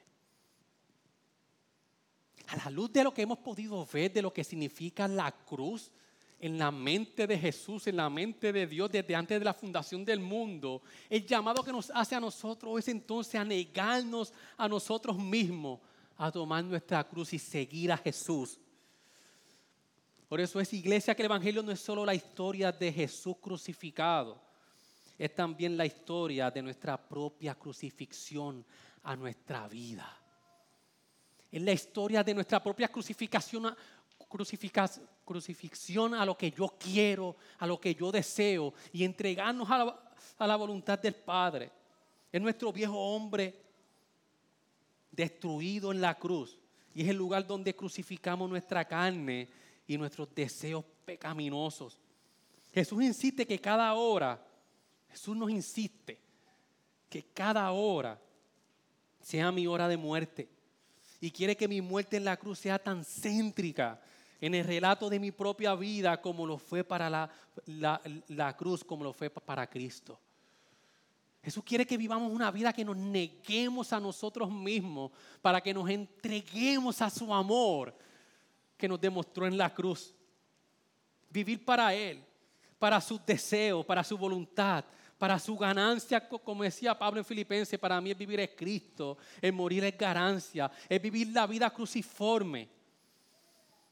A 2.47 2.57
la 2.57 2.69
luz 2.69 2.93
de 2.93 3.03
lo 3.03 3.11
que 3.11 3.23
hemos 3.23 3.39
podido 3.39 3.83
ver, 3.91 4.13
de 4.13 4.21
lo 4.21 4.31
que 4.31 4.43
significa 4.43 5.07
la 5.07 5.31
cruz, 5.31 5.91
en 6.39 6.59
la 6.59 6.69
mente 6.69 7.25
de 7.25 7.39
Jesús, 7.39 7.87
en 7.87 7.95
la 7.95 8.09
mente 8.09 8.53
de 8.53 8.67
Dios 8.67 8.91
desde 8.91 9.15
antes 9.15 9.39
de 9.39 9.45
la 9.45 9.53
fundación 9.53 10.05
del 10.05 10.19
mundo, 10.19 10.83
el 11.09 11.25
llamado 11.25 11.63
que 11.63 11.71
nos 11.71 11.89
hace 11.89 12.13
a 12.13 12.19
nosotros 12.19 12.77
es 12.77 12.87
entonces 12.89 13.33
a 13.35 13.43
negarnos 13.43 14.31
a 14.57 14.67
nosotros 14.67 15.17
mismos, 15.17 15.79
a 16.15 16.31
tomar 16.31 16.63
nuestra 16.63 17.03
cruz 17.03 17.33
y 17.33 17.39
seguir 17.39 17.91
a 17.91 17.97
Jesús 17.97 18.59
por 20.35 20.41
eso 20.41 20.59
es 20.59 20.73
iglesia 20.73 21.15
que 21.15 21.21
el 21.21 21.27
Evangelio 21.27 21.63
no 21.63 21.71
es 21.71 21.79
solo 21.79 22.05
la 22.05 22.13
historia 22.13 22.69
de 22.69 22.91
Jesús 22.91 23.37
crucificado, 23.39 24.37
es 25.17 25.33
también 25.33 25.77
la 25.77 25.85
historia 25.85 26.51
de 26.51 26.61
nuestra 26.61 26.97
propia 26.97 27.55
crucifixión 27.55 28.65
a 29.03 29.15
nuestra 29.15 29.65
vida. 29.69 30.21
Es 31.49 31.61
la 31.61 31.71
historia 31.71 32.21
de 32.21 32.33
nuestra 32.33 32.61
propia 32.61 32.89
crucificación, 32.89 33.73
crucifixión 35.23 36.13
a 36.13 36.25
lo 36.25 36.37
que 36.37 36.51
yo 36.51 36.67
quiero, 36.77 37.37
a 37.59 37.65
lo 37.65 37.79
que 37.79 37.95
yo 37.95 38.11
deseo 38.11 38.73
y 38.91 39.05
entregarnos 39.05 39.71
a 39.71 39.85
la, 39.85 40.11
a 40.37 40.47
la 40.47 40.57
voluntad 40.57 40.99
del 40.99 41.15
Padre. 41.15 41.71
Es 42.29 42.41
nuestro 42.41 42.73
viejo 42.73 42.99
hombre 42.99 43.55
destruido 45.11 45.93
en 45.93 46.01
la 46.01 46.13
cruz 46.13 46.59
y 46.93 47.03
es 47.03 47.07
el 47.07 47.15
lugar 47.15 47.47
donde 47.47 47.73
crucificamos 47.73 48.49
nuestra 48.49 48.83
carne 48.83 49.63
y 49.87 49.97
nuestros 49.97 50.33
deseos 50.33 50.83
pecaminosos. 51.05 51.99
Jesús 52.73 53.03
insiste 53.03 53.45
que 53.45 53.59
cada 53.59 53.93
hora, 53.93 54.43
Jesús 55.09 55.35
nos 55.35 55.49
insiste 55.49 56.19
que 57.09 57.23
cada 57.23 57.71
hora 57.71 58.19
sea 59.21 59.51
mi 59.51 59.65
hora 59.67 59.87
de 59.87 59.97
muerte. 59.97 60.49
Y 61.21 61.31
quiere 61.31 61.55
que 61.55 61.67
mi 61.67 61.81
muerte 61.81 62.17
en 62.17 62.25
la 62.25 62.37
cruz 62.37 62.59
sea 62.59 62.77
tan 62.77 63.03
céntrica 63.03 64.01
en 64.41 64.53
el 64.53 64.65
relato 64.65 65.09
de 65.09 65.19
mi 65.19 65.31
propia 65.31 65.73
vida 65.75 66.21
como 66.21 66.45
lo 66.45 66.57
fue 66.57 66.83
para 66.83 67.09
la, 67.09 68.01
la, 68.27 68.57
cruz, 68.57 68.83
como 68.83 69.03
lo 69.03 69.13
fue 69.13 69.29
para 69.29 69.67
Cristo. 69.67 70.19
Jesús 71.41 71.63
quiere 71.63 71.85
que 71.85 71.97
vivamos 71.97 72.31
una 72.31 72.51
vida 72.51 72.73
que 72.73 72.83
nos 72.83 72.97
neguemos 72.97 73.93
a 73.93 73.99
nosotros 73.99 74.51
mismos 74.51 75.11
para 75.41 75.61
que 75.61 75.73
nos 75.73 75.89
entreguemos 75.89 77.01
a 77.01 77.09
su 77.09 77.33
amor 77.33 77.95
que 78.77 78.87
nos 78.87 78.99
demostró 78.99 79.47
en 79.47 79.57
la 79.57 79.73
cruz. 79.73 80.13
Vivir 81.29 81.63
para 81.63 81.93
Él, 81.93 82.23
para 82.79 82.99
sus 83.01 83.25
deseos, 83.25 83.85
para 83.85 84.03
su 84.03 84.17
voluntad, 84.17 84.85
para 85.17 85.39
su 85.39 85.57
ganancia, 85.57 86.27
como 86.27 86.63
decía 86.63 86.97
Pablo 86.97 87.19
en 87.19 87.25
Filipenses, 87.25 87.79
para 87.79 87.99
mí 88.01 88.11
es 88.11 88.17
vivir 88.17 88.39
es 88.39 88.51
Cristo, 88.55 89.17
el 89.41 89.53
morir 89.53 89.83
es 89.85 89.97
ganancia, 89.97 90.69
es 90.89 91.01
vivir 91.01 91.29
la 91.29 91.47
vida 91.47 91.69
cruciforme. 91.69 92.67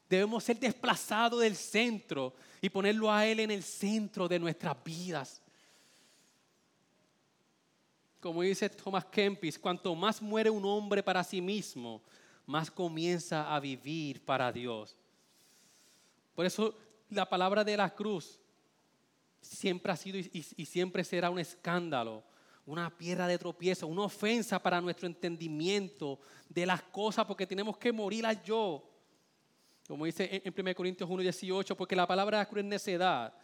Debemos 0.08 0.44
ser 0.44 0.58
desplazados 0.58 1.40
del 1.40 1.56
centro 1.56 2.34
y 2.60 2.68
ponerlo 2.68 3.10
a 3.10 3.26
Él 3.26 3.40
en 3.40 3.50
el 3.50 3.62
centro 3.62 4.28
de 4.28 4.38
nuestras 4.38 4.76
vidas. 4.84 5.40
Como 8.20 8.42
dice 8.42 8.68
Thomas 8.70 9.06
Kempis, 9.06 9.58
cuanto 9.58 9.94
más 9.94 10.20
muere 10.20 10.50
un 10.50 10.64
hombre 10.64 11.02
para 11.02 11.24
sí 11.24 11.40
mismo, 11.40 12.02
más 12.46 12.70
comienza 12.70 13.54
a 13.54 13.60
vivir 13.60 14.24
para 14.24 14.52
Dios. 14.52 14.96
Por 16.34 16.46
eso 16.46 16.76
la 17.10 17.28
palabra 17.28 17.64
de 17.64 17.76
la 17.76 17.94
cruz 17.94 18.38
siempre 19.40 19.92
ha 19.92 19.96
sido 19.96 20.18
y, 20.18 20.42
siempre 20.64 21.04
será 21.04 21.30
un 21.30 21.38
escándalo 21.38 22.22
una 22.66 22.88
piedra 22.96 23.26
de 23.26 23.38
tropiezo, 23.38 23.86
una 23.86 24.04
ofensa 24.04 24.58
para 24.58 24.80
nuestro 24.80 25.06
entendimiento 25.06 26.18
de 26.48 26.64
las 26.64 26.82
cosas, 26.82 27.26
porque 27.26 27.46
tenemos 27.46 27.76
que 27.76 27.92
morir 27.92 28.24
al 28.24 28.42
yo. 28.42 28.82
Como 29.86 30.06
dice 30.06 30.40
en 30.42 30.54
1 30.56 30.74
Corintios 30.74 31.08
1:18, 31.10 31.76
porque 31.76 31.94
la 31.94 32.06
palabra 32.06 32.38
de 32.38 32.44
la 32.44 32.48
cruz 32.48 32.60
es 32.60 32.64
necedad 32.64 33.34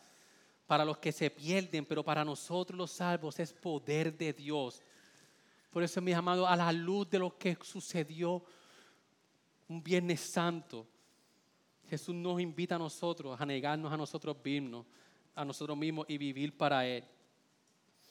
para 0.66 0.84
los 0.84 0.98
que 0.98 1.12
se 1.12 1.28
pierden, 1.30 1.84
pero 1.84 2.03
para 2.03 2.24
nosotros 2.24 2.78
los 2.78 2.92
salvos 2.92 3.38
es 3.38 3.53
poder 3.53 4.16
de 4.16 4.32
Dios. 4.32 4.82
Por 5.70 5.82
eso, 5.82 6.01
mis 6.01 6.14
amados, 6.14 6.48
a 6.48 6.57
la 6.57 6.72
luz 6.72 7.11
de 7.11 7.18
lo 7.18 7.36
que 7.36 7.59
sucedió 7.62 8.42
un 9.70 9.84
Viernes 9.84 10.20
Santo, 10.20 10.84
Jesús 11.88 12.12
nos 12.12 12.40
invita 12.40 12.74
a 12.74 12.78
nosotros 12.78 13.40
a 13.40 13.46
negarnos 13.46 13.92
a 13.92 13.96
nosotros 13.96 14.36
mismos, 14.44 14.84
a 15.32 15.44
nosotros 15.44 15.78
mismos 15.78 16.06
y 16.08 16.18
vivir 16.18 16.56
para 16.56 16.84
Él. 16.84 17.04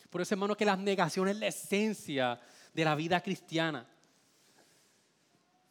Por 0.09 0.21
eso, 0.21 0.33
hermano, 0.33 0.55
que 0.55 0.63
la 0.63 0.77
negación 0.77 1.27
es 1.27 1.37
la 1.37 1.47
esencia 1.47 2.39
de 2.73 2.85
la 2.85 2.95
vida 2.95 3.19
cristiana. 3.19 3.85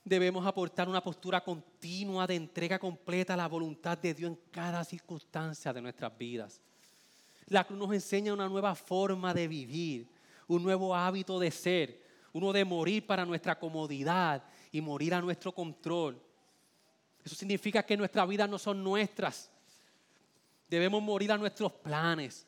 Debemos 0.05 0.47
aportar 0.47 0.91
una 0.91 1.03
postura 1.03 1.43
continua 1.43 2.27
de 2.27 2.37
entrega 2.37 2.79
completa 2.79 3.33
a 3.33 3.39
la 3.39 3.49
voluntad 3.49 3.97
de 3.97 4.13
Dios 4.13 4.31
en 4.31 4.39
cada 4.51 4.85
circunstancia 4.85 5.73
de 5.73 5.81
nuestras 5.81 6.17
vidas. 6.19 6.61
La 7.47 7.65
cruz 7.65 7.79
nos 7.79 7.95
enseña 7.95 8.35
una 8.35 8.49
nueva 8.49 8.75
forma 8.75 9.33
de 9.33 9.49
vivir, 9.49 10.07
un 10.49 10.63
nuevo 10.63 10.95
hábito 10.95 11.39
de 11.39 11.51
ser, 11.51 12.03
uno 12.35 12.53
de 12.53 12.65
morir 12.67 13.07
para 13.07 13.25
nuestra 13.25 13.59
comodidad 13.59 14.45
y 14.73 14.81
morir 14.81 15.15
a 15.15 15.21
nuestro 15.21 15.53
control. 15.53 16.21
Eso 17.25 17.35
significa 17.35 17.83
que 17.83 17.97
nuestras 17.97 18.29
vidas 18.29 18.49
no 18.49 18.59
son 18.59 18.83
nuestras. 18.83 19.51
Debemos 20.69 21.03
morir 21.03 21.33
a 21.33 21.39
nuestros 21.39 21.73
planes, 21.73 22.47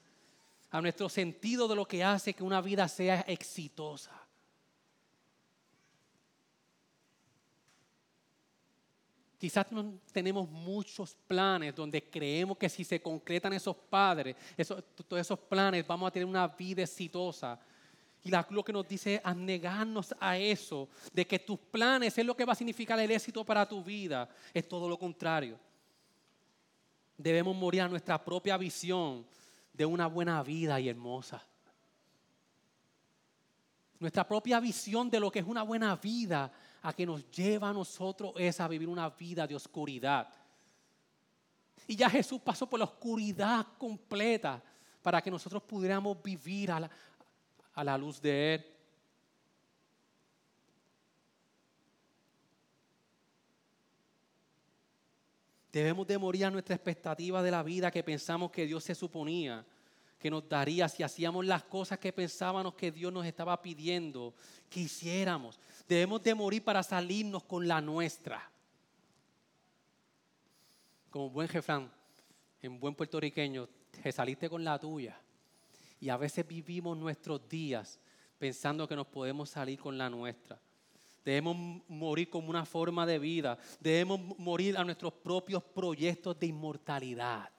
a 0.71 0.81
nuestro 0.81 1.09
sentido 1.09 1.67
de 1.67 1.75
lo 1.75 1.87
que 1.87 2.05
hace 2.05 2.35
que 2.35 2.43
una 2.43 2.61
vida 2.61 2.87
sea 2.89 3.21
exitosa. 3.27 4.21
Quizás 9.41 9.73
no 9.73 9.95
tenemos 10.13 10.47
muchos 10.51 11.17
planes 11.27 11.75
donde 11.75 12.11
creemos 12.11 12.59
que 12.59 12.69
si 12.69 12.85
se 12.85 13.01
concretan 13.01 13.55
esos 13.55 13.75
padres, 13.75 14.37
esos, 14.55 14.85
todos 15.09 15.19
esos 15.19 15.39
planes, 15.39 15.87
vamos 15.87 16.09
a 16.09 16.11
tener 16.11 16.27
una 16.27 16.47
vida 16.47 16.83
exitosa. 16.83 17.59
Y 18.23 18.31
la, 18.31 18.47
lo 18.51 18.63
que 18.63 18.73
nos 18.73 18.87
dice 18.87 19.23
es 19.25 19.37
negarnos 19.37 20.15
a 20.21 20.37
eso, 20.37 20.89
de 21.13 21.27
que 21.27 21.39
tus 21.39 21.59
planes 21.59 22.17
es 22.19 22.25
lo 22.25 22.37
que 22.37 22.45
va 22.45 22.53
a 22.53 22.57
significar 22.57 22.99
el 22.99 23.11
éxito 23.11 23.45
para 23.45 23.67
tu 23.67 23.83
vida, 23.83 24.29
es 24.53 24.69
todo 24.69 24.89
lo 24.89 24.99
contrario. 24.99 25.59
Debemos 27.17 27.57
morir 27.57 27.83
a 27.83 27.89
nuestra 27.89 28.23
propia 28.23 28.57
visión 28.57 29.27
de 29.73 29.87
una 29.87 30.07
buena 30.07 30.43
vida 30.43 30.79
y 30.81 30.89
hermosa. 30.89 31.43
Nuestra 33.99 34.27
propia 34.27 34.61
visión 34.61 35.11
de 35.11 35.21
lo 35.21 35.31
que 35.31 35.41
es 35.41 35.47
una 35.47 35.63
buena 35.63 35.95
vida 35.97 36.51
a 36.83 36.93
que 36.93 37.05
nos 37.05 37.31
lleva 37.31 37.69
a 37.69 37.73
nosotros 37.75 38.33
es 38.37 38.61
a 38.61 38.69
vivir 38.69 38.89
una 38.89 39.11
vida 39.11 39.47
de 39.47 39.55
oscuridad. 39.55 40.29
Y 41.87 41.97
ya 41.97 42.09
Jesús 42.09 42.41
pasó 42.41 42.69
por 42.69 42.79
la 42.79 42.85
oscuridad 42.85 43.67
completa 43.77 44.63
para 45.03 45.21
que 45.21 45.31
nosotros 45.31 45.63
pudiéramos 45.63 46.23
vivir 46.23 46.71
a 46.71 46.81
la, 46.81 46.91
a 47.75 47.85
la 47.85 47.97
luz 47.97 48.21
de 48.21 48.55
Él. 48.55 48.67
Debemos 55.73 56.07
de 56.07 56.19
morir 56.19 56.47
a 56.47 56.51
nuestra 56.51 56.75
expectativa 56.75 57.43
de 57.43 57.51
la 57.51 57.63
vida 57.63 57.91
que 57.91 58.03
pensamos 58.03 58.51
que 58.51 58.67
Dios 58.67 58.83
se 58.83 58.95
suponía 58.95 59.65
que 60.21 60.31
nos 60.31 60.47
daría 60.47 60.87
si 60.87 61.03
hacíamos 61.03 61.47
las 61.47 61.65
cosas 61.65 61.99
que 61.99 62.13
pensábamos 62.13 62.75
que 62.75 62.93
Dios 62.93 63.11
nos 63.11 63.25
estaba 63.25 63.61
pidiendo 63.63 64.35
que 64.69 64.81
hiciéramos. 64.81 65.59
Debemos 65.89 66.23
de 66.23 66.35
morir 66.35 66.63
para 66.63 66.83
salirnos 66.83 67.43
con 67.45 67.67
la 67.67 67.81
nuestra. 67.81 68.51
Como 71.09 71.31
buen 71.31 71.49
jefrán, 71.49 71.91
en 72.61 72.79
buen 72.79 72.95
puertorriqueño, 72.95 73.67
te 73.91 74.13
saliste 74.13 74.51
con 74.51 74.63
la 74.63 74.79
tuya. 74.79 75.19
Y 76.01 76.09
a 76.09 76.17
veces 76.17 76.47
vivimos 76.47 76.97
nuestros 76.97 77.49
días 77.49 78.01
pensando 78.39 78.89
que 78.89 78.97
nos 78.97 79.07
podemos 79.07 79.51
salir 79.51 79.79
con 79.79 79.97
la 79.99 80.09
nuestra. 80.09 80.59
Debemos 81.25 81.83
morir 81.89 82.31
como 82.31 82.49
una 82.49 82.65
forma 82.65 83.05
de 83.05 83.19
vida. 83.19 83.59
Debemos 83.79 84.39
morir 84.39 84.77
a 84.79 84.85
nuestros 84.85 85.13
propios 85.13 85.63
proyectos 85.63 86.41
de 86.41 86.47
inmortalidad 86.47 87.51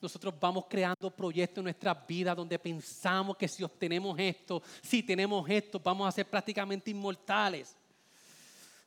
nosotros 0.00 0.34
vamos 0.38 0.66
creando 0.68 1.10
proyectos 1.10 1.58
en 1.58 1.64
nuestras 1.64 2.06
vidas 2.06 2.36
donde 2.36 2.58
pensamos 2.58 3.36
que 3.36 3.48
si 3.48 3.64
obtenemos 3.64 4.16
esto, 4.18 4.62
si 4.82 5.02
tenemos 5.02 5.48
esto, 5.48 5.80
vamos 5.80 6.06
a 6.06 6.12
ser 6.12 6.28
prácticamente 6.28 6.90
inmortales. 6.90 7.76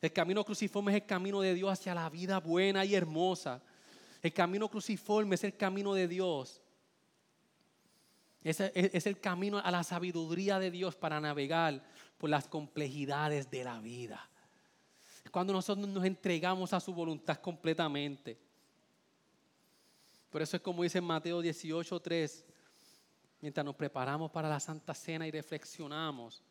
El 0.00 0.12
camino 0.12 0.44
cruciforme 0.44 0.92
es 0.92 1.02
el 1.02 1.06
camino 1.06 1.40
de 1.40 1.54
Dios 1.54 1.70
hacia 1.70 1.94
la 1.94 2.08
vida 2.08 2.38
buena 2.40 2.84
y 2.84 2.94
hermosa. 2.94 3.60
El 4.22 4.32
camino 4.32 4.68
cruciforme 4.68 5.34
es 5.34 5.44
el 5.44 5.56
camino 5.56 5.92
de 5.92 6.08
Dios. 6.08 6.62
Es, 8.42 9.06
el 9.06 9.20
camino 9.20 9.58
a 9.58 9.70
la 9.70 9.84
sabiduría 9.84 10.58
de 10.58 10.70
Dios 10.70 10.96
para 10.96 11.20
navegar 11.20 11.82
por 12.16 12.30
las 12.30 12.48
complejidades 12.48 13.50
de 13.50 13.64
la 13.64 13.78
vida. 13.80 14.28
Cuando 15.30 15.52
nosotros 15.52 15.86
nos 15.86 16.04
entregamos 16.04 16.72
a 16.72 16.80
su 16.80 16.94
voluntad 16.94 17.38
completamente. 17.38 18.38
Por 20.30 20.40
eso 20.40 20.56
es 20.56 20.62
como 20.62 20.82
dice 20.82 20.98
en 20.98 21.04
Mateo 21.04 21.42
18, 21.42 22.00
3, 22.00 22.44
mientras 23.42 23.64
nos 23.64 23.74
preparamos 23.74 24.30
para 24.30 24.48
la 24.48 24.58
Santa 24.58 24.94
Cena 24.94 25.26
y 25.26 25.30
reflexionamos, 25.30 26.42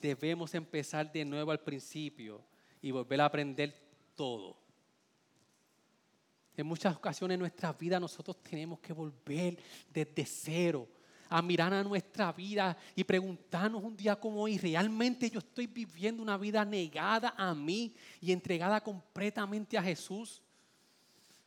debemos 0.00 0.54
empezar 0.54 1.12
de 1.12 1.24
nuevo 1.24 1.50
al 1.50 1.60
principio 1.60 2.42
y 2.80 2.90
volver 2.90 3.20
a 3.20 3.26
aprender 3.26 3.74
todo. 4.14 4.56
En 6.56 6.66
muchas 6.66 6.96
ocasiones 6.96 7.34
en 7.34 7.40
nuestra 7.40 7.72
vida 7.72 8.00
nosotros 8.00 8.42
tenemos 8.42 8.80
que 8.80 8.92
volver 8.92 9.58
desde 9.90 10.24
cero 10.24 10.88
a 11.32 11.42
mirar 11.42 11.72
a 11.72 11.82
nuestra 11.82 12.32
vida 12.32 12.76
y 12.94 13.04
preguntarnos 13.04 13.82
un 13.82 13.96
día 13.96 14.16
como 14.16 14.42
hoy, 14.42 14.58
¿realmente 14.58 15.30
yo 15.30 15.38
estoy 15.38 15.66
viviendo 15.66 16.22
una 16.22 16.36
vida 16.36 16.64
negada 16.64 17.34
a 17.36 17.54
mí 17.54 17.94
y 18.20 18.32
entregada 18.32 18.80
completamente 18.80 19.76
a 19.76 19.82
Jesús? 19.82 20.42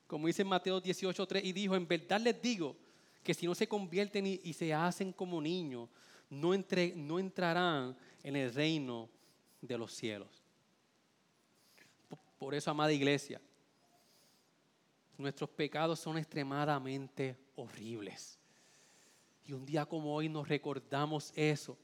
como 0.07 0.27
dice 0.27 0.43
en 0.43 0.47
Mateo 0.47 0.81
18.3, 0.81 1.41
y 1.43 1.51
dijo, 1.51 1.75
en 1.75 1.87
verdad 1.87 2.21
les 2.21 2.39
digo 2.41 2.75
que 3.23 3.33
si 3.33 3.45
no 3.47 3.55
se 3.55 3.67
convierten 3.67 4.27
y, 4.27 4.53
se 4.53 4.73
hacen 4.73 5.11
como 5.11 5.41
niños, 5.41 5.89
no, 6.29 6.51
no 6.95 7.19
entrarán 7.19 7.97
en 8.23 8.35
el 8.35 8.53
reino 8.53 9.09
de 9.61 9.77
los 9.77 9.91
cielos. 9.91 10.43
Por 12.37 12.53
eso, 12.53 12.69
amada 12.69 12.93
iglesia, 12.93 13.41
nuestros 15.17 15.49
pecados 15.49 15.99
son 15.99 16.17
extremadamente 16.17 17.35
horribles. 17.55 18.37
Y 19.45 19.53
un 19.53 19.65
día 19.65 19.85
como 19.85 20.13
hoy 20.13 20.27
nos 20.27 20.47
recordamos 20.47 21.31
eso, 21.35 21.77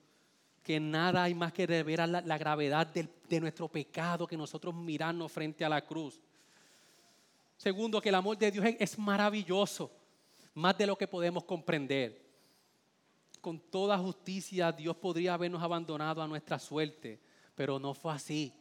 que 0.63 0.79
nada 0.79 1.23
hay 1.23 1.33
más 1.33 1.53
que 1.53 1.67
revelar 1.67 2.09
la, 2.09 2.37
gravedad 2.37 2.87
de 2.87 3.39
nuestro 3.39 3.67
pecado 3.67 4.27
que 4.27 4.37
nosotros 4.37 4.73
mirarnos 4.73 5.31
frente 5.31 5.63
a 5.63 5.69
la 5.69 5.81
cruz. 5.85 6.19
Segundo, 7.61 8.01
que 8.01 8.09
el 8.09 8.15
amor 8.15 8.37
de 8.39 8.49
Dios 8.49 8.65
es 8.79 8.97
maravilloso, 8.97 9.91
más 10.55 10.75
de 10.77 10.87
lo 10.87 10.97
que 10.97 11.07
podemos 11.07 11.43
comprender. 11.43 12.19
Con 13.39 13.59
toda 13.59 13.97
justicia 13.99 14.71
Dios 14.71 14.95
podría 14.97 15.35
habernos 15.35 15.61
abandonado 15.61 16.23
a 16.23 16.27
nuestra 16.27 16.57
suerte, 16.57 17.19
pero 17.53 17.77
no 17.77 17.93
fue 17.93 18.13
así. 18.13 18.51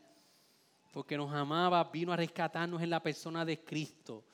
Porque 0.92 1.16
nos 1.16 1.32
amaba, 1.32 1.82
vino 1.84 2.12
a 2.12 2.16
rescatarnos 2.16 2.82
en 2.82 2.90
la 2.90 3.02
persona 3.02 3.42
de 3.44 3.64
Cristo. 3.64 4.24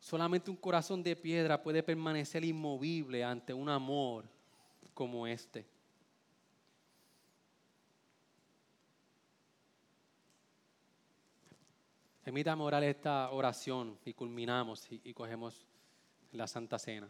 Solamente 0.00 0.50
un 0.50 0.56
corazón 0.56 1.02
de 1.02 1.16
piedra 1.16 1.62
puede 1.62 1.82
permanecer 1.82 2.44
inmovible 2.44 3.24
ante 3.24 3.52
un 3.52 3.68
amor 3.68 4.24
como 4.94 5.26
este. 5.26 5.66
Permítame 12.28 12.62
orar 12.62 12.84
esta 12.84 13.30
oración 13.30 13.98
y 14.04 14.12
culminamos 14.12 14.86
y, 14.90 15.14
cogemos 15.14 15.66
la 16.32 16.46
Santa 16.46 16.78
Cena. 16.78 17.08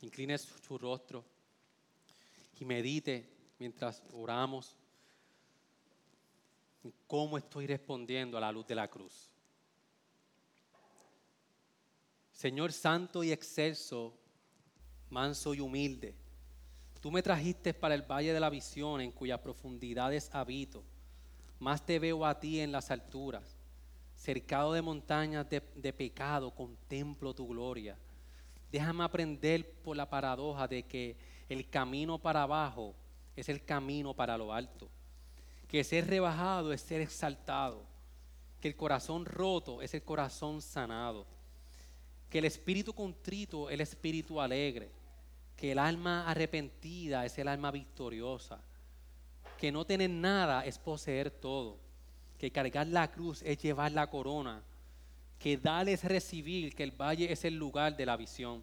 Incline 0.00 0.38
su, 0.38 0.78
rostro 0.78 1.22
y 2.58 2.64
medite 2.64 3.28
mientras 3.58 4.02
oramos 4.14 4.74
cómo 7.06 7.36
estoy 7.36 7.66
respondiendo 7.66 8.38
a 8.38 8.40
la 8.40 8.50
luz 8.50 8.66
de 8.66 8.76
la 8.76 8.88
cruz. 8.88 9.28
Señor 12.40 12.72
santo 12.72 13.22
y 13.22 13.32
excelso, 13.32 14.14
manso 15.10 15.52
y 15.52 15.60
humilde, 15.60 16.14
tú 16.98 17.10
me 17.10 17.22
trajiste 17.22 17.74
para 17.74 17.94
el 17.94 18.00
valle 18.00 18.32
de 18.32 18.40
la 18.40 18.48
visión 18.48 19.02
en 19.02 19.12
cuyas 19.12 19.40
profundidades 19.40 20.30
habito 20.32 20.82
más 21.58 21.84
te 21.84 21.98
veo 21.98 22.24
a 22.24 22.40
ti 22.40 22.60
en 22.60 22.72
las 22.72 22.90
alturas. 22.90 23.58
Cercado 24.16 24.72
de 24.72 24.80
montañas 24.80 25.50
de, 25.50 25.92
pecado, 25.92 26.50
contemplo 26.50 27.34
tu 27.34 27.46
gloria. 27.46 27.98
Déjame 28.72 29.04
aprender 29.04 29.70
por 29.82 29.94
la 29.94 30.08
paradoja 30.08 30.66
de 30.66 30.82
que 30.84 31.18
el 31.46 31.68
camino 31.68 32.18
para 32.18 32.44
abajo 32.44 32.94
es 33.36 33.50
el 33.50 33.62
camino 33.62 34.14
para 34.14 34.38
lo 34.38 34.50
alto. 34.50 34.88
Que 35.68 35.84
ser 35.84 36.06
rebajado 36.06 36.72
es 36.72 36.80
ser 36.80 37.02
exaltado. 37.02 37.82
Que 38.62 38.68
el 38.68 38.76
corazón 38.76 39.26
roto 39.26 39.82
es 39.82 39.92
el 39.92 40.02
corazón 40.02 40.62
sanado. 40.62 41.26
Que 42.30 42.38
el 42.38 42.46
espíritu 42.46 42.94
contrito 42.94 43.68
es 43.68 43.74
el 43.74 43.80
espíritu 43.80 44.40
alegre. 44.40 44.88
Que 45.56 45.72
el 45.72 45.78
alma 45.78 46.26
arrepentida 46.26 47.26
es 47.26 47.36
el 47.38 47.48
alma 47.48 47.70
victoriosa. 47.70 48.60
Que 49.58 49.70
no 49.70 49.84
tener 49.84 50.08
nada 50.08 50.64
es 50.64 50.78
poseer 50.78 51.30
todo. 51.30 51.76
Que 52.38 52.50
cargar 52.50 52.86
la 52.86 53.10
cruz 53.10 53.42
es 53.42 53.58
llevar 53.58 53.92
la 53.92 54.08
corona. 54.08 54.62
Que 55.38 55.58
dar 55.58 55.88
es 55.88 56.04
recibir. 56.04 56.74
Que 56.74 56.84
el 56.84 56.92
valle 56.92 57.30
es 57.30 57.44
el 57.44 57.56
lugar 57.56 57.96
de 57.96 58.06
la 58.06 58.16
visión. 58.16 58.62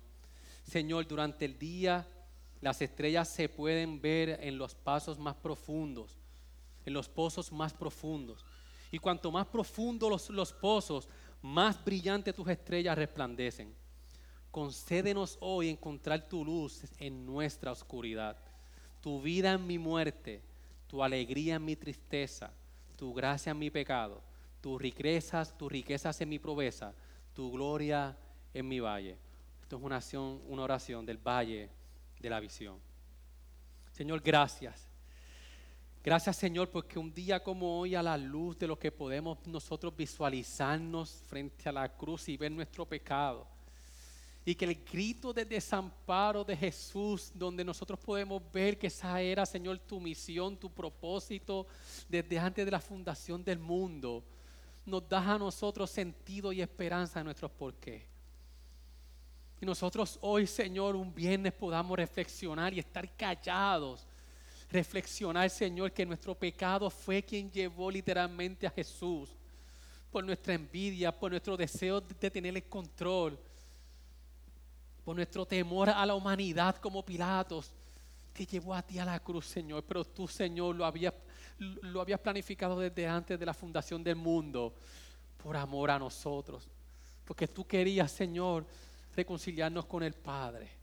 Señor, 0.63 1.07
durante 1.07 1.45
el 1.45 1.59
día 1.59 2.07
las 2.61 2.82
estrellas 2.82 3.30
se 3.30 3.49
pueden 3.49 4.01
ver 4.01 4.39
en 4.41 4.57
los 4.57 4.74
pasos 4.74 5.20
más 5.20 5.36
profundos, 5.36 6.18
en 6.86 6.93
los 6.93 7.07
pozos 7.07 7.51
más 7.51 7.74
profundos. 7.74 8.45
Y 8.91 8.99
cuanto 8.99 9.32
más 9.32 9.45
profundos 9.47 10.30
los, 10.30 10.53
pozos, 10.53 11.07
más 11.41 11.83
brillantes 11.83 12.35
tus 12.35 12.47
estrellas 12.47 12.97
resplandecen. 12.97 13.73
Concédenos 14.51 15.38
hoy 15.39 15.69
encontrar 15.69 16.27
tu 16.27 16.43
luz 16.43 16.83
en 16.99 17.25
nuestra 17.25 17.71
oscuridad, 17.71 18.38
tu 19.01 19.21
vida 19.21 19.53
en 19.53 19.67
mi 19.67 19.77
muerte, 19.77 20.41
tu 20.88 21.03
alegría 21.03 21.55
en 21.55 21.65
mi 21.65 21.75
tristeza, 21.75 22.51
tu 22.95 23.13
gracia 23.13 23.51
en 23.51 23.59
mi 23.59 23.69
pecado, 23.69 24.21
tus 24.61 24.81
riquezas, 24.81 25.55
tus 25.57 25.71
riquezas 25.71 26.19
en 26.21 26.29
mi 26.29 26.39
pobreza, 26.39 26.93
tu 27.33 27.51
gloria 27.51 28.17
en 28.53 28.67
mi 28.67 28.79
valle. 28.79 29.17
Esto 29.61 29.75
es 29.77 29.83
una 29.83 29.95
oración, 29.95 30.41
una 30.47 30.63
oración 30.63 31.05
del 31.05 31.17
valle 31.17 31.69
de 32.19 32.29
la 32.29 32.39
visión. 32.39 32.79
Señor, 33.91 34.21
gracias. 34.21 34.86
Gracias 36.07 36.37
Señor 36.37 36.69
porque 36.69 36.97
un 36.97 37.13
día 37.13 37.43
como 37.43 37.81
hoy 37.81 37.93
a 37.93 38.01
la 38.01 38.15
luz 38.15 38.57
de 38.57 38.65
lo 38.65 38.79
que 38.79 38.93
podemos 38.93 39.45
nosotros 39.45 39.93
visualizarnos 39.93 41.21
frente 41.27 41.67
a 41.67 41.73
la 41.73 41.89
cruz 41.97 42.29
y 42.29 42.37
ver 42.37 42.49
nuestro 42.49 42.85
pecado. 42.85 43.45
Y 44.45 44.55
que 44.55 44.63
el 44.63 44.75
grito 44.89 45.33
de 45.33 45.43
desamparo 45.43 46.45
de 46.45 46.55
Jesús, 46.55 47.29
donde 47.35 47.65
nosotros 47.65 47.99
podemos 47.99 48.41
ver 48.53 48.79
que 48.79 48.87
esa 48.87 49.19
era, 49.19 49.45
Señor, 49.45 49.79
tu 49.79 49.99
misión, 49.99 50.55
tu 50.55 50.69
propósito 50.69 51.67
desde 52.07 52.39
antes 52.39 52.63
de 52.63 52.71
la 52.71 52.79
fundación 52.79 53.43
del 53.43 53.59
mundo, 53.59 54.23
nos 54.85 55.09
da 55.09 55.33
a 55.33 55.37
nosotros 55.37 55.89
sentido 55.89 56.53
y 56.53 56.61
esperanza 56.61 57.19
en 57.19 57.25
nuestros 57.25 57.51
porqués. 57.51 58.03
Y 59.59 59.65
nosotros 59.65 60.17
hoy, 60.21 60.47
Señor, 60.47 60.95
un 60.95 61.13
viernes 61.13 61.51
podamos 61.51 61.97
reflexionar 61.97 62.73
y 62.73 62.79
estar 62.79 63.13
callados. 63.17 64.06
Reflexionar, 64.70 65.49
Señor, 65.49 65.91
que 65.93 66.05
nuestro 66.05 66.36
pecado 66.36 66.89
fue 66.89 67.24
quien 67.24 67.49
llevó 67.49 67.89
literalmente 67.89 68.68
a 68.68 68.72
Jesús. 68.72 69.30
Por 70.11 70.26
nuestra 70.26 70.53
envidia, 70.53 71.18
por 71.18 71.32
nuestro 71.32 71.55
deseo 71.55 72.01
de 72.01 72.30
tener 72.30 72.55
el 72.55 72.63
control. 72.63 73.39
Por 75.05 75.15
nuestro 75.15 75.45
temor 75.45 75.89
a 75.89 76.05
la 76.05 76.15
humanidad 76.15 76.76
como 76.78 77.05
Pilatos. 77.05 77.72
Te 78.34 78.45
llevó 78.45 78.74
a 78.74 78.82
ti 78.82 78.99
a 78.99 79.05
la 79.05 79.20
cruz, 79.22 79.45
Señor. 79.45 79.84
Pero 79.88 80.03
tú, 80.03 80.28
Señor, 80.28 80.76
lo 80.76 80.86
habías, 80.86 81.13
lo 81.59 82.01
habías 82.01 82.20
planificado 82.20 82.78
desde 82.78 83.07
antes 83.07 83.39
de 83.39 83.45
la 83.45 83.53
fundación 83.53 84.03
del 84.03 84.18
mundo. 84.18 84.74
Por 85.41 85.55
amor 85.55 85.91
a 85.91 85.99
nosotros. 85.99 86.68
Porque 87.24 87.47
tú 87.47 87.65
querías, 87.65 88.11
Señor, 88.11 88.65
reconciliarnos 89.15 89.86
con 89.86 90.03
el 90.03 90.13
Padre. 90.13 90.76